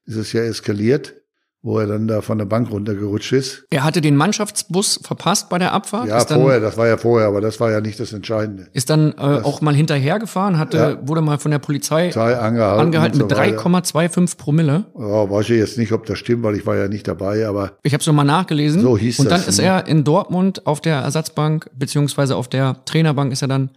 [0.09, 1.15] ist es ja eskaliert,
[1.63, 3.67] wo er dann da von der Bank runtergerutscht ist.
[3.71, 6.09] Er hatte den Mannschaftsbus verpasst bei der Abfahrt?
[6.09, 8.69] Ja, vorher, das war ja vorher, aber das war ja nicht das Entscheidende.
[8.73, 13.19] Ist dann äh, auch mal hinterhergefahren, hatte, ja, wurde mal von der Polizei, angehalten, angehalten
[13.19, 14.87] mit so 3,25 Promille.
[14.97, 17.73] Ja, weiß ich jetzt nicht, ob das stimmt, weil ich war ja nicht dabei, aber.
[17.83, 18.81] Ich habe es nochmal nachgelesen.
[18.81, 22.85] So hieß Und dann das, ist er in Dortmund auf der Ersatzbank, beziehungsweise auf der
[22.85, 23.71] Trainerbank ist er dann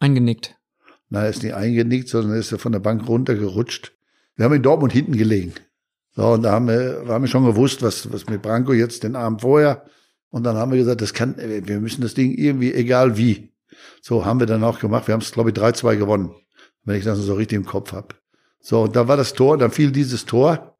[0.00, 0.56] eingenickt.
[1.08, 3.92] Nein, er ist nicht eingenickt, sondern ist er von der Bank runtergerutscht.
[4.36, 5.52] Wir haben in Dortmund hinten gelegen.
[6.18, 9.14] So, und da haben wir, haben wir schon gewusst, was, was mit Branko jetzt den
[9.14, 9.84] Abend vorher.
[10.30, 13.52] Und dann haben wir gesagt, das kann, wir müssen das Ding irgendwie, egal wie.
[14.02, 15.06] So haben wir dann auch gemacht.
[15.06, 16.34] Wir haben es, glaube ich, 3-2 gewonnen,
[16.82, 18.16] wenn ich das so richtig im Kopf habe.
[18.58, 20.76] So, und da war das Tor, dann fiel dieses Tor.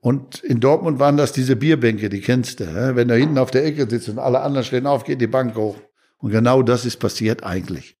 [0.00, 2.94] Und in Dortmund waren das diese Bierbänke, die kennst du.
[2.94, 5.56] Wenn da hinten auf der Ecke sitzt und alle anderen stehen auf, geht die Bank
[5.56, 5.78] hoch.
[6.18, 7.96] Und genau das ist passiert eigentlich.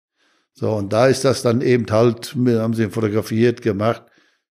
[0.52, 4.02] So, und da ist das dann eben halt, wir haben sie fotografiert, gemacht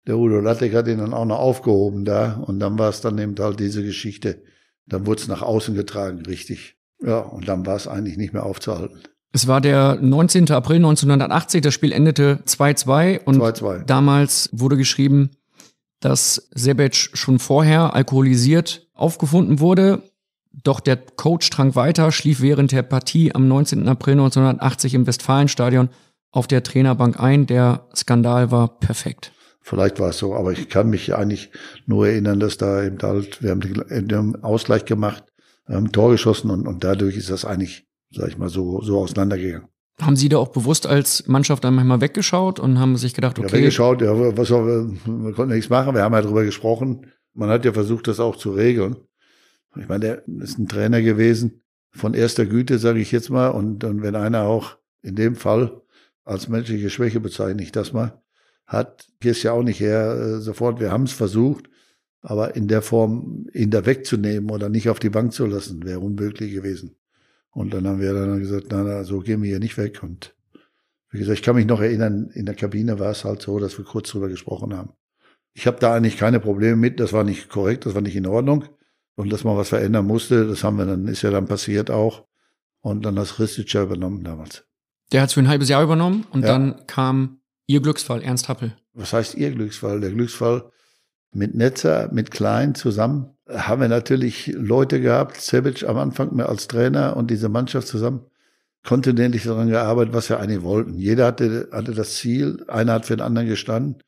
[0.07, 3.17] der Udo Lattek hat ihn dann auch noch aufgehoben da und dann war es dann
[3.17, 4.41] eben halt diese Geschichte.
[4.87, 6.77] Dann wurde es nach außen getragen, richtig.
[7.03, 9.01] Ja, und dann war es eigentlich nicht mehr aufzuhalten.
[9.33, 10.49] Es war der 19.
[10.51, 13.83] April 1980, das Spiel endete 2-2 und 2-2.
[13.83, 15.31] damals wurde geschrieben,
[15.99, 20.01] dass Sebec schon vorher alkoholisiert aufgefunden wurde.
[20.63, 23.87] Doch der Coach trank weiter, schlief während der Partie am 19.
[23.87, 25.89] April 1980 im Westfalenstadion
[26.31, 27.45] auf der Trainerbank ein.
[27.45, 29.33] Der Skandal war perfekt.
[29.67, 31.51] Vielleicht war es so, aber ich kann mich eigentlich
[31.85, 35.25] nur erinnern, dass da eben halt, wir haben den Ausgleich gemacht,
[35.67, 38.97] haben ein Tor geschossen und, und dadurch ist das eigentlich, sag ich mal, so, so
[38.99, 39.67] auseinandergegangen.
[39.99, 43.47] Haben Sie da auch bewusst als Mannschaft dann manchmal weggeschaut und haben sich gedacht, okay.
[43.49, 47.07] Ja, weggeschaut, ja, was soll, wir konnten nichts machen, wir haben ja drüber gesprochen.
[47.33, 48.95] Man hat ja versucht, das auch zu regeln.
[49.77, 51.61] Ich meine, der ist ein Trainer gewesen
[51.91, 53.49] von erster Güte, sage ich jetzt mal.
[53.49, 55.81] Und, und wenn einer auch in dem Fall
[56.23, 58.21] als menschliche Schwäche bezeichne ich das mal,
[58.67, 61.69] hat, gehst ja auch nicht her äh, sofort, wir haben es versucht,
[62.21, 65.99] aber in der Form ihn da wegzunehmen oder nicht auf die Bank zu lassen, wäre
[65.99, 66.95] unmöglich gewesen.
[67.51, 70.03] Und dann haben wir dann gesagt, na, na, so gehen wir hier nicht weg.
[70.03, 70.35] Und
[71.09, 73.77] wie gesagt, ich kann mich noch erinnern, in der Kabine war es halt so, dass
[73.77, 74.91] wir kurz drüber gesprochen haben.
[75.53, 76.99] Ich habe da eigentlich keine Probleme mit.
[76.99, 78.65] Das war nicht korrekt, das war nicht in Ordnung.
[79.15, 82.25] Und dass man was verändern musste, das haben wir dann, ist ja dann passiert auch.
[82.81, 84.65] Und dann hat Ristica übernommen damals.
[85.11, 86.49] Der hat es für ein halbes Jahr übernommen und ja.
[86.49, 88.75] dann kam Ihr Glücksfall, Ernst Happel.
[88.93, 89.99] Was heißt Ihr Glücksfall?
[89.99, 90.71] Der Glücksfall
[91.33, 96.67] mit Netzer, mit Klein zusammen haben wir natürlich Leute gehabt, Sebic am Anfang mehr als
[96.67, 98.25] Trainer und diese Mannschaft zusammen
[98.85, 100.97] kontinuierlich daran gearbeitet, was wir eigentlich wollten.
[100.97, 104.01] Jeder hatte, hatte das Ziel, einer hat für den anderen gestanden.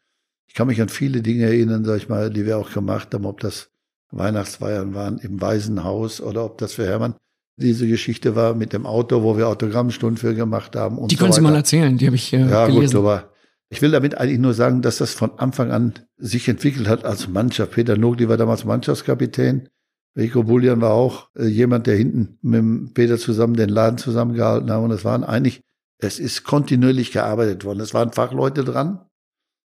[0.47, 3.25] Ich kann mich an viele Dinge erinnern, sag ich mal, die wir auch gemacht haben,
[3.25, 3.69] ob das
[4.11, 7.15] Weihnachtsfeiern waren im Waisenhaus oder ob das für Hermann
[7.57, 10.97] diese Geschichte war mit dem Auto, wo wir Autogrammstunden für gemacht haben.
[10.97, 12.95] Und die so können Sie mal erzählen, die habe ich äh, ja, gelesen.
[12.95, 13.28] Gut, aber
[13.69, 17.27] ich will damit eigentlich nur sagen, dass das von Anfang an sich entwickelt hat als
[17.27, 17.73] Mannschaft.
[17.73, 19.69] Peter Nogli war damals Mannschaftskapitän.
[20.17, 24.81] Rico Bullian war auch äh, jemand, der hinten mit Peter zusammen den Laden zusammengehalten hat.
[24.81, 25.61] Und es waren eigentlich,
[25.99, 27.79] es ist kontinuierlich gearbeitet worden.
[27.79, 29.05] Es waren Fachleute dran.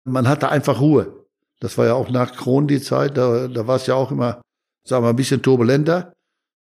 [0.04, 1.26] Man hatte einfach Ruhe.
[1.60, 3.16] Das war ja auch nach Kron die Zeit.
[3.16, 4.40] Da, da war es ja auch immer,
[4.84, 6.12] sagen wir, ein bisschen turbulenter.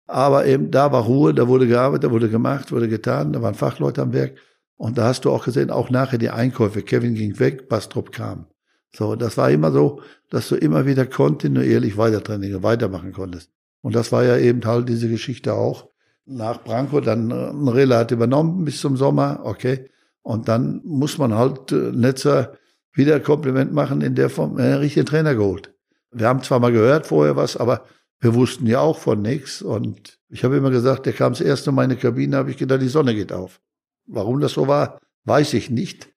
[0.07, 3.55] Aber eben da war Ruhe, da wurde gearbeitet, da wurde gemacht, wurde getan, da waren
[3.55, 4.39] Fachleute am Werk.
[4.77, 6.83] Und da hast du auch gesehen, auch nachher die Einkäufe.
[6.83, 8.47] Kevin ging weg, Bastrop kam.
[8.95, 10.01] So, das war immer so,
[10.31, 13.51] dass du immer wieder kontinuierlich weiter Training weitermachen konntest.
[13.83, 15.89] Und das war ja eben halt diese Geschichte auch.
[16.27, 19.91] Nach Branko dann äh, Rela hat übernommen bis zum Sommer, okay.
[20.23, 22.55] Und dann muss man halt äh, Netzer
[22.93, 25.75] wieder Kompliment machen in der Form, einen richtigen Trainer geholt.
[26.13, 27.85] Wir haben zwar mal gehört vorher was, aber
[28.21, 29.61] wir wussten ja auch von nichts.
[29.61, 32.57] Und ich habe immer gesagt, der kam das erste Mal in meine Kabine, habe ich
[32.57, 33.61] gedacht, die Sonne geht auf.
[34.07, 36.11] Warum das so war, weiß ich nicht.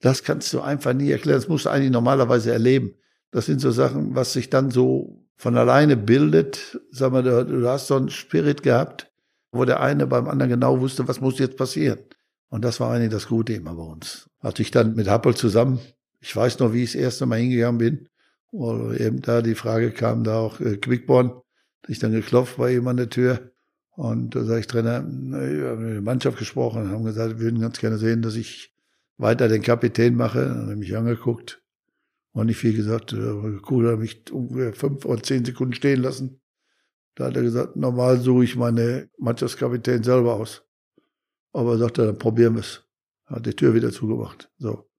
[0.00, 1.38] Das kannst du einfach nie erklären.
[1.38, 2.94] Das musst du eigentlich normalerweise erleben.
[3.30, 6.80] Das sind so Sachen, was sich dann so von alleine bildet.
[6.90, 9.10] Sag mal, du, hast so einen Spirit gehabt,
[9.52, 12.00] wo der eine beim anderen genau wusste, was muss jetzt passieren.
[12.48, 14.30] Und das war eigentlich das Gute immer bei uns.
[14.40, 15.80] Als ich dann mit Happel zusammen,
[16.20, 18.08] ich weiß noch, wie ich das erste Mal hingegangen bin,
[18.52, 21.32] wo eben da die Frage kam, da auch äh, Quickborn,
[21.88, 23.50] ich dann geklopft bei ihm an der Tür.
[23.96, 27.60] Und da sage ich Trainer, wir haben mit der Mannschaft gesprochen haben gesagt, wir würden
[27.60, 28.74] ganz gerne sehen, dass ich
[29.18, 30.40] weiter den Kapitän mache.
[30.40, 31.62] Dann hat er mich angeguckt
[32.32, 33.12] und nicht viel gesagt.
[33.12, 36.40] Cool, hat mich ungefähr fünf oder zehn Sekunden stehen lassen.
[37.14, 40.64] Da hat er gesagt, normal suche ich meine Mannschaftskapitän selber aus.
[41.52, 42.84] Aber er sagte, dann probieren wir es.
[43.26, 44.50] Hat die Tür wieder zugemacht.
[44.58, 44.90] So.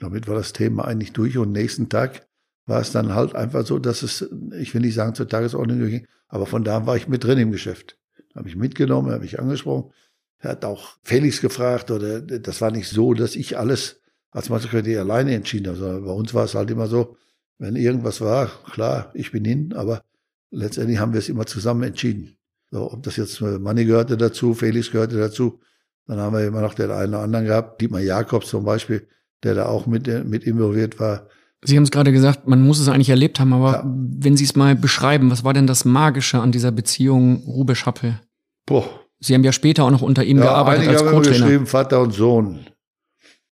[0.00, 2.26] Damit war das Thema eigentlich durch und nächsten Tag
[2.66, 4.28] war es dann halt einfach so, dass es,
[4.58, 7.52] ich will nicht sagen zur Tagesordnung ging, aber von da war ich mit drin im
[7.52, 7.96] Geschäft.
[8.34, 9.92] Habe ich mitgenommen, habe ich angesprochen.
[10.38, 14.68] Er hat auch Felix gefragt oder das war nicht so, dass ich alles als Mathe
[15.00, 17.16] alleine entschieden habe, sondern bei uns war es halt immer so,
[17.58, 20.02] wenn irgendwas war, klar, ich bin hin, aber
[20.50, 22.36] letztendlich haben wir es immer zusammen entschieden.
[22.70, 25.60] So, ob das jetzt Manni gehörte dazu, Felix gehörte dazu,
[26.06, 29.06] dann haben wir immer noch den einen oder anderen gehabt, Dietmar Jakobs zum Beispiel,
[29.42, 31.28] der da auch mit, mit involviert war.
[31.64, 33.82] Sie haben es gerade gesagt, man muss es eigentlich erlebt haben, aber ja.
[33.86, 38.20] wenn Sie es mal beschreiben, was war denn das Magische an dieser Beziehung Rubisch-Happel?
[38.66, 38.88] Boah.
[39.18, 41.22] Sie haben ja später auch noch unter ihm ja, gearbeitet als Co-Trainer.
[41.22, 42.66] geschrieben, Vater und Sohn.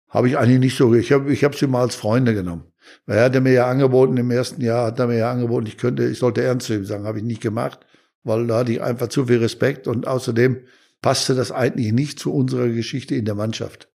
[0.10, 2.64] Habe ich eigentlich nicht so, ich habe ich hab sie mal als Freunde genommen.
[3.06, 5.78] Weil er hatte mir ja angeboten, im ersten Jahr hat er mir ja angeboten, ich
[5.78, 7.86] könnte, ich sollte ernst zu ihm sagen, habe ich nicht gemacht,
[8.24, 10.62] weil da hatte ich einfach zu viel Respekt und außerdem
[11.02, 13.90] passte das eigentlich nicht zu unserer Geschichte in der Mannschaft.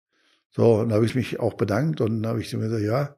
[0.51, 3.17] So, und da habe ich mich auch bedankt und dann habe ich mir gesagt, ja,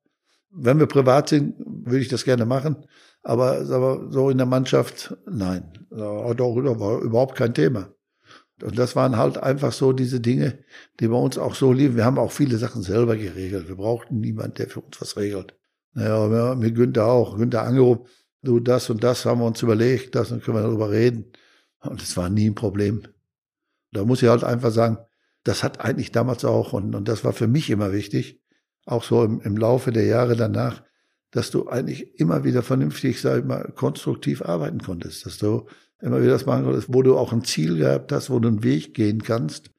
[0.54, 2.76] wenn wir privat sind, würde ich das gerne machen.
[3.22, 3.64] Aber,
[4.10, 5.86] so in der Mannschaft, nein.
[5.90, 7.94] Da hat auch war überhaupt kein Thema.
[8.62, 10.58] Und das waren halt einfach so diese Dinge,
[11.00, 11.96] die bei uns auch so liefen.
[11.96, 13.68] Wir haben auch viele Sachen selber geregelt.
[13.68, 15.56] Wir brauchten niemanden, der für uns was regelt.
[15.94, 17.36] Naja, mit Günther auch.
[17.36, 18.06] Günther angerufen,
[18.42, 21.32] du, das und das haben wir uns überlegt, das und können wir darüber reden.
[21.80, 23.02] Und es war nie ein Problem.
[23.92, 24.98] Da muss ich halt einfach sagen,
[25.44, 28.40] das hat eigentlich damals auch, und, und das war für mich immer wichtig,
[28.86, 30.82] auch so im, im Laufe der Jahre danach,
[31.30, 35.66] dass du eigentlich immer wieder vernünftig, sag ich mal, konstruktiv arbeiten konntest, dass du
[36.00, 38.62] immer wieder das machen konntest, wo du auch ein Ziel gehabt hast, wo du einen
[38.62, 39.70] Weg gehen kannst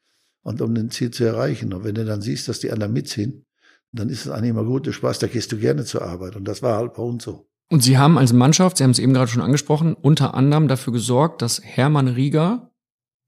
[0.44, 1.74] und um den Ziel zu erreichen.
[1.74, 3.46] Und wenn du dann siehst, dass die anderen mitziehen,
[3.92, 6.36] dann ist es eigentlich immer gut, Spaß, da gehst du gerne zur Arbeit.
[6.36, 7.48] Und das war halt bei uns so.
[7.70, 10.94] Und Sie haben als Mannschaft, Sie haben es eben gerade schon angesprochen, unter anderem dafür
[10.94, 12.72] gesorgt, dass Hermann Rieger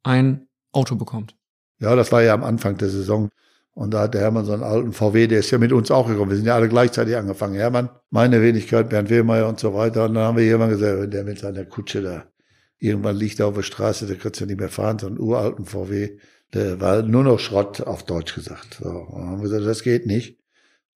[0.04, 1.36] ein Auto bekommt.
[1.80, 3.30] Ja, das war ja am Anfang der Saison.
[3.78, 6.08] Und da hat der Hermann so einen alten VW, der ist ja mit uns auch
[6.08, 6.32] gekommen.
[6.32, 7.54] Wir sind ja alle gleichzeitig angefangen.
[7.54, 10.06] Hermann, meine Wenigkeit, Bernd Wehmeier und so weiter.
[10.06, 12.24] Und dann haben wir jemand gesagt, wenn der mit seiner Kutsche da
[12.80, 16.18] irgendwann liegt auf der Straße, der kannst du nicht mehr fahren, so einen uralten VW.
[16.56, 18.80] Der war nur noch Schrott, auf Deutsch gesagt.
[18.82, 20.40] So, und dann haben wir gesagt, das geht nicht.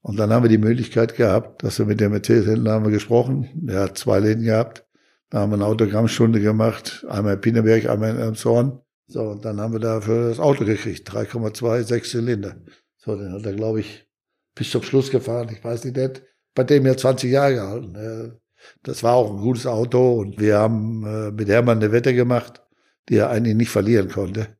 [0.01, 3.47] Und dann haben wir die Möglichkeit gehabt, dass wir mit dem Mercedes-Händler haben gesprochen.
[3.53, 4.87] Der hat zwei Läden gehabt.
[5.29, 7.05] Da haben wir eine Autogrammstunde gemacht.
[7.07, 8.79] Einmal in Pinneberg, einmal in Elmshorn.
[9.11, 11.09] So, und dann haben wir dafür das Auto gekriegt.
[11.09, 12.55] 3,2, sechs Zylinder.
[12.95, 14.07] So, den hat er, glaube ich,
[14.55, 15.49] bis zum Schluss gefahren.
[15.51, 16.23] Ich weiß nicht,
[16.55, 18.39] bei dem ja 20 Jahre gehalten.
[18.83, 22.61] Das war auch ein gutes Auto und wir haben äh, mit Hermann eine Wette gemacht,
[23.09, 24.55] die er eigentlich nicht verlieren konnte.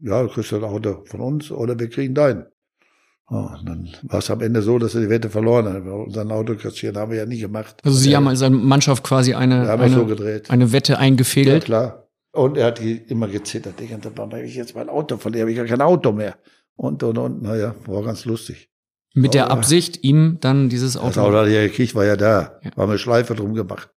[0.00, 2.44] Ja, du kriegst ein Auto von uns oder wir kriegen deinen.
[3.30, 5.82] Oh, dann war es am Ende so, dass er die Wette verloren hat.
[5.82, 7.76] Unseren Auto kassieren haben wir ja nie gemacht.
[7.84, 10.06] Also Sie haben als Mannschaft quasi eine, eine, so
[10.48, 11.62] eine Wette eingefädelt.
[11.62, 12.07] Ja, klar.
[12.38, 13.80] Und er hat immer gezittert.
[13.80, 16.36] Ich wenn ich jetzt mein Auto verliere, habe ich ja kein Auto mehr.
[16.76, 17.42] Und, und, und.
[17.42, 18.70] Naja, war ganz lustig.
[19.12, 21.08] Mit der Absicht, ihm dann dieses Auto.
[21.08, 22.60] Das Auto hat er gekriegt, war ja da.
[22.62, 22.70] Ja.
[22.76, 23.90] War eine Schleife drum gemacht.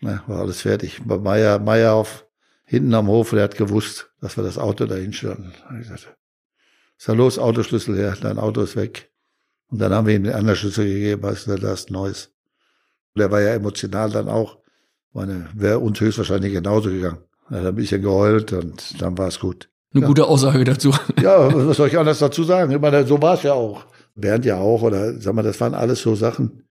[0.00, 1.00] Na, war alles fertig.
[1.04, 2.28] Bei Meier, Meier auf,
[2.64, 5.52] hinten am Hof, der hat gewusst, dass wir das Auto dahin stellen.
[5.80, 6.16] Ich sagte,
[6.96, 9.10] ist ja los, Autoschlüssel her, dein Auto ist weg.
[9.66, 12.32] Und dann haben wir ihm den anderen Schlüssel gegeben, weißt du, das ist Neues.
[13.16, 14.58] Der war ja emotional dann auch.
[15.12, 17.18] Meine, wäre uns höchstwahrscheinlich genauso gegangen.
[17.50, 19.68] Er hat ein bisschen geheult und dann war es gut.
[19.92, 20.08] Eine ja.
[20.08, 20.92] gute Aussage dazu.
[21.22, 22.70] Ja, was soll ich anders dazu sagen?
[22.72, 23.86] Ich meine, so war es ja auch.
[24.14, 26.64] Bernd ja auch, oder sag mal, das waren alles so Sachen,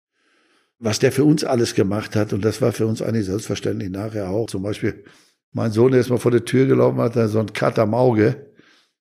[0.78, 2.32] was der für uns alles gemacht hat.
[2.32, 4.46] Und das war für uns eigentlich selbstverständlich nachher auch.
[4.46, 5.04] Zum Beispiel,
[5.52, 8.52] mein Sohn, der ist mal vor der Tür gelaufen, hat so einen Cut am Auge.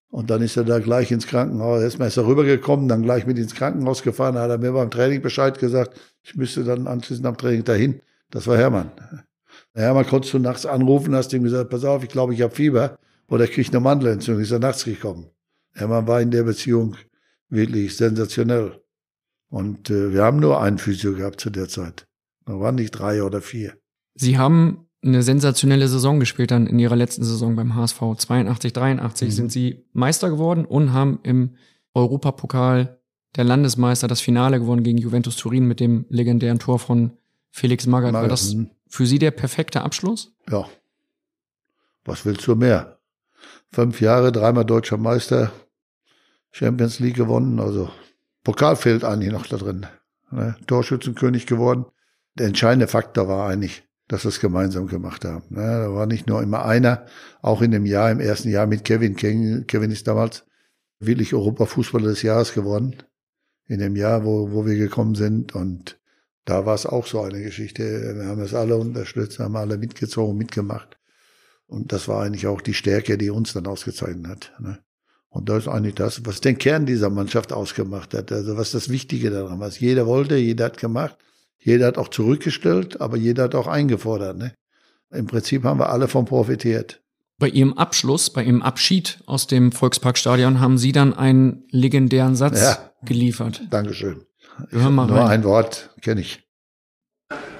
[0.10, 1.82] Und dann ist er da gleich ins Krankenhaus.
[1.82, 4.36] Erstmal ist er rübergekommen, dann gleich mit ins Krankenhaus gefahren.
[4.36, 6.00] Da hat er mir beim Training Bescheid gesagt.
[6.22, 8.02] Ich müsste dann anschließend am Training dahin.
[8.30, 8.92] Das war Hermann.
[9.74, 12.98] Hermann konntest du nachts anrufen, hast ihm gesagt, pass auf, ich glaube, ich habe Fieber.
[13.28, 14.44] Oder krieg eine Mandelentzündung.
[14.44, 15.28] Ist er nachts gekommen.
[15.74, 16.96] Hermann war in der Beziehung
[17.50, 18.80] wirklich sensationell.
[19.50, 22.08] Und äh, wir haben nur einen Physio gehabt zu der Zeit.
[22.46, 23.74] Da waren nicht drei oder vier.
[24.16, 28.00] Sie haben eine sensationelle Saison gespielt dann in ihrer letzten Saison beim HSV.
[28.18, 29.32] 82, 83 mhm.
[29.32, 31.56] sind sie Meister geworden und haben im
[31.94, 33.00] Europapokal
[33.36, 37.14] der Landesmeister das Finale gewonnen gegen Juventus Turin mit dem legendären Tor von
[37.52, 38.14] Felix Magath.
[38.14, 38.70] War das mhm.
[38.94, 40.36] Für Sie der perfekte Abschluss?
[40.48, 40.70] Ja.
[42.06, 43.00] Was willst du mehr?
[43.72, 45.52] Fünf Jahre, dreimal deutscher Meister,
[46.52, 47.90] Champions League gewonnen, also
[48.44, 49.88] Pokal fehlt eigentlich noch da drin.
[50.30, 50.56] Ne?
[50.68, 51.86] Torschützenkönig geworden.
[52.36, 55.46] Der entscheidende Faktor war eigentlich, dass wir es gemeinsam gemacht haben.
[55.50, 55.62] Ne?
[55.62, 57.08] Da war nicht nur immer einer,
[57.42, 59.16] auch in dem Jahr, im ersten Jahr mit Kevin.
[59.16, 60.46] Kevin ist damals
[61.00, 62.98] wirklich Europafußballer des Jahres geworden.
[63.66, 65.56] In dem Jahr, wo, wo wir gekommen sind.
[65.56, 65.98] Und
[66.46, 68.16] da war es auch so eine Geschichte.
[68.16, 70.98] Wir haben es alle unterstützt, haben alle mitgezogen, mitgemacht.
[71.68, 74.54] Und das war eigentlich auch die Stärke, die uns dann ausgezeichnet hat.
[74.60, 74.80] Ne?
[75.30, 78.32] Und das ist eigentlich das, was den Kern dieser Mannschaft ausgemacht hat.
[78.32, 79.70] Also was das Wichtige daran war.
[79.70, 81.18] Jeder wollte, jeder hat gemacht,
[81.58, 84.38] jeder hat auch zurückgestellt, aber jeder hat auch eingefordert.
[84.38, 84.54] Ne?
[85.12, 87.02] Im Prinzip haben wir alle von profitiert.
[87.40, 92.62] Bei Ihrem Abschluss, bei Ihrem Abschied aus dem Volksparkstadion haben Sie dann einen legendären Satz
[92.62, 93.64] ja, geliefert.
[93.72, 94.26] Dankeschön.
[94.70, 95.28] Hören mal nur rein.
[95.28, 96.48] ein Wort kenne ich.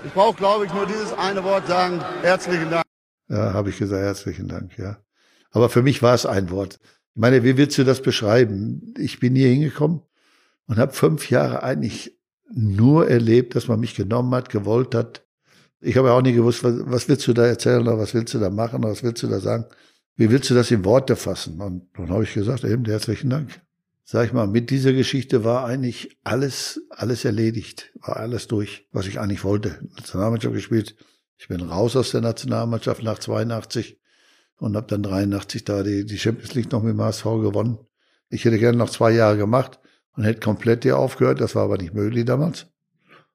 [0.06, 2.02] Ich brauche, glaube ich, nur dieses eine Wort sagen.
[2.22, 2.84] Herzlichen Dank.
[3.30, 4.98] Ja, habe ich gesagt, herzlichen Dank, ja.
[5.52, 6.80] Aber für mich war es ein Wort.
[7.16, 8.94] Ich meine, wie willst du das beschreiben?
[8.98, 10.02] Ich bin hier hingekommen
[10.68, 12.18] und habe fünf Jahre eigentlich
[12.52, 15.26] nur erlebt, dass man mich genommen hat, gewollt hat.
[15.80, 18.40] Ich habe auch nie gewusst, was, was willst du da erzählen oder was willst du
[18.40, 19.66] da machen oder was willst du da sagen?
[20.16, 21.60] Wie willst du das in Worte fassen?
[21.60, 23.62] Und dann habe ich gesagt, eben herzlichen Dank.
[24.06, 29.08] Sag ich mal, mit dieser Geschichte war eigentlich alles, alles erledigt, war alles durch, was
[29.08, 29.80] ich eigentlich wollte.
[29.96, 30.96] Nationalmannschaft gespielt.
[31.38, 34.00] Ich bin raus aus der Nationalmannschaft nach 82
[34.58, 37.80] und habe dann 83 da die, die Champions League noch mit dem HSV gewonnen.
[38.30, 39.80] Ich hätte gerne noch zwei Jahre gemacht
[40.16, 41.40] und hätte komplett hier aufgehört.
[41.40, 42.68] Das war aber nicht möglich damals.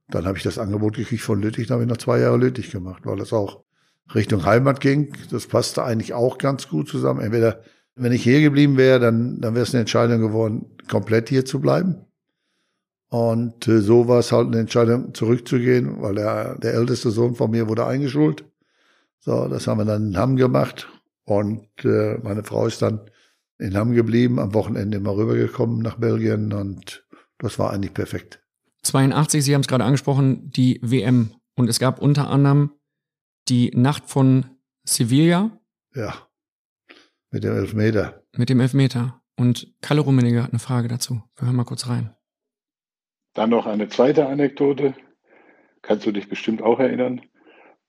[0.08, 2.70] Dann habe ich das Angebot gekriegt von Lüttich, dann habe ich noch zwei Jahre Lüttich
[2.70, 3.64] gemacht, weil das auch
[4.14, 5.12] Richtung Heimat ging.
[5.30, 7.20] Das passte eigentlich auch ganz gut zusammen.
[7.20, 7.62] Entweder,
[7.98, 11.60] wenn ich hier geblieben wäre, dann, dann wäre es eine Entscheidung geworden, komplett hier zu
[11.60, 11.96] bleiben.
[13.10, 17.50] Und äh, so war es halt eine Entscheidung, zurückzugehen, weil der, der älteste Sohn von
[17.50, 18.44] mir wurde eingeschult.
[19.20, 20.88] So, das haben wir dann in Hamm gemacht.
[21.24, 23.00] Und äh, meine Frau ist dann
[23.58, 27.04] in Hamm geblieben, am Wochenende immer rübergekommen nach Belgien und
[27.38, 28.40] das war eigentlich perfekt.
[28.82, 31.32] 82, Sie haben es gerade angesprochen, die WM.
[31.56, 32.70] Und es gab unter anderem
[33.48, 34.46] die Nacht von
[34.84, 35.58] Sevilla.
[35.94, 36.27] Ja,
[37.30, 38.22] mit dem Elfmeter.
[38.36, 39.20] Mit dem Elfmeter.
[39.36, 41.22] Und Kalle Rummeniger hat eine Frage dazu.
[41.36, 42.14] Wir hören mal kurz rein.
[43.34, 44.94] Dann noch eine zweite Anekdote.
[45.82, 47.20] Kannst du dich bestimmt auch erinnern?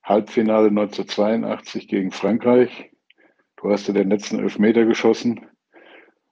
[0.04, 2.92] Halbfinale 1982 gegen Frankreich.
[3.58, 5.48] Du hast ja den letzten Elfmeter geschossen.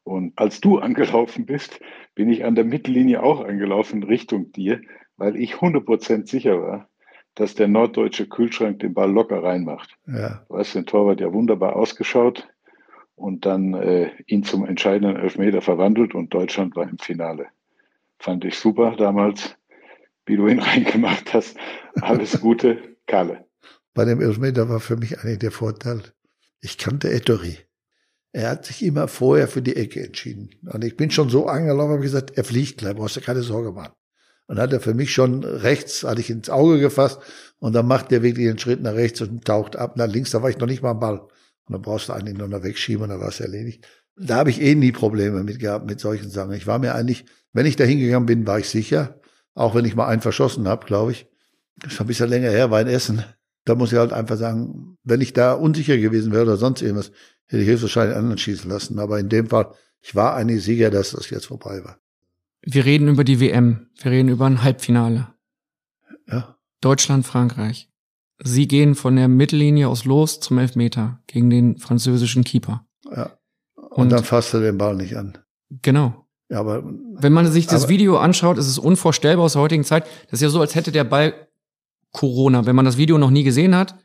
[0.03, 1.79] Und als du angelaufen bist,
[2.13, 4.81] bin ich an der Mittellinie auch angelaufen Richtung dir,
[5.15, 6.89] weil ich 100% sicher war,
[7.33, 9.97] dass der norddeutsche Kühlschrank den Ball locker reinmacht.
[10.05, 10.45] Ja.
[10.47, 12.47] Du hast den Torwart ja wunderbar ausgeschaut
[13.17, 17.47] und dann äh, ihn zum entscheidenden Elfmeter verwandelt und Deutschland war im Finale.
[18.19, 19.57] Fand ich super damals,
[20.25, 21.57] wie du ihn reingemacht hast.
[21.99, 23.45] Alles Gute, Kalle.
[23.93, 26.03] Bei dem Elfmeter war für mich eigentlich der Vorteil,
[26.61, 27.57] ich kannte Ettori.
[28.33, 30.51] Er hat sich immer vorher für die Ecke entschieden.
[30.71, 33.71] Und ich bin schon so angelaufen, habe gesagt, er fliegt gleich, brauchst du keine Sorge
[33.71, 33.93] machen.
[34.45, 37.19] Und hat er für mich schon rechts, hatte ich ins Auge gefasst
[37.59, 40.31] und dann macht der wirklich einen Schritt nach rechts und taucht ab nach links.
[40.31, 41.27] Da war ich noch nicht mal am Ball.
[41.67, 43.87] Und dann brauchst du eigentlich nur noch wegschieben und dann war es erledigt.
[44.15, 46.53] Da habe ich eh nie Probleme mit gehabt, mit solchen Sachen.
[46.53, 49.19] Ich war mir eigentlich, wenn ich da hingegangen bin, war ich sicher.
[49.53, 51.27] Auch wenn ich mal einen verschossen habe, glaube ich.
[51.77, 53.23] Das ist schon ein bisschen länger her, war in Essen.
[53.65, 57.11] Da muss ich halt einfach sagen, wenn ich da unsicher gewesen wäre oder sonst irgendwas,
[57.47, 58.97] hätte ich höchstwahrscheinlich anderen schießen lassen.
[58.99, 61.99] Aber in dem Fall, ich war eigentlich sicher, dass das jetzt vorbei war.
[62.61, 63.87] Wir reden über die WM.
[64.01, 65.33] Wir reden über ein Halbfinale.
[66.27, 66.57] Ja.
[66.81, 67.89] Deutschland, Frankreich.
[68.43, 72.85] Sie gehen von der Mittellinie aus los zum Elfmeter gegen den französischen Keeper.
[73.05, 73.31] Ja.
[73.75, 75.37] Und, und dann fasst er den Ball nicht an.
[75.81, 76.27] Genau.
[76.49, 80.05] Ja, aber wenn man sich das Video anschaut, ist es unvorstellbar aus der heutigen Zeit.
[80.29, 81.33] Das ist ja so, als hätte der Ball
[82.11, 82.65] Corona.
[82.65, 83.95] Wenn man das Video noch nie gesehen hat,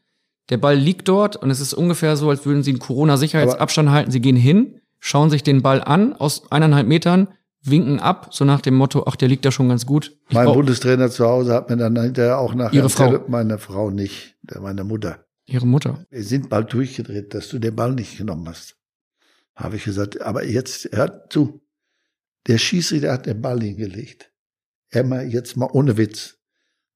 [0.51, 4.11] der Ball liegt dort und es ist ungefähr so, als würden sie einen Corona-Sicherheitsabstand halten.
[4.11, 7.29] Sie gehen hin, schauen sich den Ball an aus eineinhalb Metern,
[7.63, 10.17] winken ab, so nach dem Motto, ach, der liegt da schon ganz gut.
[10.29, 13.25] Ich mein Bundestrainer zu Hause hat mir dann hinterher auch nach Ihre Frau.
[13.29, 15.25] meine Frau nicht, meine Mutter.
[15.45, 16.05] Ihre Mutter.
[16.11, 18.77] Wir sind bald durchgedreht, dass du den Ball nicht genommen hast.
[19.55, 21.61] Habe ich gesagt, aber jetzt hört zu.
[22.47, 24.33] Der Schießrichter hat den Ball hingelegt.
[24.91, 26.39] Emma, jetzt mal ohne Witz.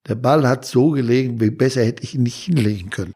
[0.07, 3.15] Der Ball hat so gelegen, wie besser hätte ich ihn nicht hinlegen können.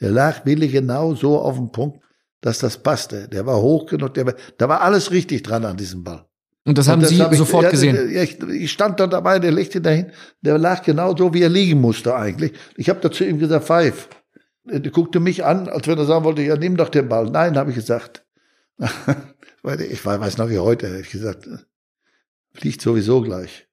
[0.00, 2.00] Der lag wirklich genau so auf dem Punkt,
[2.40, 3.28] dass das passte.
[3.28, 6.26] Der war hoch genug, der war, da war alles richtig dran an diesem Ball.
[6.70, 8.14] Und das haben Und das Sie hab sofort ich, gesehen?
[8.14, 11.80] Ich, ich, stand da dabei, der legte dahin, der lag genau so, wie er liegen
[11.80, 12.52] musste eigentlich.
[12.76, 14.08] Ich habe da zu ihm gesagt, pfeif.
[14.64, 17.28] Der guckte mich an, als wenn er sagen wollte, ja, nimm doch den Ball.
[17.28, 18.24] Nein, habe ich gesagt.
[18.78, 21.48] ich weiß noch wie heute, habe ich gesagt,
[22.52, 23.66] fliegt sowieso gleich.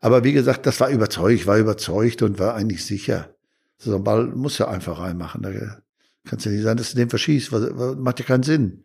[0.00, 3.34] Aber wie gesagt, das war überzeugt, war überzeugt und war eigentlich sicher.
[3.76, 5.42] So ein Ball muss ja einfach reinmachen.
[5.42, 5.50] Da
[6.24, 7.52] kannst ja nicht sein, dass du den verschießt.
[7.98, 8.84] Macht ja keinen Sinn.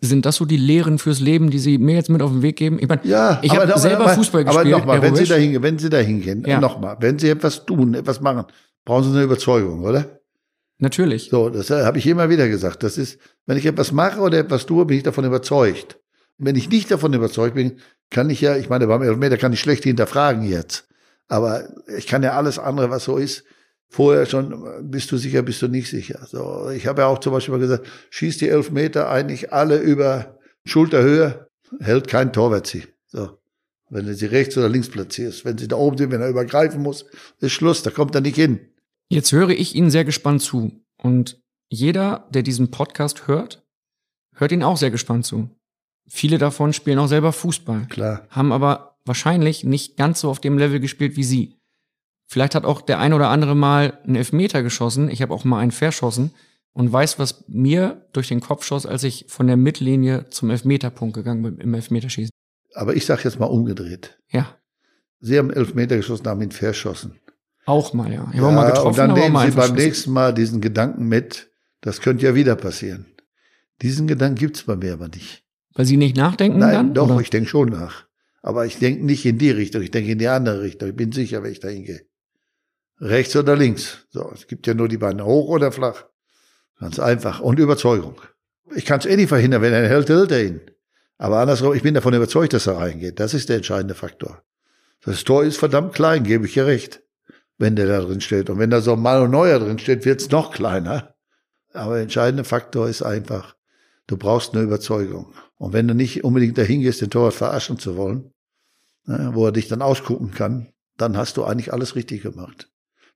[0.00, 2.56] Sind das so die Lehren fürs Leben, die Sie mir jetzt mit auf den Weg
[2.56, 2.78] geben?
[2.80, 4.66] Ich meine, ja, ich habe selber aber, Fußball gespielt.
[4.66, 6.60] Aber nochmal, wenn Sie da hingehen, wenn Sie da hingehen, ja.
[6.60, 8.44] nochmal, wenn Sie etwas tun, etwas machen,
[8.84, 10.20] brauchen Sie eine Überzeugung, oder?
[10.78, 11.28] Natürlich.
[11.30, 12.84] So, das habe ich immer wieder gesagt.
[12.84, 15.98] Das ist, wenn ich etwas mache oder etwas tue, bin ich davon überzeugt.
[16.38, 17.80] Wenn ich nicht davon überzeugt bin,
[18.10, 20.86] kann ich ja, ich meine, beim Elfmeter kann ich schlecht hinterfragen jetzt.
[21.26, 23.44] Aber ich kann ja alles andere, was so ist,
[23.88, 26.26] vorher schon, bist du sicher, bist du nicht sicher.
[26.26, 30.38] So, ich habe ja auch zum Beispiel mal gesagt, schießt die Elfmeter eigentlich alle über
[30.64, 31.48] Schulterhöhe,
[31.80, 32.84] hält kein Torwart sie.
[33.06, 33.38] So.
[33.90, 35.44] Wenn du sie rechts oder links platzierst.
[35.44, 37.06] Wenn sie da oben sind, wenn er übergreifen muss,
[37.40, 38.60] ist Schluss, da kommt er nicht hin.
[39.08, 40.84] Jetzt höre ich Ihnen sehr gespannt zu.
[40.98, 43.66] Und jeder, der diesen Podcast hört,
[44.34, 45.48] hört ihn auch sehr gespannt zu.
[46.06, 47.86] Viele davon spielen auch selber Fußball.
[47.88, 48.26] Klar.
[48.28, 51.57] Haben aber wahrscheinlich nicht ganz so auf dem Level gespielt wie Sie.
[52.30, 55.08] Vielleicht hat auch der ein oder andere mal einen Elfmeter geschossen.
[55.08, 56.32] Ich habe auch mal einen verschossen
[56.74, 61.16] und weiß, was mir durch den Kopf schoss, als ich von der Mittellinie zum Elfmeterpunkt
[61.16, 62.30] gegangen bin im Elfmeterschießen.
[62.74, 64.18] Aber ich sage jetzt mal umgedreht.
[64.30, 64.54] Ja.
[65.20, 67.18] Sie haben Elfmeter geschossen, haben ihn verschossen.
[67.64, 68.28] Auch mal, ja.
[68.32, 71.50] Ich ja, mal getroffen, und dann nehmen Sie beim nächsten Mal diesen Gedanken mit,
[71.80, 73.06] das könnte ja wieder passieren.
[73.80, 75.44] Diesen Gedanken gibt's bei mir aber nicht.
[75.74, 76.94] Weil Sie nicht nachdenken Nein, dann?
[76.94, 77.20] doch, oder?
[77.20, 78.06] ich denke schon nach.
[78.42, 80.90] Aber ich denke nicht in die Richtung, ich denke in die andere Richtung.
[80.90, 82.02] Ich bin sicher, wenn ich da hingehe.
[83.00, 84.06] Rechts oder links.
[84.10, 86.04] So, es gibt ja nur die Beine hoch oder flach.
[86.80, 87.40] Ganz einfach.
[87.40, 88.20] Und Überzeugung.
[88.74, 90.60] Ich kann es eh nicht verhindern, wenn er hält, hält er ihn.
[91.16, 93.18] Aber andersrum, ich bin davon überzeugt, dass er reingeht.
[93.18, 94.42] Das ist der entscheidende Faktor.
[95.04, 97.02] Das Tor ist verdammt klein, gebe ich dir recht,
[97.56, 98.50] wenn der da drin steht.
[98.50, 101.14] Und wenn da so ein Mano Neuer drin steht, wird's noch kleiner.
[101.72, 103.56] Aber der entscheidende Faktor ist einfach,
[104.06, 105.34] du brauchst eine Überzeugung.
[105.56, 108.32] Und wenn du nicht unbedingt dahin gehst, den Torwart verarschen zu wollen,
[109.04, 112.70] ne, wo er dich dann ausgucken kann, dann hast du eigentlich alles richtig gemacht.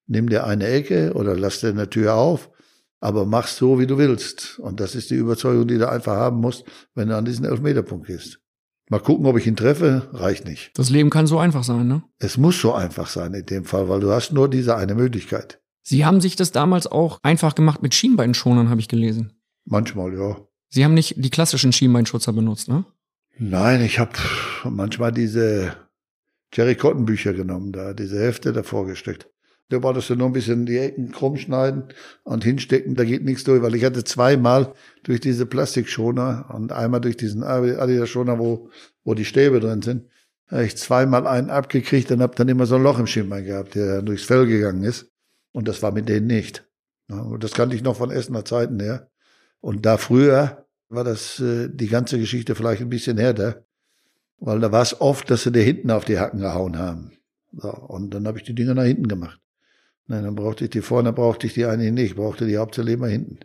[0.06, 2.50] Nimm dir eine Ecke oder lass dir eine Tür auf,
[3.00, 4.58] aber mach's so, wie du willst.
[4.58, 6.64] Und das ist die Überzeugung, die du einfach haben musst,
[6.94, 8.40] wenn du an diesen Elfmeterpunkt gehst.
[8.88, 10.70] Mal gucken, ob ich ihn treffe, reicht nicht.
[10.74, 12.02] Das Leben kann so einfach sein, ne?
[12.18, 15.60] Es muss so einfach sein in dem Fall, weil du hast nur diese eine Möglichkeit.
[15.82, 19.32] Sie haben sich das damals auch einfach gemacht mit Schienbeinschonern, habe ich gelesen.
[19.64, 20.36] Manchmal, ja.
[20.68, 22.84] Sie haben nicht die klassischen Schienbeinschutzer benutzt, ne?
[23.38, 24.12] Nein, ich habe
[24.64, 25.74] manchmal diese
[26.52, 29.28] Jerry Cotton Bücher genommen, da diese Hefte davor gesteckt.
[29.72, 31.84] Da war das ja nur ein bisschen die Ecken krumm schneiden
[32.24, 37.00] und hinstecken, da geht nichts durch, weil ich hatte zweimal durch diese Plastikschoner und einmal
[37.00, 38.68] durch diesen Adidas Schoner, wo,
[39.02, 40.08] wo die Stäbe drin sind,
[40.48, 43.74] habe ich zweimal einen abgekriegt und habe dann immer so ein Loch im Schienbein gehabt,
[43.74, 45.10] der durchs Fell gegangen ist.
[45.52, 46.68] Und das war mit denen nicht.
[47.08, 49.10] Und das kannte ich noch von Essener Zeiten her.
[49.60, 53.64] Und da früher war das äh, die ganze Geschichte vielleicht ein bisschen härter,
[54.38, 57.12] weil da war es oft, dass sie dir hinten auf die Hacken gehauen haben.
[57.52, 59.40] So, und dann habe ich die Dinger nach hinten gemacht.
[60.06, 62.94] Nein, dann brauchte ich die vorne, brauchte ich die eigentlich nicht, ich brauchte die hauptsächlich
[62.94, 63.38] immer hinten.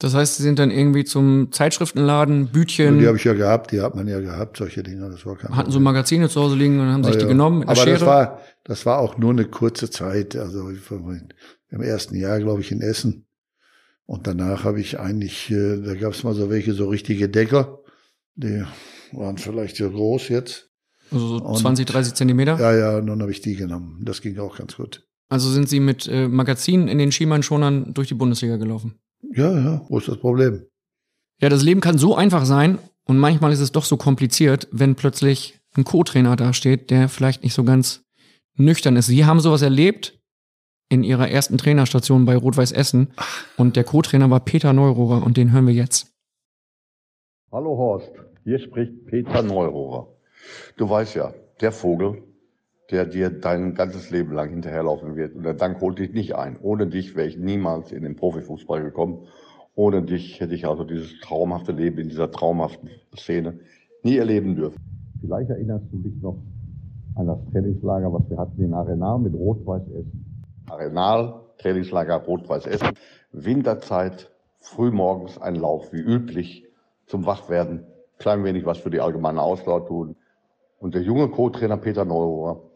[0.00, 3.00] Das heißt, Sie sind dann irgendwie zum Zeitschriftenladen, Bütchen.
[3.00, 5.10] Die habe ich ja gehabt, die hat man ja gehabt, solche Dinge.
[5.10, 7.28] Das war kein hatten so Magazine zu Hause liegen und haben sich Ah, die ja.
[7.28, 7.98] genommen mit Aber Schere.
[7.98, 10.36] das war, das war auch nur eine kurze Zeit.
[10.36, 13.26] Also im ersten Jahr, glaube ich, in Essen.
[14.06, 17.80] Und danach habe ich eigentlich, äh, da gab es mal so welche, so richtige Decker.
[18.36, 18.62] Die
[19.12, 20.70] waren vielleicht so groß jetzt.
[21.10, 22.56] also so Und- 20, 30 Zentimeter.
[22.60, 24.02] Ja, ja, und dann habe ich die genommen.
[24.04, 25.07] Das ging auch ganz gut.
[25.28, 28.98] Also sind Sie mit äh, Magazinen in den Schienbeinschonern durch die Bundesliga gelaufen.
[29.34, 30.64] Ja, ja, wo ist das Problem?
[31.40, 34.94] Ja, das Leben kann so einfach sein und manchmal ist es doch so kompliziert, wenn
[34.94, 38.04] plötzlich ein Co-Trainer dasteht, der vielleicht nicht so ganz
[38.56, 39.06] nüchtern ist.
[39.06, 40.18] Sie haben sowas erlebt
[40.88, 43.12] in Ihrer ersten Trainerstation bei Rot-Weiß Essen
[43.56, 46.12] und der Co-Trainer war Peter Neurohrer und den hören wir jetzt.
[47.52, 48.12] Hallo Horst,
[48.44, 50.08] hier spricht Peter Neurohrer.
[50.76, 52.22] Du weißt ja, der Vogel,
[52.90, 55.34] der dir dein ganzes Leben lang hinterherlaufen wird.
[55.34, 56.58] Und der Dank holt dich nicht ein.
[56.60, 59.26] Ohne dich wäre ich niemals in den Profifußball gekommen.
[59.74, 63.60] Ohne dich hätte ich also dieses traumhafte Leben in dieser traumhaften Szene
[64.02, 64.78] nie erleben dürfen.
[65.20, 66.38] Vielleicht erinnerst du dich noch
[67.16, 70.44] an das Trainingslager, was wir hatten in Arenal mit Rot-Weiß Essen.
[70.70, 72.88] Arenal, Trainingslager Rot-Weiß Essen.
[73.32, 76.64] Winterzeit, frühmorgens ein Lauf wie üblich
[77.06, 77.84] zum Wachwerden.
[78.18, 80.16] Klein wenig was für die allgemeine Ausdauer tun.
[80.78, 82.67] Und der junge Co-Trainer Peter Neurohrer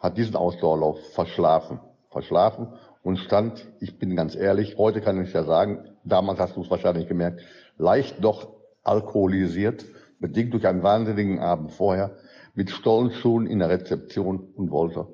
[0.00, 1.80] hat diesen Ausdauerlauf verschlafen.
[2.08, 2.68] Verschlafen
[3.02, 6.70] und stand, ich bin ganz ehrlich, heute kann ich ja sagen, damals hast du es
[6.70, 7.40] wahrscheinlich gemerkt,
[7.78, 8.48] leicht doch
[8.82, 9.84] alkoholisiert,
[10.18, 12.16] bedingt durch einen wahnsinnigen Abend vorher,
[12.54, 15.06] mit Stollenschuhen in der Rezeption und wollte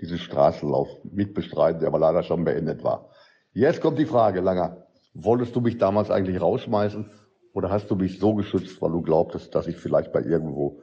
[0.00, 3.10] diesen Straßenlauf mitbestreiten, der aber leider schon beendet war.
[3.52, 7.10] Jetzt kommt die Frage, Langer, wolltest du mich damals eigentlich rausschmeißen
[7.52, 10.80] oder hast du mich so geschützt, weil du glaubtest, dass ich vielleicht bei irgendwo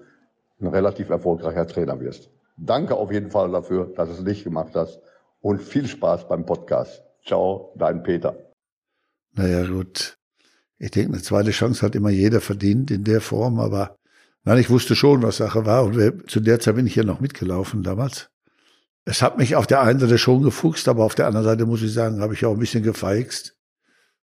[0.60, 2.30] ein relativ erfolgreicher Trainer wirst?
[2.58, 5.00] Danke auf jeden Fall dafür, dass du es nicht gemacht hast
[5.40, 7.04] und viel Spaß beim Podcast.
[7.26, 8.36] Ciao, dein Peter.
[9.34, 10.18] Naja, gut.
[10.78, 13.98] Ich denke, eine zweite Chance hat immer jeder verdient in der Form, aber
[14.44, 15.84] nein, ich wusste schon, was Sache war.
[15.84, 18.30] Und wir, zu der Zeit bin ich ja noch mitgelaufen damals.
[19.06, 21.82] Es hat mich auf der einen Seite schon gefuchst, aber auf der anderen Seite muss
[21.82, 23.56] ich sagen, habe ich auch ein bisschen gefeixt,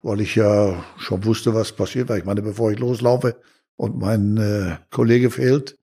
[0.01, 2.09] weil ich ja schon wusste, was passiert.
[2.09, 3.35] Weil ich meine, bevor ich loslaufe
[3.75, 5.77] und mein äh, Kollege fehlt,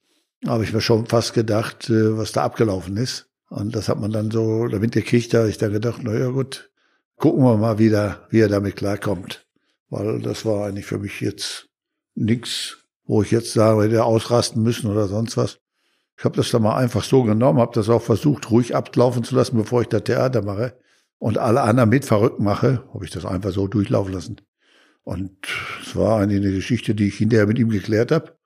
[0.46, 3.28] habe ich mir schon fast gedacht, äh, was da abgelaufen ist.
[3.48, 6.28] Und das hat man dann so damit gekriegt, da habe ich dann gedacht, na ja
[6.28, 6.70] gut,
[7.16, 9.46] gucken wir mal wieder, wie er damit klarkommt.
[9.88, 11.68] Weil das war eigentlich für mich jetzt
[12.14, 15.58] nix, wo ich jetzt sage, hätte ausrasten müssen oder sonst was.
[16.16, 19.34] Ich habe das dann mal einfach so genommen, habe das auch versucht, ruhig ablaufen zu
[19.34, 20.78] lassen, bevor ich da Theater mache
[21.18, 24.36] und alle anderen mit verrückt mache, habe ich das einfach so durchlaufen lassen.
[25.02, 25.32] Und
[25.82, 28.38] es war eigentlich eine Geschichte, die ich hinterher mit ihm geklärt habe.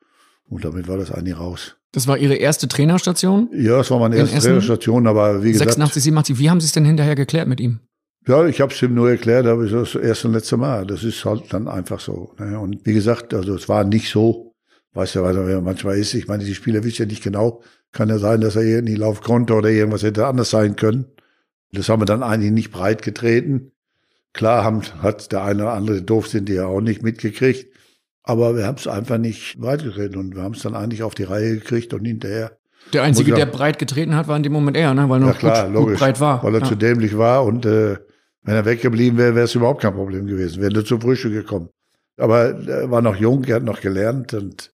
[0.49, 1.77] Und damit war das eigentlich raus.
[1.95, 3.49] Das war Ihre erste Trainerstation?
[3.53, 4.41] Ja, es war meine In erste?
[4.41, 5.71] Trainerstation, aber wie gesagt.
[5.71, 6.39] 86, 87.
[6.41, 7.79] Wie haben Sie es denn hinterher geklärt mit ihm?
[8.27, 10.87] Ja, ich habe es ihm nur erklärt, aber es ist das erste und letzte Mal.
[10.87, 12.35] Das ist halt dann einfach so.
[12.39, 12.59] Ne?
[12.59, 14.55] Und wie gesagt, also es war nicht so,
[14.95, 16.15] weißt ja, was er manchmal ist.
[16.15, 17.63] Ich meine, die Spieler wissen ja nicht genau.
[17.93, 21.05] Kann ja sein, dass er hier nie laufen konnte oder irgendwas hätte anders sein können.
[21.71, 23.71] Das haben wir dann eigentlich nicht breit getreten.
[24.33, 27.74] Klar haben, hat der eine oder andere doof sind, die ja auch nicht mitgekriegt.
[28.25, 31.15] Aber wir haben es einfach nicht breit getreten und wir haben es dann eigentlich auf
[31.15, 32.57] die Reihe gekriegt und hinterher.
[32.93, 35.09] Der Einzige, der breit getreten hat, war in dem Moment er, ne?
[35.09, 35.93] weil er Ja noch klar, gut, logisch.
[35.93, 36.43] gut breit war.
[36.43, 36.67] Weil er ja.
[36.67, 37.99] zu dämlich war und äh,
[38.43, 40.61] wenn er weggeblieben wäre, wäre es überhaupt kein Problem gewesen.
[40.61, 41.69] Wäre nur zum Frühstück gekommen.
[42.17, 44.73] Aber er war noch jung, er hat noch gelernt und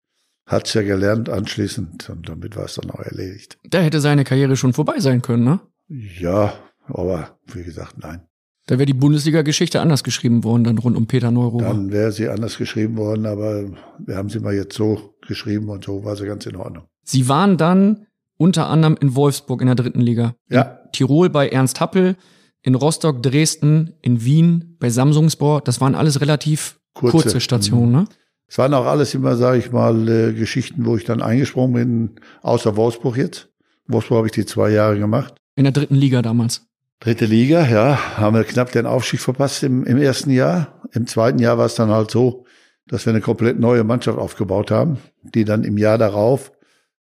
[0.47, 3.59] hat's ja gelernt anschließend und damit war es dann auch erledigt.
[3.65, 5.61] Da hätte seine Karriere schon vorbei sein können, ne?
[5.89, 6.55] Ja,
[6.87, 8.23] aber wie gesagt, nein.
[8.67, 11.69] Da wäre die Bundesliga-Geschichte anders geschrieben worden, dann rund um Peter Neurohrer.
[11.69, 13.65] Dann wäre sie anders geschrieben worden, aber
[13.99, 16.85] wir haben sie mal jetzt so geschrieben und so war sie ganz in Ordnung.
[17.05, 18.07] Sie waren dann
[18.37, 20.35] unter anderem in Wolfsburg in der dritten Liga.
[20.51, 20.63] Ja.
[20.63, 22.17] In Tirol bei Ernst Happel,
[22.63, 25.61] in Rostock, Dresden, in Wien bei Samsungspor.
[25.61, 27.41] Das waren alles relativ kurze, Kurze.
[27.41, 28.05] Stationen, ne?
[28.49, 32.21] Es waren auch alles immer, sage ich mal, äh, Geschichten, wo ich dann eingesprungen bin,
[32.43, 33.49] außer Wolfsburg jetzt.
[33.87, 35.35] Wolfsburg habe ich die zwei Jahre gemacht.
[35.57, 36.66] In der dritten Liga damals.
[37.01, 40.83] Dritte Liga, ja, haben wir knapp den Aufstieg verpasst im, im ersten Jahr.
[40.93, 42.47] Im zweiten Jahr war es dann halt so,
[42.87, 46.53] dass wir eine komplett neue Mannschaft aufgebaut haben, die dann im Jahr darauf,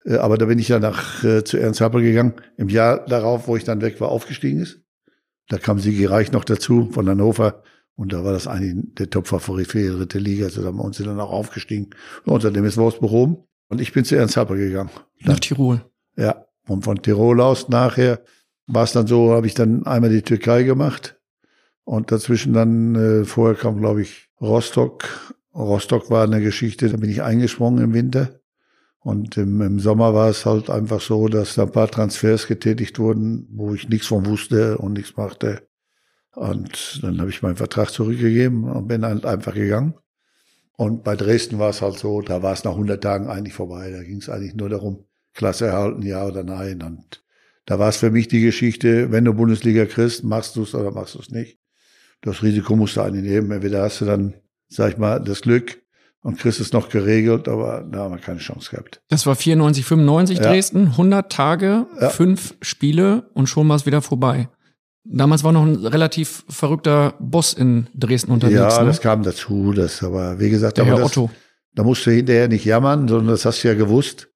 [0.06, 3.48] äh, aber da bin ich ja nach äh, zu Ernst Happel gegangen, im Jahr darauf,
[3.48, 4.80] wo ich dann weg war, aufgestiegen ist.
[5.50, 7.64] Da kam Sigi Reich noch dazu von Hannover
[7.96, 10.46] und da war das eigentlich der Top-Favorit für die dritte Liga.
[10.46, 11.90] Also da haben wir uns dann auch aufgestiegen.
[12.26, 13.38] Und außerdem ist Wolfsburg oben
[13.68, 14.92] und ich bin zu Ernst Happel gegangen.
[15.20, 15.82] Nach Tirol.
[16.16, 18.22] Ja, und von Tirol aus nachher
[18.68, 21.20] war es dann so, habe ich dann einmal die Türkei gemacht
[21.84, 25.36] und dazwischen dann, äh, vorher kam, glaube ich, Rostock.
[25.54, 28.40] Rostock war eine Geschichte, da bin ich eingesprungen im Winter.
[29.00, 33.00] Und im, im Sommer war es halt einfach so, dass da ein paar Transfers getätigt
[33.00, 35.68] wurden, wo ich nichts von wusste und nichts machte.
[36.36, 39.96] Und dann habe ich meinen Vertrag zurückgegeben und bin halt einfach gegangen.
[40.78, 43.92] Und bei Dresden war es halt so, da war es nach 100 Tagen eigentlich vorbei.
[43.92, 46.82] Da ging es eigentlich nur darum, Klasse erhalten, ja oder nein.
[46.82, 47.24] Und
[47.66, 50.92] da war es für mich die Geschichte, wenn du Bundesliga kriegst, machst du es oder
[50.92, 51.58] machst du es nicht.
[52.22, 53.52] Das Risiko musst du eigentlich nehmen.
[53.52, 54.34] Entweder hast du dann,
[54.68, 55.82] sag ich mal, das Glück
[56.22, 59.02] und kriegst es noch geregelt, aber da haben wir keine Chance gehabt.
[59.10, 60.44] Das war 94, 95 Ja.
[60.44, 62.10] Dresden, 100 Tage, Ja.
[62.10, 64.50] fünf Spiele und schon war es wieder vorbei.
[65.04, 68.60] Damals war noch ein relativ verrückter Boss in Dresden unterwegs.
[68.76, 68.86] ja, ne?
[68.88, 69.74] das kam dazu.
[69.74, 71.32] Das, aber wie gesagt, Der Herr das, Otto.
[71.74, 74.28] da musst du hinterher nicht jammern, sondern das hast du ja gewusst.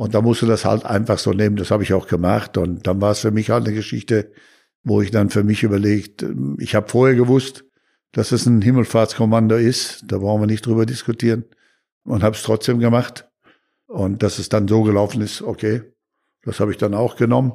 [0.00, 1.56] Und da musst du das halt einfach so nehmen.
[1.56, 2.56] Das habe ich auch gemacht.
[2.56, 4.32] Und dann war es für mich halt eine Geschichte,
[4.82, 7.66] wo ich dann für mich überlegt, ähm, ich habe vorher gewusst,
[8.12, 10.04] dass es ein Himmelfahrtskommando ist.
[10.06, 11.44] Da brauchen wir nicht drüber diskutieren.
[12.02, 13.28] Und habe es trotzdem gemacht.
[13.88, 15.82] Und dass es dann so gelaufen ist, okay,
[16.44, 17.52] das habe ich dann auch genommen.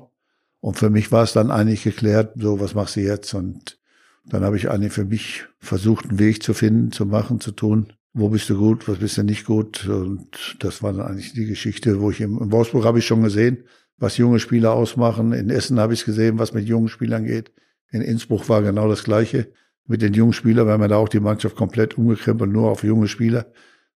[0.60, 3.34] Und für mich war es dann eigentlich geklärt, so, was machst du jetzt?
[3.34, 3.80] Und
[4.24, 7.94] dann habe ich eigentlich für mich versucht, einen Weg zu finden, zu machen, zu tun.
[8.18, 9.86] Wo bist du gut, was bist du nicht gut?
[9.90, 13.22] Und das war dann eigentlich die Geschichte, wo ich im, in Wolfsburg habe ich schon
[13.22, 13.66] gesehen,
[13.98, 15.34] was junge Spieler ausmachen.
[15.34, 17.52] In Essen habe ich gesehen, was mit jungen Spielern geht.
[17.92, 19.52] In Innsbruck war genau das Gleiche.
[19.86, 23.10] Mit den jungen Spielern, weil wir da auch die Mannschaft komplett umgekrempelt, nur auf junge
[23.10, 23.52] Spieler.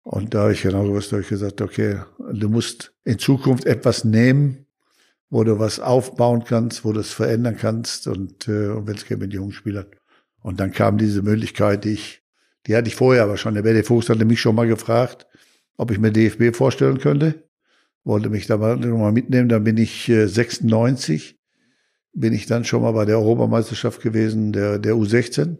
[0.02, 2.00] Und da habe ich genau gewusst, habe ich gesagt, okay,
[2.32, 4.66] du musst in Zukunft etwas nehmen,
[5.28, 9.04] wo du was aufbauen kannst, wo du es verändern kannst und, äh, und wenn es
[9.04, 9.86] geht mit jungen Spielern.
[10.40, 12.22] Und dann kam diese Möglichkeit, die ich,
[12.66, 13.54] die hatte ich vorher aber schon.
[13.54, 15.26] Der BD Fuchs hatte mich schon mal gefragt,
[15.76, 17.44] ob ich mir DFB vorstellen könnte.
[18.04, 18.76] Wollte mich da mal,
[19.12, 19.48] mitnehmen.
[19.48, 21.38] Dann bin ich äh, 96,
[22.12, 25.58] bin ich dann schon mal bei der Europameisterschaft gewesen, der, der U16.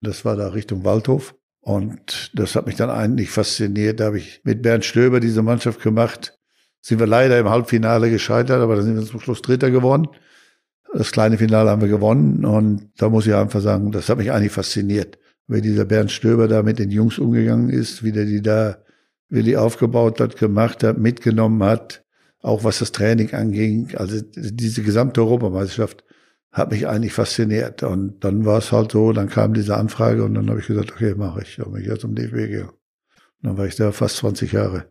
[0.00, 1.34] Das war da Richtung Waldhof.
[1.60, 4.00] Und das hat mich dann eigentlich fasziniert.
[4.00, 6.38] Da habe ich mit Bernd Stöber diese Mannschaft gemacht.
[6.80, 10.08] Sind wir leider im Halbfinale gescheitert, aber dann sind wir zum Schluss Dritter geworden.
[10.92, 14.30] Das kleine Finale haben wir gewonnen und da muss ich einfach sagen, das hat mich
[14.30, 15.18] eigentlich fasziniert,
[15.48, 18.78] wie dieser Bernd Stöber da mit den Jungs umgegangen ist, wie der die da,
[19.28, 22.04] wie die aufgebaut hat, gemacht hat, mitgenommen hat,
[22.40, 23.94] auch was das Training anging.
[23.96, 26.04] Also diese gesamte Europameisterschaft
[26.50, 27.82] hat mich eigentlich fasziniert.
[27.82, 30.92] Und dann war es halt so, dann kam diese Anfrage und dann habe ich gesagt,
[30.92, 31.56] okay, mache ich.
[31.56, 32.72] Dann bin ich jetzt zum DFB gegangen.
[33.42, 34.84] Dann war ich da fast 20 Jahre.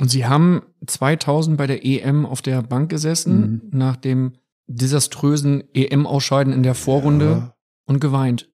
[0.00, 3.78] Und Sie haben 2000 bei der EM auf der Bank gesessen, Mhm.
[3.78, 4.32] nach dem
[4.68, 7.54] desaströsen EM-Ausscheiden in der Vorrunde Ja.
[7.86, 8.48] und geweint.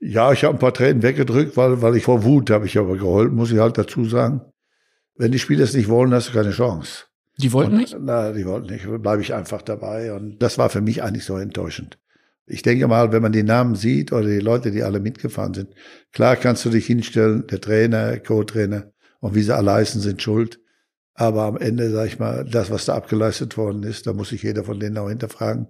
[0.00, 2.96] Ja, ich habe ein paar Tränen weggedrückt, weil, weil ich vor Wut habe ich aber
[2.96, 4.40] geheult, muss ich halt dazu sagen.
[5.14, 7.04] Wenn die Spieler es nicht wollen, hast du keine Chance.
[7.36, 7.96] Die wollten und, nicht?
[8.00, 8.86] Na, die wollten nicht.
[9.02, 10.12] Bleibe ich einfach dabei.
[10.14, 11.98] Und das war für mich eigentlich so enttäuschend.
[12.46, 15.68] Ich denke mal, wenn man die Namen sieht oder die Leute, die alle mitgefahren sind,
[16.12, 18.90] klar kannst du dich hinstellen, der Trainer, Co-Trainer
[19.20, 20.60] und wie sie alle heißen, sind schuld.
[21.14, 24.42] Aber am Ende, sag ich mal, das, was da abgeleistet worden ist, da muss sich
[24.42, 25.68] jeder von denen auch hinterfragen,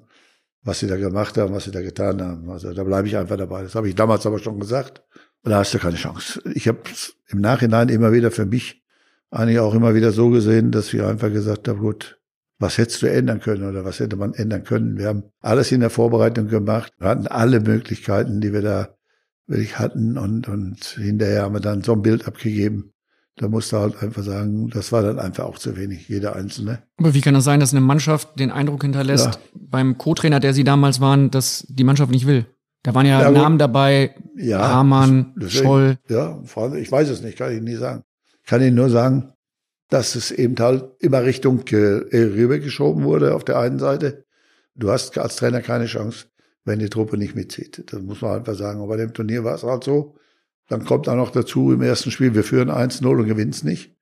[0.63, 2.51] was sie da gemacht haben, was sie da getan haben.
[2.51, 3.63] Also da bleibe ich einfach dabei.
[3.63, 5.03] Das habe ich damals aber schon gesagt.
[5.43, 6.43] Da hast du keine Chance.
[6.55, 6.81] Ich habe
[7.29, 8.83] im Nachhinein immer wieder für mich
[9.31, 12.21] eigentlich auch immer wieder so gesehen, dass ich einfach gesagt habe, gut,
[12.59, 14.99] was hättest du ändern können oder was hätte man ändern können?
[14.99, 16.93] Wir haben alles in der Vorbereitung gemacht.
[16.99, 18.97] Wir hatten alle Möglichkeiten, die wir da
[19.47, 22.93] wirklich hatten und, und hinterher haben wir dann so ein Bild abgegeben.
[23.37, 26.83] Da musste halt einfach sagen, das war dann einfach auch zu wenig, jeder Einzelne.
[26.99, 29.41] Aber wie kann es sein, dass eine Mannschaft den Eindruck hinterlässt, Ja.
[29.55, 32.47] beim Co-Trainer, der Sie damals waren, dass die Mannschaft nicht will?
[32.83, 33.31] Da waren ja, Ja.
[33.31, 35.99] Namen dabei, Ja, Hamann, deswegen- Scholl.
[36.09, 36.43] Ja,
[36.77, 38.03] ich weiß es nicht, kann ich nie sagen.
[38.43, 39.33] Ich kann Ihnen nur sagen,
[39.91, 41.77] dass es eben halt immer Richtung äh,
[42.13, 44.25] rübergeschoben wurde auf der einen Seite.
[44.75, 46.27] Du hast als Trainer keine Chance,
[46.65, 47.85] wenn die Truppe nicht mitzieht.
[47.93, 48.81] Das muss man einfach sagen.
[48.81, 50.17] Und bei dem Turnier war es halt so.
[50.71, 53.93] Dann kommt auch noch dazu im ersten Spiel, wir führen 1-0 und gewinnen es nicht.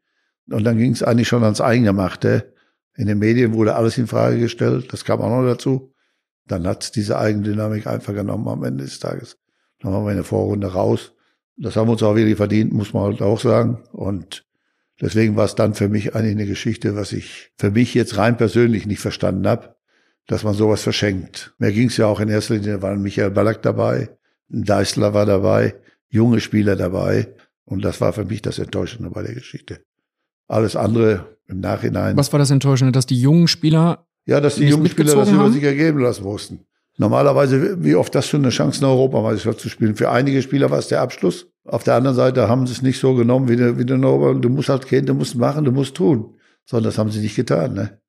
[0.51, 2.53] Und dann ging es eigentlich schon ans Eingemachte.
[2.95, 4.93] In den Medien wurde alles in Frage gestellt.
[4.93, 5.95] Das kam auch noch dazu.
[6.47, 9.39] Dann hat diese Eigendynamik einfach genommen am Ende des Tages.
[9.81, 11.15] Dann waren wir in der Vorrunde raus.
[11.57, 13.83] Das haben wir uns auch wirklich verdient, muss man halt auch sagen.
[13.93, 14.45] Und
[15.01, 18.37] deswegen war es dann für mich eigentlich eine Geschichte, was ich für mich jetzt rein
[18.37, 19.75] persönlich nicht verstanden habe,
[20.27, 21.55] dass man sowas verschenkt.
[21.57, 24.11] Mir ging es ja auch in erster Linie, da war Michael Ballack dabei,
[24.53, 25.75] ein Deißler war dabei,
[26.09, 27.35] junge Spieler dabei.
[27.65, 29.81] Und das war für mich das Enttäuschende bei der Geschichte.
[30.47, 32.17] Alles andere im Nachhinein.
[32.17, 35.51] Was war das Enttäuschende, dass die jungen Spieler Ja, dass die jungen Spieler das über
[35.51, 36.61] sich ergeben lassen mussten.
[36.97, 39.95] Normalerweise, wie oft das schon eine Chance, eine Europameisterschaft zu spielen.
[39.95, 41.47] Für einige Spieler war es der Abschluss.
[41.65, 44.45] Auf der anderen Seite haben sie es nicht so genommen wie der, wie der Norbert.
[44.45, 46.35] Du musst halt gehen, du musst machen, du musst tun.
[46.65, 48.01] Sondern das haben sie nicht getan, ne?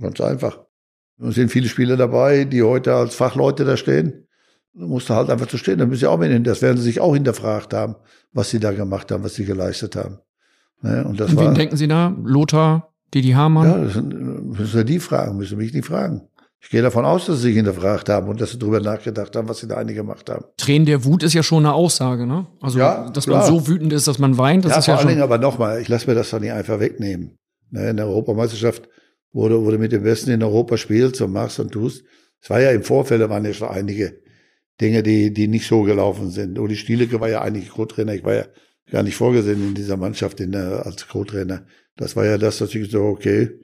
[0.00, 0.60] Ganz einfach.
[1.20, 4.27] Es sind viele Spieler dabei, die heute als Fachleute da stehen.
[4.78, 5.78] Du musst halt einfach zu stehen.
[5.78, 6.44] Da müssen sie auch mit hin.
[6.44, 7.96] Das werden sie sich auch hinterfragt haben,
[8.32, 10.18] was sie da gemacht haben, was sie geleistet haben.
[10.82, 11.04] Ne?
[11.04, 12.14] Und das An wen war, denken Sie da?
[12.22, 13.68] Lothar, Didi Hamann?
[13.68, 16.28] ja, das sind, müssen wir die fragen, müssen mich die fragen.
[16.60, 19.48] Ich gehe davon aus, dass sie sich hinterfragt haben und dass sie darüber nachgedacht haben,
[19.48, 20.44] was sie da eigentlich gemacht haben.
[20.56, 22.46] Tränen der Wut ist ja schon eine Aussage, ne?
[22.60, 23.38] Also, Ja, dass klar.
[23.38, 25.08] man so wütend ist, dass man weint, das ja, ist vor ja allen.
[25.08, 27.36] Dingen aber nochmal, ich lasse mir das doch nicht einfach wegnehmen.
[27.70, 28.88] Ne, in der Europameisterschaft,
[29.32, 32.02] wo du mit dem Besten in Europa spielst und machst und tust.
[32.40, 34.20] Es war ja im Vorfeld, da waren ja schon einige
[34.80, 36.58] Dinge, die, die nicht so gelaufen sind.
[36.58, 38.14] Uli Stielecke war ja eigentlich Co-Trainer.
[38.14, 38.44] Ich war ja
[38.90, 41.66] gar nicht vorgesehen in dieser Mannschaft in der, als Co-Trainer.
[41.96, 43.58] Das war ja das, dass ich so, okay,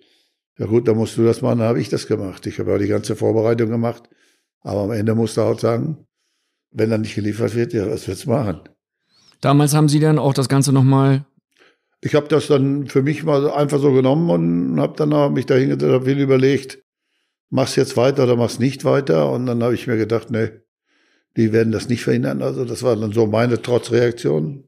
[0.58, 2.46] ja gut, dann musst du das machen, dann habe ich das gemacht.
[2.46, 4.08] Ich habe ja die ganze Vorbereitung gemacht.
[4.60, 6.06] Aber am Ende musst du auch sagen,
[6.70, 8.60] wenn dann nicht geliefert wird, ja, was wird's machen?
[9.40, 11.26] Damals haben sie dann auch das Ganze nochmal.
[12.00, 15.46] Ich habe das dann für mich mal einfach so genommen und habe dann auch mich
[15.46, 16.82] dahingesetzt, habe viel überlegt,
[17.50, 19.30] mach's jetzt weiter oder mach's nicht weiter.
[19.30, 20.50] Und dann habe ich mir gedacht, nee,
[21.36, 22.42] die werden das nicht verhindern.
[22.42, 24.64] Also das war dann so meine Trotzreaktion.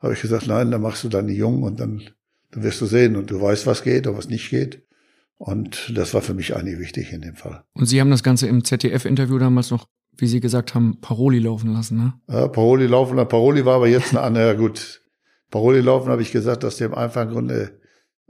[0.00, 2.02] Habe ich gesagt, nein, dann machst du dann die Jungen und dann,
[2.50, 4.86] dann wirst du sehen und du weißt, was geht und was nicht geht.
[5.36, 7.62] Und das war für mich eigentlich wichtig in dem Fall.
[7.74, 9.86] Und sie haben das Ganze im ZDF-Interview damals noch,
[10.16, 12.14] wie sie gesagt haben, Paroli laufen lassen, ne?
[12.28, 15.02] Ja, Paroli laufen, Paroli war aber jetzt eine andere, ja gut.
[15.50, 17.80] Paroli laufen habe ich gesagt, aus dem einfachen Grunde,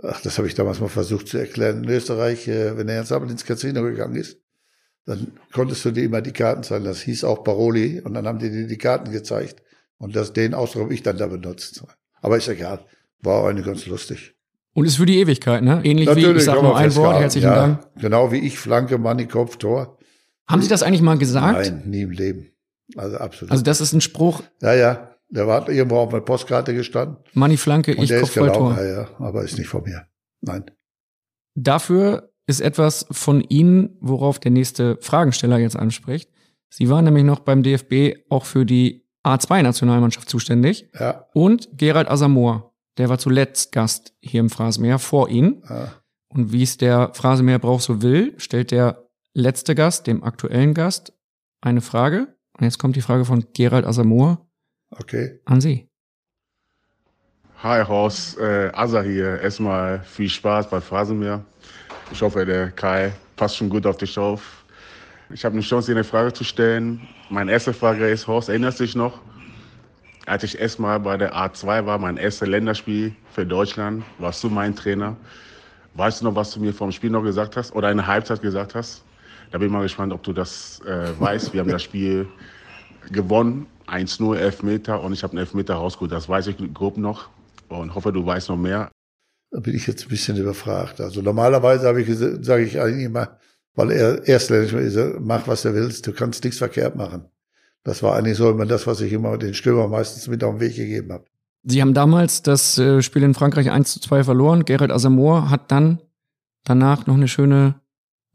[0.02, 1.84] ach, das habe ich damals mal versucht zu erklären.
[1.84, 4.38] In Österreich, äh, wenn er jetzt aber ins Casino gegangen ist,
[5.08, 6.84] dann konntest du dir immer die Karten zeigen.
[6.84, 9.62] Das hieß auch Paroli und dann haben die dir die Karten gezeigt.
[9.96, 11.82] Und das, den Ausdruck habe ich dann da benutzt.
[12.20, 12.80] Aber ist egal.
[13.22, 14.34] War auch eine ganz lustig.
[14.74, 15.80] Und ist für die Ewigkeit, ne?
[15.82, 17.80] Ähnlich wie, ich sag nur ein Wort, herzlichen ja, Dank.
[17.96, 19.96] Genau wie ich, Flanke, Manni, Kopf, Tor.
[20.46, 21.58] Haben Sie das eigentlich mal gesagt?
[21.58, 22.52] Nein, nie im Leben.
[22.94, 23.50] Also absolut.
[23.50, 25.14] Also das ist ein Spruch, ja, ja.
[25.30, 27.16] Der war irgendwo auf einer Postkarte gestanden.
[27.32, 28.84] Manni Flanke, Und ich der Kopf ist voll gelaufen, Tor.
[28.84, 30.06] ja, ja, aber ist nicht von mir.
[30.42, 30.70] Nein.
[31.54, 36.30] Dafür ist etwas von Ihnen, worauf der nächste Fragensteller jetzt anspricht.
[36.70, 40.88] Sie waren nämlich noch beim DFB auch für die A2-Nationalmannschaft zuständig.
[40.98, 41.26] Ja.
[41.34, 45.62] Und Gerald Asamoah, der war zuletzt Gast hier im Phrasenmäher vor Ihnen.
[45.68, 45.92] Ja.
[46.28, 51.12] Und wie es der Phrasenmäher braucht so will, stellt der letzte Gast, dem aktuellen Gast,
[51.60, 52.28] eine Frage.
[52.56, 54.46] Und jetzt kommt die Frage von Gerald Asamoah
[54.90, 55.38] Okay.
[55.44, 55.86] an Sie.
[57.62, 59.40] Hi Horst, äh, Asa hier.
[59.40, 61.44] Erstmal viel Spaß bei Phrasenmeer.
[62.10, 64.64] Ich hoffe, der Kai passt schon gut auf dich auf.
[65.30, 67.06] Ich habe eine Chance, dir eine Frage zu stellen.
[67.28, 69.20] Meine erste Frage ist, Horst, erinnerst du dich noch,
[70.26, 74.74] als ich erstmal bei der A2 war, mein erstes Länderspiel für Deutschland, warst du mein
[74.74, 75.16] Trainer.
[75.94, 78.74] Weißt du noch, was du mir vom Spiel noch gesagt hast oder eine Halbzeit gesagt
[78.74, 79.04] hast?
[79.50, 81.52] Da bin ich mal gespannt, ob du das äh, weißt.
[81.52, 82.26] Wir haben das Spiel
[83.10, 86.12] gewonnen, 1-0, Elfmeter und ich habe einen Elfmeter rausgeholt.
[86.12, 87.28] Das weiß ich grob noch
[87.68, 88.90] und hoffe, du weißt noch mehr.
[89.50, 91.00] Da bin ich jetzt ein bisschen überfragt.
[91.00, 93.38] Also normalerweise habe ich sage ich eigentlich immer,
[93.74, 97.24] weil er Erstländisch ist, mach was du willst, du kannst nichts verkehrt machen.
[97.84, 100.60] Das war eigentlich so immer das, was ich immer den Stürmer meistens mit auf den
[100.60, 101.24] Weg gegeben habe.
[101.64, 104.64] Sie haben damals das äh, Spiel in Frankreich 1 zu 2 verloren.
[104.64, 106.00] Gerald Asamoah hat dann
[106.64, 107.76] danach noch eine schöne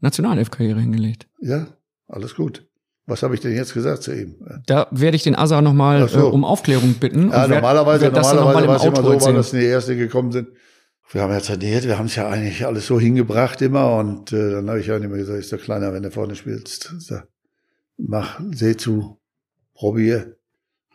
[0.00, 1.26] Nationalelf-Karriere hingelegt.
[1.40, 1.66] Ja,
[2.08, 2.66] alles gut.
[3.06, 4.36] Was habe ich denn jetzt gesagt zu ihm?
[4.66, 6.20] Da werde ich den Asa nochmal so.
[6.20, 7.30] äh, um Aufklärung bitten.
[7.30, 9.36] Ja, normalerweise, normalerweise mal war es im immer so, weil erzählen.
[9.36, 10.48] das in die erste gekommen sind.
[11.10, 14.52] Wir haben ja trainiert, wir haben es ja eigentlich alles so hingebracht immer und äh,
[14.52, 16.92] dann habe ich ja immer gesagt, ist doch kleiner, wenn du vorne spielst.
[16.98, 17.18] So,
[17.96, 19.20] mach, seh zu,
[19.74, 20.36] probier,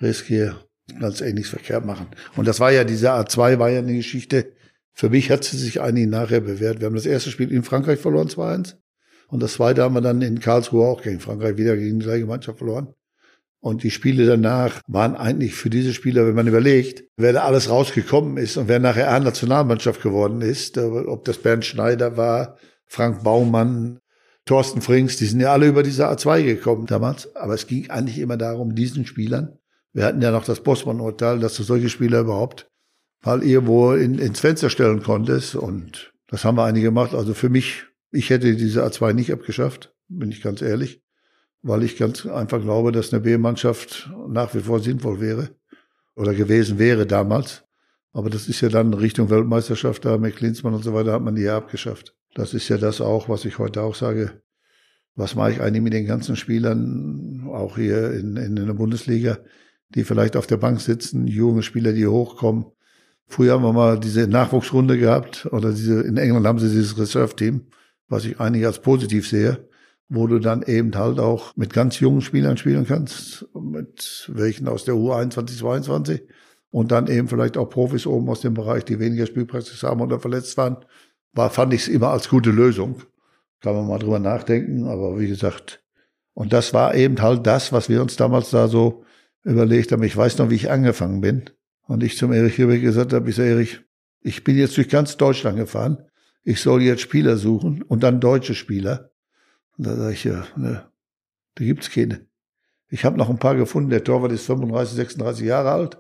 [0.02, 0.65] riskier,
[0.99, 2.07] kannst eh nichts verkehrt machen.
[2.36, 4.53] Und das war ja, diese A2 war ja eine Geschichte,
[4.94, 6.80] für mich hat sie sich eigentlich nachher bewährt.
[6.80, 8.76] Wir haben das erste Spiel in Frankreich verloren, 2-1.
[9.30, 12.26] Und das zweite haben wir dann in Karlsruhe auch gegen Frankreich wieder gegen die gleiche
[12.26, 12.94] Mannschaft verloren.
[13.61, 17.69] Und die Spiele danach waren eigentlich für diese Spieler, wenn man überlegt, wer da alles
[17.69, 23.23] rausgekommen ist und wer nachher A-Nationalmannschaft geworden ist, äh, ob das Bernd Schneider war, Frank
[23.23, 23.99] Baumann,
[24.45, 27.36] Thorsten Frings, die sind ja alle über diese A2 gekommen damals.
[27.36, 29.60] Aber es ging eigentlich immer darum, diesen Spielern,
[29.91, 32.69] wir hatten ja noch das Bossmann-Urteil, dass du solche Spieler überhaupt
[33.23, 35.56] mal irgendwo in, ins Fenster stellen konntest.
[35.56, 37.14] Und das haben wir einige gemacht.
[37.14, 41.02] Also für mich, ich hätte diese A2 nicht abgeschafft, bin ich ganz ehrlich
[41.61, 45.49] weil ich ganz einfach glaube, dass eine B-Mannschaft nach wie vor sinnvoll wäre
[46.15, 47.64] oder gewesen wäre damals.
[48.11, 51.36] Aber das ist ja dann Richtung Weltmeisterschaft da mit Klinsmann und so weiter hat man
[51.36, 52.15] die ja abgeschafft.
[52.34, 54.41] Das ist ja das auch, was ich heute auch sage.
[55.15, 59.40] Was mache ich eigentlich mit den ganzen Spielern, auch hier in, in der Bundesliga,
[59.90, 62.65] die vielleicht auf der Bank sitzen, junge Spieler, die hochkommen.
[63.27, 67.68] Früher haben wir mal diese Nachwuchsrunde gehabt oder diese, in England haben sie dieses Reserve-Team,
[68.07, 69.69] was ich eigentlich als positiv sehe
[70.10, 74.84] wo du dann eben halt auch mit ganz jungen Spielern spielen kannst, mit welchen aus
[74.84, 76.22] der U21, 22
[76.72, 80.19] und dann eben vielleicht auch Profis oben aus dem Bereich, die weniger Spielpraxis haben oder
[80.19, 80.77] verletzt waren,
[81.34, 83.03] war, fand ich es immer als gute Lösung.
[83.61, 85.84] Kann man mal drüber nachdenken, aber wie gesagt,
[86.34, 89.03] und das war eben halt das, was wir uns damals da so
[89.44, 90.03] überlegt haben.
[90.03, 91.49] Ich weiß noch, wie ich angefangen bin
[91.88, 93.81] und ich zum Erich Rübeck gesagt habe, ich sage, Erich,
[94.22, 95.98] ich bin jetzt durch ganz Deutschland gefahren,
[96.44, 99.11] ich soll jetzt Spieler suchen und dann deutsche Spieler
[99.80, 100.84] Und da sage ich, ja, ne,
[101.56, 102.27] da gibt's keine.
[102.89, 103.89] Ich habe noch ein paar gefunden.
[103.89, 105.97] Der Torwart ist 35, 36 Jahre alt.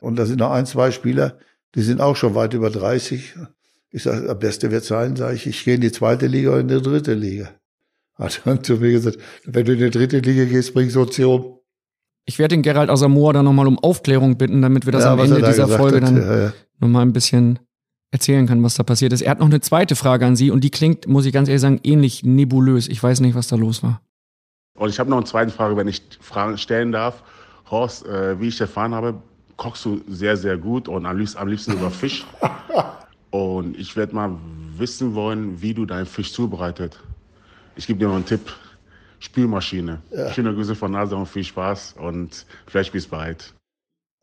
[0.00, 1.38] Und da sind noch ein, zwei Spieler,
[1.76, 3.36] die sind auch schon weit über 30.
[3.90, 6.60] Ich sage, am besten wird sein, sage ich, ich gehe in die zweite Liga oder
[6.60, 7.50] in die dritte Liga.
[8.14, 11.14] Hat dann zu mir gesagt, wenn du in die dritte Liga gehst, bringst du uns
[11.14, 11.60] hier um.
[12.24, 15.20] Ich werde den Gerald Asamoah dann nochmal um Aufklärung bitten, damit wir das Ja, am
[15.20, 16.52] Ende er dieser Folge hat, dann ja, ja.
[16.80, 17.60] nochmal ein bisschen
[18.14, 19.20] erzählen kann, was da passiert ist.
[19.20, 21.60] Er hat noch eine zweite Frage an Sie und die klingt, muss ich ganz ehrlich
[21.60, 22.88] sagen, ähnlich nebulös.
[22.88, 24.00] Ich weiß nicht, was da los war.
[24.78, 27.22] Und ich habe noch eine zweite Frage, wenn ich Fragen stellen darf.
[27.70, 29.14] Horst, äh, wie ich erfahren habe,
[29.56, 32.24] kochst du sehr, sehr gut und am liebsten, am liebsten sogar Fisch.
[33.30, 34.38] Und ich werde mal
[34.78, 37.00] wissen wollen, wie du deinen Fisch zubereitet.
[37.74, 38.52] Ich gebe dir noch einen Tipp.
[39.18, 40.02] Spülmaschine.
[40.12, 40.32] Ja.
[40.32, 43.54] Schöne Grüße von Nase und viel Spaß und vielleicht bis bald.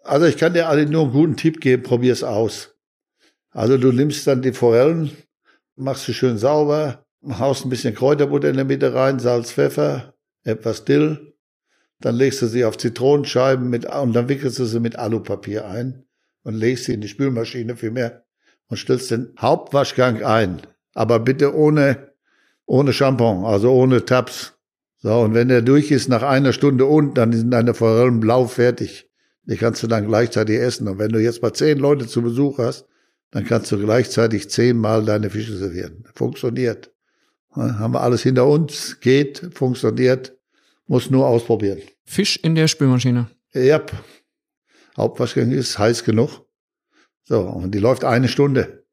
[0.04, 2.74] Also ich kann dir alle nur einen guten Tipp geben, probier's aus.
[3.52, 5.12] Also du nimmst dann die Forellen,
[5.76, 10.14] machst sie schön sauber, haust ein bisschen Kräuterbutter in der Mitte rein, Salz, Pfeffer,
[10.44, 11.34] etwas Dill,
[12.00, 16.06] dann legst du sie auf Zitronenscheiben mit, und dann wickelst du sie mit Alupapier ein
[16.44, 18.24] und legst sie in die Spülmaschine vielmehr
[18.68, 20.62] und stellst den Hauptwaschgang ein.
[20.94, 22.14] Aber bitte ohne,
[22.66, 24.54] ohne Shampoo, also ohne Tabs.
[24.98, 28.46] So, und wenn der durch ist, nach einer Stunde unten, dann sind deine Forellen blau
[28.46, 29.10] fertig.
[29.44, 30.88] Die kannst du dann gleichzeitig essen.
[30.88, 32.88] Und wenn du jetzt mal zehn Leute zu Besuch hast,
[33.32, 36.06] dann kannst du gleichzeitig zehnmal deine Fische servieren.
[36.14, 36.92] Funktioniert.
[37.52, 40.38] Haben wir alles hinter uns, geht, funktioniert,
[40.88, 41.80] muss nur ausprobieren.
[42.06, 43.30] Fisch in der Spülmaschine.
[43.54, 43.82] Ja,
[44.96, 46.46] Hauptwaschgang ist heiß genug.
[47.24, 48.86] So, und die läuft eine Stunde.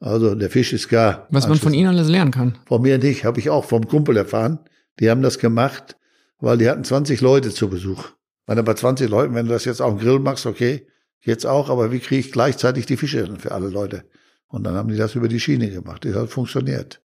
[0.00, 1.26] Also der Fisch ist gar.
[1.30, 2.58] Was man von Ihnen alles lernen kann.
[2.66, 4.58] Von mir nicht, habe ich auch vom Kumpel erfahren.
[5.00, 5.96] Die haben das gemacht,
[6.38, 8.10] weil die hatten 20 Leute zu Besuch.
[8.46, 10.86] Wenn du bei 20 Leuten, wenn du das jetzt auf dem Grill machst, okay,
[11.22, 14.04] jetzt auch, aber wie kriege ich gleichzeitig die Fische für alle Leute?
[14.48, 16.04] Und dann haben die das über die Schiene gemacht.
[16.04, 17.02] Das hat funktioniert.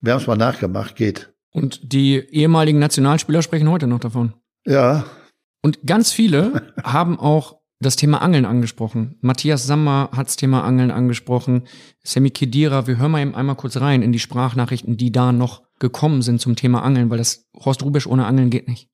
[0.00, 1.32] Wir haben es mal nachgemacht, geht.
[1.50, 4.34] Und die ehemaligen Nationalspieler sprechen heute noch davon.
[4.66, 5.04] Ja.
[5.62, 9.18] Und ganz viele haben auch das Thema Angeln angesprochen.
[9.20, 11.64] Matthias Sammer hat das Thema Angeln angesprochen.
[12.02, 15.62] Sammy Kedira, wir hören mal eben einmal kurz rein in die Sprachnachrichten, die da noch
[15.78, 18.88] gekommen sind zum Thema Angeln, weil das Horst Rubisch ohne Angeln geht nicht.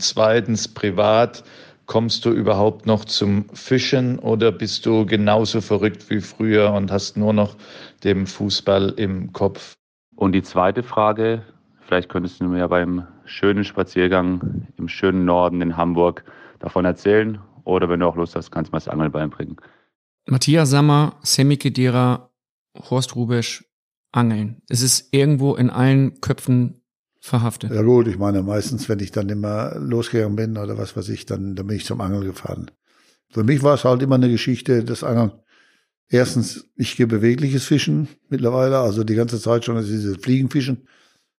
[0.00, 1.44] Zweitens, privat,
[1.86, 7.16] kommst du überhaupt noch zum Fischen oder bist du genauso verrückt wie früher und hast
[7.16, 7.56] nur noch
[8.02, 9.74] den Fußball im Kopf?
[10.16, 11.42] Und die zweite Frage,
[11.80, 16.24] vielleicht könntest du mir ja beim schönen Spaziergang im schönen Norden in Hamburg
[16.60, 17.38] davon erzählen.
[17.64, 19.56] Oder wenn du auch Lust hast, kannst du mal das Angeln beibringen.
[20.26, 22.30] Matthias Sammer, Sammy Kedira,
[22.90, 23.64] Horst Rubisch,
[24.12, 24.62] Angeln.
[24.68, 26.83] Es ist irgendwo in allen Köpfen
[27.24, 27.72] verhaftet.
[27.72, 31.24] Ja gut, ich meine, meistens, wenn ich dann immer losgegangen bin oder was weiß ich,
[31.24, 32.70] dann, dann bin ich zum Angeln gefahren.
[33.30, 35.32] Für mich war es halt immer eine Geschichte des Angeln.
[36.08, 40.86] Erstens, ich gehe bewegliches Fischen mittlerweile, also die ganze Zeit schon, also diese Fliegenfischen.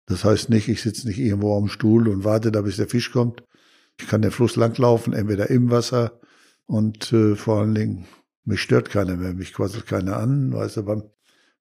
[0.06, 3.12] Das heißt nicht, ich sitze nicht irgendwo am Stuhl und warte da, bis der Fisch
[3.12, 3.42] kommt.
[4.00, 6.18] Ich kann den Fluss langlaufen, entweder im Wasser
[6.64, 8.06] und äh, vor allen Dingen,
[8.44, 10.52] mich stört keiner mehr, mich quasselt keiner an.
[10.52, 11.02] Weißt du, beim,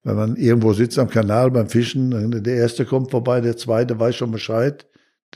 [0.03, 4.15] wenn man irgendwo sitzt am Kanal beim Fischen, der erste kommt vorbei, der zweite weiß
[4.15, 4.85] schon Bescheid,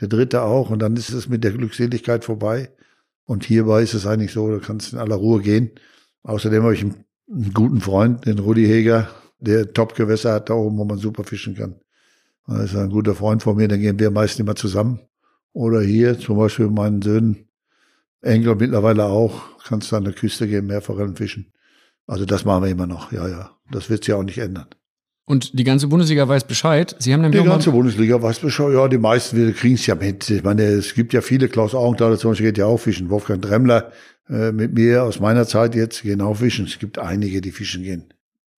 [0.00, 2.70] der dritte auch und dann ist es mit der Glückseligkeit vorbei.
[3.24, 5.70] Und hierbei ist es eigentlich so, du kannst in aller Ruhe gehen.
[6.22, 9.08] Außerdem habe ich einen, einen guten Freund, den Rudi Heger,
[9.38, 11.76] der Top-Gewässer hat da oben, wo man super fischen kann.
[12.46, 15.00] Das ist ein guter Freund von mir, dann gehen wir meist immer zusammen.
[15.52, 17.48] Oder hier zum Beispiel meinen Söhnen,
[18.20, 21.52] Enkel mittlerweile auch, kannst du an der Küste gehen, Meerforellen fischen.
[22.08, 23.50] Also das machen wir immer noch, ja, ja.
[23.70, 24.66] Das wird sich ja auch nicht ändern.
[25.26, 26.96] Und die ganze Bundesliga weiß Bescheid.
[26.98, 29.94] Sie haben nämlich Die ganze Bundesliga weiß Bescheid, ja, die meisten wir kriegen es ja
[29.94, 30.28] mit.
[30.30, 33.42] Ich meine, es gibt ja viele, Klaus Augenthaler zum Beispiel geht ja auch fischen, Wolfgang
[33.42, 33.92] Dremmler
[34.30, 36.64] äh, mit mir aus meiner Zeit jetzt gehen auch fischen.
[36.64, 38.14] Es gibt einige, die fischen gehen.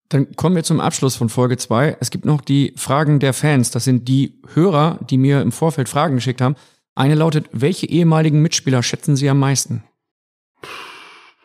[0.10, 1.98] Dann kommen wir zum Abschluss von Folge 2.
[2.00, 3.72] Es gibt noch die Fragen der Fans.
[3.72, 6.56] Das sind die Hörer, die mir im Vorfeld Fragen geschickt haben.
[6.94, 9.84] Eine lautet, welche ehemaligen Mitspieler schätzen Sie am meisten?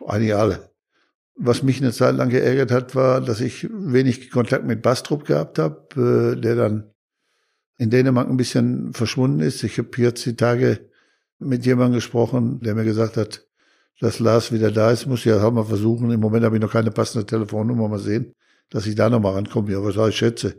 [0.06, 0.73] Einige alle.
[1.36, 5.58] Was mich eine Zeit lang geärgert hat, war, dass ich wenig Kontakt mit Bastrup gehabt
[5.58, 6.90] habe, äh, der dann
[7.76, 9.64] in Dänemark ein bisschen verschwunden ist.
[9.64, 10.88] Ich habe jetzt die Tage
[11.38, 13.46] mit jemandem gesprochen, der mir gesagt hat,
[14.00, 15.06] dass Lars wieder da ist.
[15.06, 16.10] Muss ja auch mal versuchen.
[16.10, 17.88] Im Moment habe ich noch keine passende Telefonnummer.
[17.88, 18.34] Mal sehen,
[18.70, 19.72] dass ich da noch mal rankomme.
[19.72, 20.56] Ja, was ich schätze.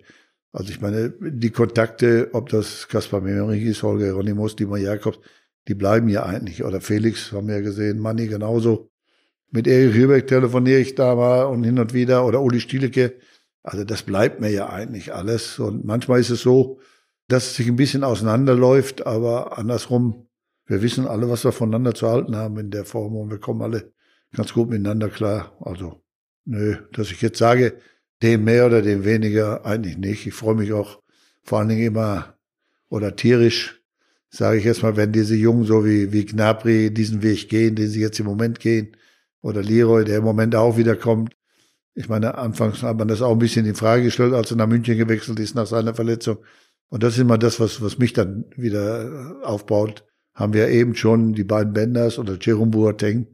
[0.52, 5.20] Also ich meine, die Kontakte, ob das Kaspar Memmerich ist, Holger Hieronymus, Dieter Jakobs,
[5.68, 6.64] die bleiben ja eigentlich.
[6.64, 8.90] Oder Felix, haben wir ja gesehen, Manni genauso.
[9.56, 12.26] Mit Erich Rübeck telefoniere ich da mal und hin und wieder.
[12.26, 13.16] Oder Uli Stielecke.
[13.64, 15.60] Also das bleibt mir ja eigentlich alles.
[15.60, 16.82] Und manchmal ist es so,
[17.30, 20.28] dass es sich ein bisschen auseinanderläuft, aber andersrum,
[20.66, 23.62] wir wissen alle, was wir voneinander zu halten haben in der Form und wir kommen
[23.62, 23.94] alle
[24.34, 25.56] ganz gut miteinander klar.
[25.62, 26.04] Also,
[26.44, 27.78] nö, dass ich jetzt sage,
[28.22, 30.28] dem mehr oder dem weniger, eigentlich nicht.
[30.28, 31.02] Ich freue mich auch
[31.44, 32.38] vor allen Dingen immer,
[32.90, 33.82] oder tierisch,
[34.30, 37.88] sage ich jetzt mal, wenn diese Jungen so wie, wie Gnabry diesen Weg gehen, den
[37.88, 38.98] sie jetzt im Moment gehen,
[39.46, 41.36] oder Leroy, der im Moment auch wieder kommt.
[41.94, 44.66] Ich meine, anfangs hat man das auch ein bisschen in Frage gestellt, als er nach
[44.66, 46.40] München gewechselt ist nach seiner Verletzung.
[46.90, 50.04] Und das ist immer das, was, was mich dann wieder aufbaut.
[50.34, 53.28] Haben wir eben schon die beiden Benders oder Jerome Boateng.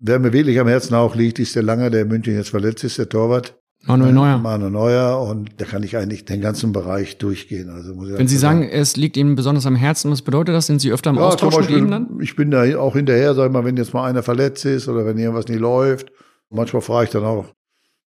[0.00, 2.82] Wer mir wirklich am Herzen auch liegt, ist der Langer, der in München jetzt verletzt
[2.82, 3.56] ist, der Torwart.
[3.86, 4.38] Manuel Neuer.
[4.38, 7.70] Manuel Neuer und da kann ich eigentlich den ganzen Bereich durchgehen.
[7.70, 10.66] Also muss ich Wenn Sie sagen, es liegt Ihnen besonders am Herzen, was bedeutet das?
[10.66, 12.20] Sind Sie öfter im ja, Austausch Beispiel, mit ihm dann?
[12.20, 15.06] Ich bin da auch hinterher, sag ich mal, wenn jetzt mal einer verletzt ist oder
[15.06, 16.10] wenn irgendwas nicht läuft.
[16.50, 17.46] Manchmal frage ich dann auch,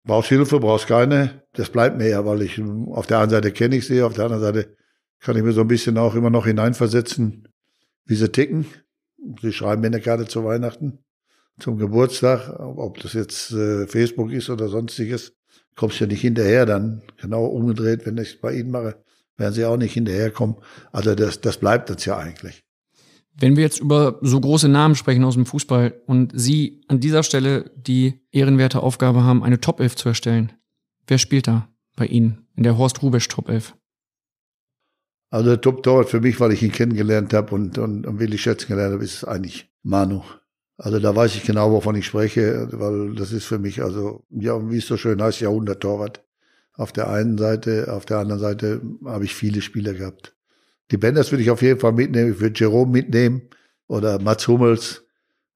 [0.04, 1.42] brauchst Hilfe, brauchst keine?
[1.54, 4.24] Das bleibt mir ja, weil ich auf der einen Seite kenne ich sie, auf der
[4.24, 4.76] anderen Seite
[5.20, 7.48] kann ich mir so ein bisschen auch immer noch hineinversetzen,
[8.04, 8.66] wie sie ticken.
[9.42, 10.98] Sie schreiben mir eine Karte zu Weihnachten,
[11.58, 15.37] zum Geburtstag, ob das jetzt äh, Facebook ist oder sonstiges
[15.78, 17.02] kommst ja nicht hinterher dann.
[17.20, 19.02] Genau umgedreht, wenn ich es bei Ihnen mache,
[19.36, 20.56] werden Sie auch nicht hinterherkommen.
[20.92, 22.64] Also das, das bleibt uns ja eigentlich.
[23.40, 27.22] Wenn wir jetzt über so große Namen sprechen aus dem Fußball und Sie an dieser
[27.22, 30.52] Stelle die ehrenwerte Aufgabe haben, eine Top 11 zu erstellen,
[31.06, 33.74] wer spielt da bei Ihnen in der Horst Rubesch Top 11?
[35.30, 38.68] Also der Top-Torwart für mich, weil ich ihn kennengelernt habe und, und, und wirklich schätzen
[38.68, 40.22] gelernt habe, ist eigentlich Manu.
[40.78, 44.70] Also da weiß ich genau, wovon ich spreche, weil das ist für mich, also, ja,
[44.70, 46.24] wie es so schön heißt, Jahrhundert-Torwart.
[46.74, 50.36] Auf der einen Seite, auf der anderen Seite habe ich viele Spieler gehabt.
[50.92, 53.42] Die Benders würde ich auf jeden Fall mitnehmen, ich würde Jerome mitnehmen
[53.88, 55.02] oder Mats Hummels.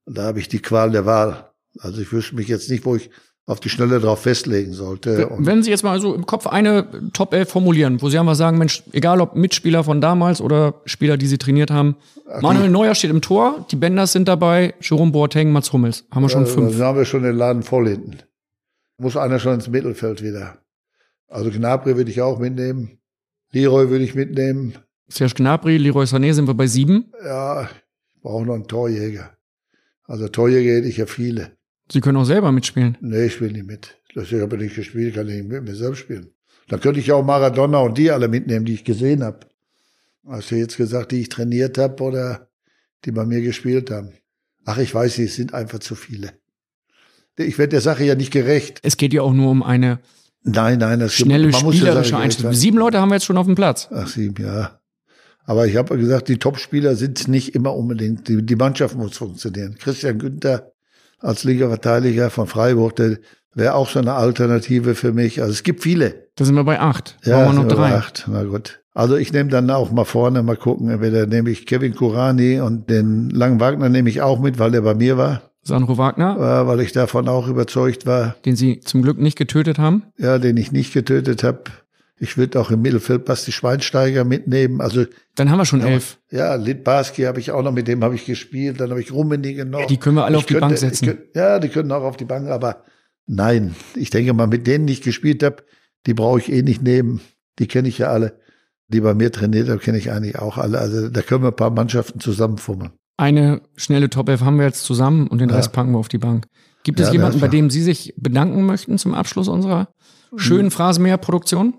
[0.07, 1.53] Da habe ich die Qual der Wahl.
[1.79, 3.11] Also ich wüsste mich jetzt nicht, wo ich
[3.47, 5.29] auf die Schnelle drauf festlegen sollte.
[5.39, 8.59] Wenn Sie jetzt mal so im Kopf eine Top 11 formulieren, wo Sie einfach sagen,
[8.59, 12.39] Mensch, egal ob Mitspieler von damals oder Spieler, die Sie trainiert haben, okay.
[12.41, 16.05] Manuel Neuer steht im Tor, die Benders sind dabei, Jerome Boateng, Mats Hummels.
[16.11, 16.79] Haben wir schon also, fünf.
[16.79, 18.19] Dann haben wir schon den Laden voll hinten.
[18.99, 20.59] Muss einer schon ins Mittelfeld wieder.
[21.27, 22.99] Also Gnabry würde ich auch mitnehmen.
[23.51, 24.75] Leroy würde ich mitnehmen.
[25.09, 27.13] Serge Gnabry, Leroy Sané sind wir bei sieben.
[27.25, 27.65] Ja,
[28.15, 29.37] ich brauche noch einen Torjäger.
[30.05, 31.57] Also Torjäger hätte ich ja viele.
[31.91, 32.97] Sie können auch selber mitspielen.
[33.01, 33.99] Nee, ich will nicht mit.
[34.15, 36.31] Das habe ich nicht gespielt, kann ich mit mir selbst spielen.
[36.69, 39.41] Dann könnte ich auch Maradona und die alle mitnehmen, die ich gesehen habe.
[40.27, 42.49] Hast du jetzt gesagt, die ich trainiert habe oder
[43.05, 44.13] die bei mir gespielt haben?
[44.65, 46.33] Ach, ich weiß, es sind einfach zu viele.
[47.37, 48.79] Ich werde der Sache ja nicht gerecht.
[48.83, 50.01] Es geht ja auch nur um eine
[50.45, 52.53] nein, nein, das schnelle spielerische Einstellung.
[52.53, 53.89] Sieben Leute haben wir jetzt schon auf dem Platz.
[53.91, 54.81] Ach, sieben, ja.
[55.45, 58.29] Aber ich habe gesagt, die Topspieler sind nicht immer unbedingt.
[58.29, 59.77] Die, die Mannschaft muss funktionieren.
[59.79, 60.72] Christian Günther
[61.23, 63.19] als Liga-Verteidiger von Freiburg, der
[63.55, 65.41] wäre auch so eine Alternative für mich.
[65.41, 66.29] Also es gibt viele.
[66.37, 67.19] Da sind wir bei acht.
[67.25, 67.91] Ja, wir noch drei.
[67.91, 68.27] Bei acht.
[68.31, 68.81] Na gut.
[68.95, 70.91] Also ich nehme dann auch mal vorne, mal gucken.
[70.91, 74.83] Entweder nehme ich Kevin Kurani und den Langen Wagner nehme ich auch mit, weil der
[74.83, 75.43] bei mir war.
[75.63, 76.37] Sandro Wagner.
[76.37, 78.35] Äh, weil ich davon auch überzeugt war.
[78.45, 80.03] Den Sie zum Glück nicht getötet haben?
[80.19, 81.63] Ja, den ich nicht getötet habe.
[82.19, 84.81] Ich würde auch im Mittelfeld Basti Schweinsteiger mitnehmen.
[84.81, 86.19] Also dann haben wir schon elf.
[86.31, 88.81] Ja, Litbarski habe ich auch noch, mit dem habe ich gespielt.
[88.81, 89.87] Dann habe ich Rummenigge noch.
[89.87, 91.07] Die können wir alle ich auf die könnte, Bank setzen.
[91.07, 92.85] Könnte, ja, die können auch auf die Bank, aber
[93.27, 93.75] nein.
[93.97, 95.65] Ich denke mal, mit denen, die ich gespielt habe,
[96.07, 97.21] die brauche ich eh nicht nehmen.
[97.59, 98.39] Die kenne ich ja alle.
[98.89, 100.79] Die bei mir trainiert haben, kenne ich eigentlich auch alle.
[100.79, 102.93] Also da können wir ein paar Mannschaften zusammenfummeln.
[103.17, 105.73] Eine schnelle Top 11 haben wir jetzt zusammen und den Rest ja.
[105.73, 106.47] packen wir auf die Bank.
[106.83, 109.89] Gibt es ja, jemanden, bei dem Sie sich bedanken möchten zum Abschluss unserer
[110.37, 111.75] schönen Phrasenmäher-Produktion?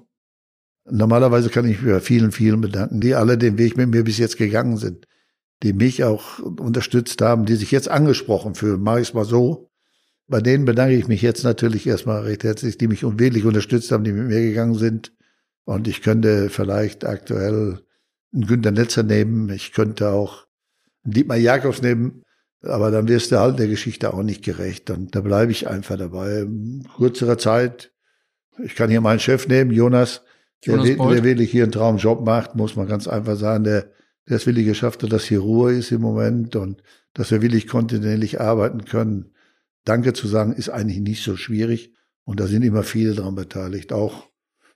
[0.89, 4.18] Normalerweise kann ich mich bei vielen, vielen bedanken, die alle den Weg mit mir bis
[4.18, 5.07] jetzt gegangen sind,
[5.64, 8.81] die mich auch unterstützt haben, die sich jetzt angesprochen fühlen.
[8.81, 9.69] Mache ich es mal so.
[10.27, 14.03] Bei denen bedanke ich mich jetzt natürlich erstmal recht herzlich, die mich wirklich unterstützt haben,
[14.03, 15.14] die mit mir gegangen sind.
[15.65, 17.80] Und ich könnte vielleicht aktuell
[18.34, 19.49] einen Günter Netzer nehmen.
[19.49, 20.47] Ich könnte auch
[21.03, 22.23] einen Dietmar Jakobs nehmen.
[22.61, 24.89] Aber dann wirst du halt der Geschichte auch nicht gerecht.
[24.89, 26.41] Und da bleibe ich einfach dabei.
[26.41, 27.93] In kürzerer Zeit.
[28.64, 30.22] Ich kann hier meinen Chef nehmen, Jonas
[30.65, 33.91] der, der wirklich hier einen Traumjob macht, muss man ganz einfach sagen, der,
[34.27, 36.81] der es wirklich geschafft hat, dass hier Ruhe ist im Moment und
[37.14, 39.34] dass wir wirklich kontinuierlich arbeiten können.
[39.85, 41.94] Danke zu sagen, ist eigentlich nicht so schwierig.
[42.26, 43.91] Und da sind immer viele dran beteiligt.
[43.91, 44.30] Auch,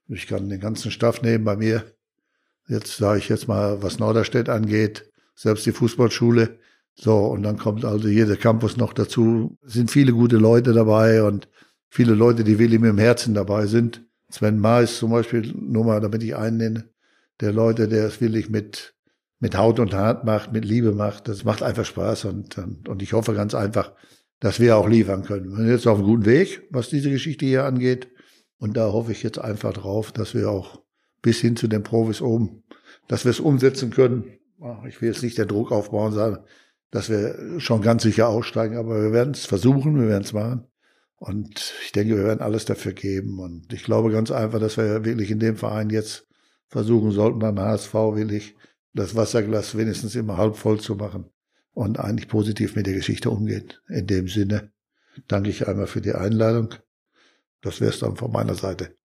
[0.07, 1.83] ich kann den ganzen Staff nehmen bei mir.
[2.67, 6.59] Jetzt sage ich jetzt mal, was Norderstedt angeht, selbst die Fußballschule.
[6.95, 9.57] So, und dann kommt also jeder Campus noch dazu.
[9.65, 11.47] Es sind viele gute Leute dabei und
[11.89, 14.06] viele Leute, die wirklich mit dem Herzen dabei sind.
[14.29, 16.89] Sven Ma ist zum Beispiel, nur mal, damit ich einen nenne,
[17.39, 18.95] der Leute, der es wirklich mit,
[19.39, 21.27] mit Haut und Hart macht, mit Liebe macht.
[21.27, 23.93] Das macht einfach Spaß und, und ich hoffe ganz einfach,
[24.39, 25.51] dass wir auch liefern können.
[25.51, 28.09] Wir sind jetzt auf einem guten Weg, was diese Geschichte hier angeht.
[28.59, 30.81] Und da hoffe ich jetzt einfach drauf, dass wir auch
[31.21, 32.63] bis hin zu den Profis oben,
[33.07, 34.25] dass wir es umsetzen können.
[34.87, 36.39] Ich will jetzt nicht den Druck aufbauen, sagen,
[36.89, 40.67] dass wir schon ganz sicher aussteigen, aber wir werden es versuchen, wir werden es machen.
[41.17, 43.39] Und ich denke, wir werden alles dafür geben.
[43.39, 46.27] Und ich glaube ganz einfach, dass wir wirklich in dem Verein jetzt
[46.67, 48.55] versuchen sollten beim HSV, will ich
[48.93, 51.25] das Wasserglas wenigstens immer halb voll zu machen
[51.73, 53.73] und eigentlich positiv mit der Geschichte umgehen.
[53.87, 54.71] In dem Sinne
[55.27, 56.75] danke ich einmal für die Einladung.
[57.61, 58.95] Das wäre es dann von meiner Seite.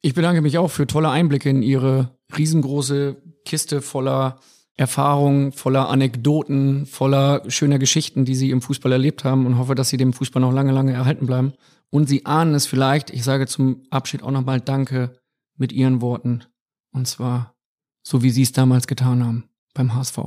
[0.00, 4.40] Ich bedanke mich auch für tolle Einblicke in Ihre riesengroße Kiste voller
[4.78, 9.88] Erfahrungen, voller Anekdoten, voller schöner Geschichten, die Sie im Fußball erlebt haben und hoffe, dass
[9.88, 11.52] Sie dem Fußball noch lange, lange erhalten bleiben.
[11.90, 15.18] Und Sie ahnen es vielleicht, ich sage zum Abschied auch nochmal Danke
[15.56, 16.44] mit Ihren Worten.
[16.92, 17.56] Und zwar
[18.04, 20.18] so, wie Sie es damals getan haben beim HSV.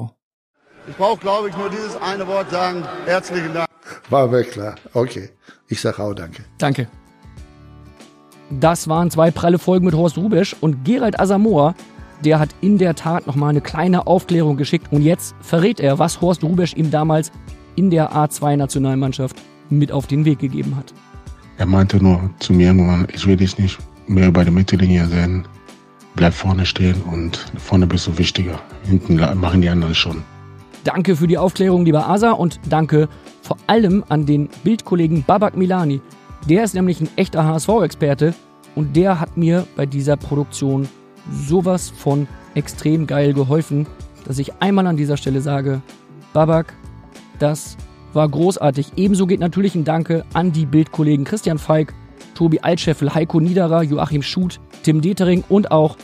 [0.89, 2.83] Ich brauche, glaube ich, nur dieses eine Wort sagen.
[3.05, 3.69] Herzlichen Dank.
[4.09, 4.75] War mir klar.
[4.93, 5.29] Okay.
[5.69, 6.43] Ich sage auch Danke.
[6.57, 6.89] Danke.
[8.49, 11.73] Das waren zwei pralle Folgen mit Horst Rubesch und Gerald Asamoah,
[12.23, 16.21] der hat in der Tat nochmal eine kleine Aufklärung geschickt und jetzt verrät er, was
[16.21, 17.31] Horst Rubesch ihm damals
[17.75, 20.93] in der A2-Nationalmannschaft mit auf den Weg gegeben hat.
[21.57, 23.77] Er meinte nur zu mir nur, ich will dich nicht
[24.07, 25.45] mehr über die Mittellinie sehen.
[26.15, 28.59] Bleib vorne stehen und vorne bist du wichtiger.
[28.83, 30.23] Hinten machen die anderen schon.
[30.83, 33.07] Danke für die Aufklärung, lieber Asa, und danke
[33.41, 36.01] vor allem an den Bildkollegen Babak Milani,
[36.49, 38.33] der ist nämlich ein echter HSV-Experte
[38.75, 40.89] und der hat mir bei dieser Produktion
[41.29, 43.87] sowas von extrem geil geholfen,
[44.25, 45.81] dass ich einmal an dieser Stelle sage,
[46.33, 46.73] Babak,
[47.39, 47.77] das
[48.13, 48.93] war großartig.
[48.95, 51.93] Ebenso geht natürlich ein Danke an die Bildkollegen Christian Falk,
[52.35, 55.97] Tobi Altscheffel, Heiko Niederer, Joachim Schut, Tim Detering und auch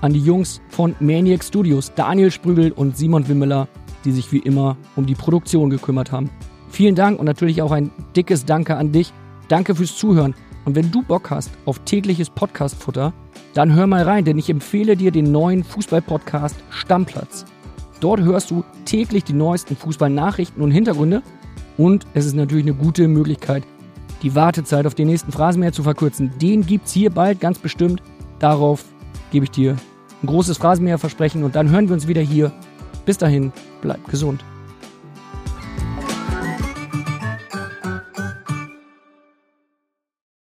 [0.00, 3.68] an die Jungs von Maniac Studios, Daniel Sprügel und Simon Wimmeler,
[4.04, 6.30] die sich wie immer um die Produktion gekümmert haben.
[6.70, 9.12] Vielen Dank und natürlich auch ein dickes Danke an dich,
[9.48, 10.34] Danke fürs Zuhören.
[10.68, 13.14] Und wenn du Bock hast auf tägliches Podcast-Futter,
[13.54, 17.46] dann hör mal rein, denn ich empfehle dir den neuen Fußball-Podcast Stammplatz.
[18.00, 21.22] Dort hörst du täglich die neuesten Fußballnachrichten und Hintergründe.
[21.78, 23.62] Und es ist natürlich eine gute Möglichkeit,
[24.22, 26.32] die Wartezeit auf den nächsten Phrasenmäher zu verkürzen.
[26.38, 28.02] Den gibt's hier bald ganz bestimmt.
[28.38, 28.84] Darauf
[29.30, 29.74] gebe ich dir
[30.22, 32.52] ein großes Phrasenmäher versprechen und dann hören wir uns wieder hier.
[33.06, 34.44] Bis dahin, bleib gesund.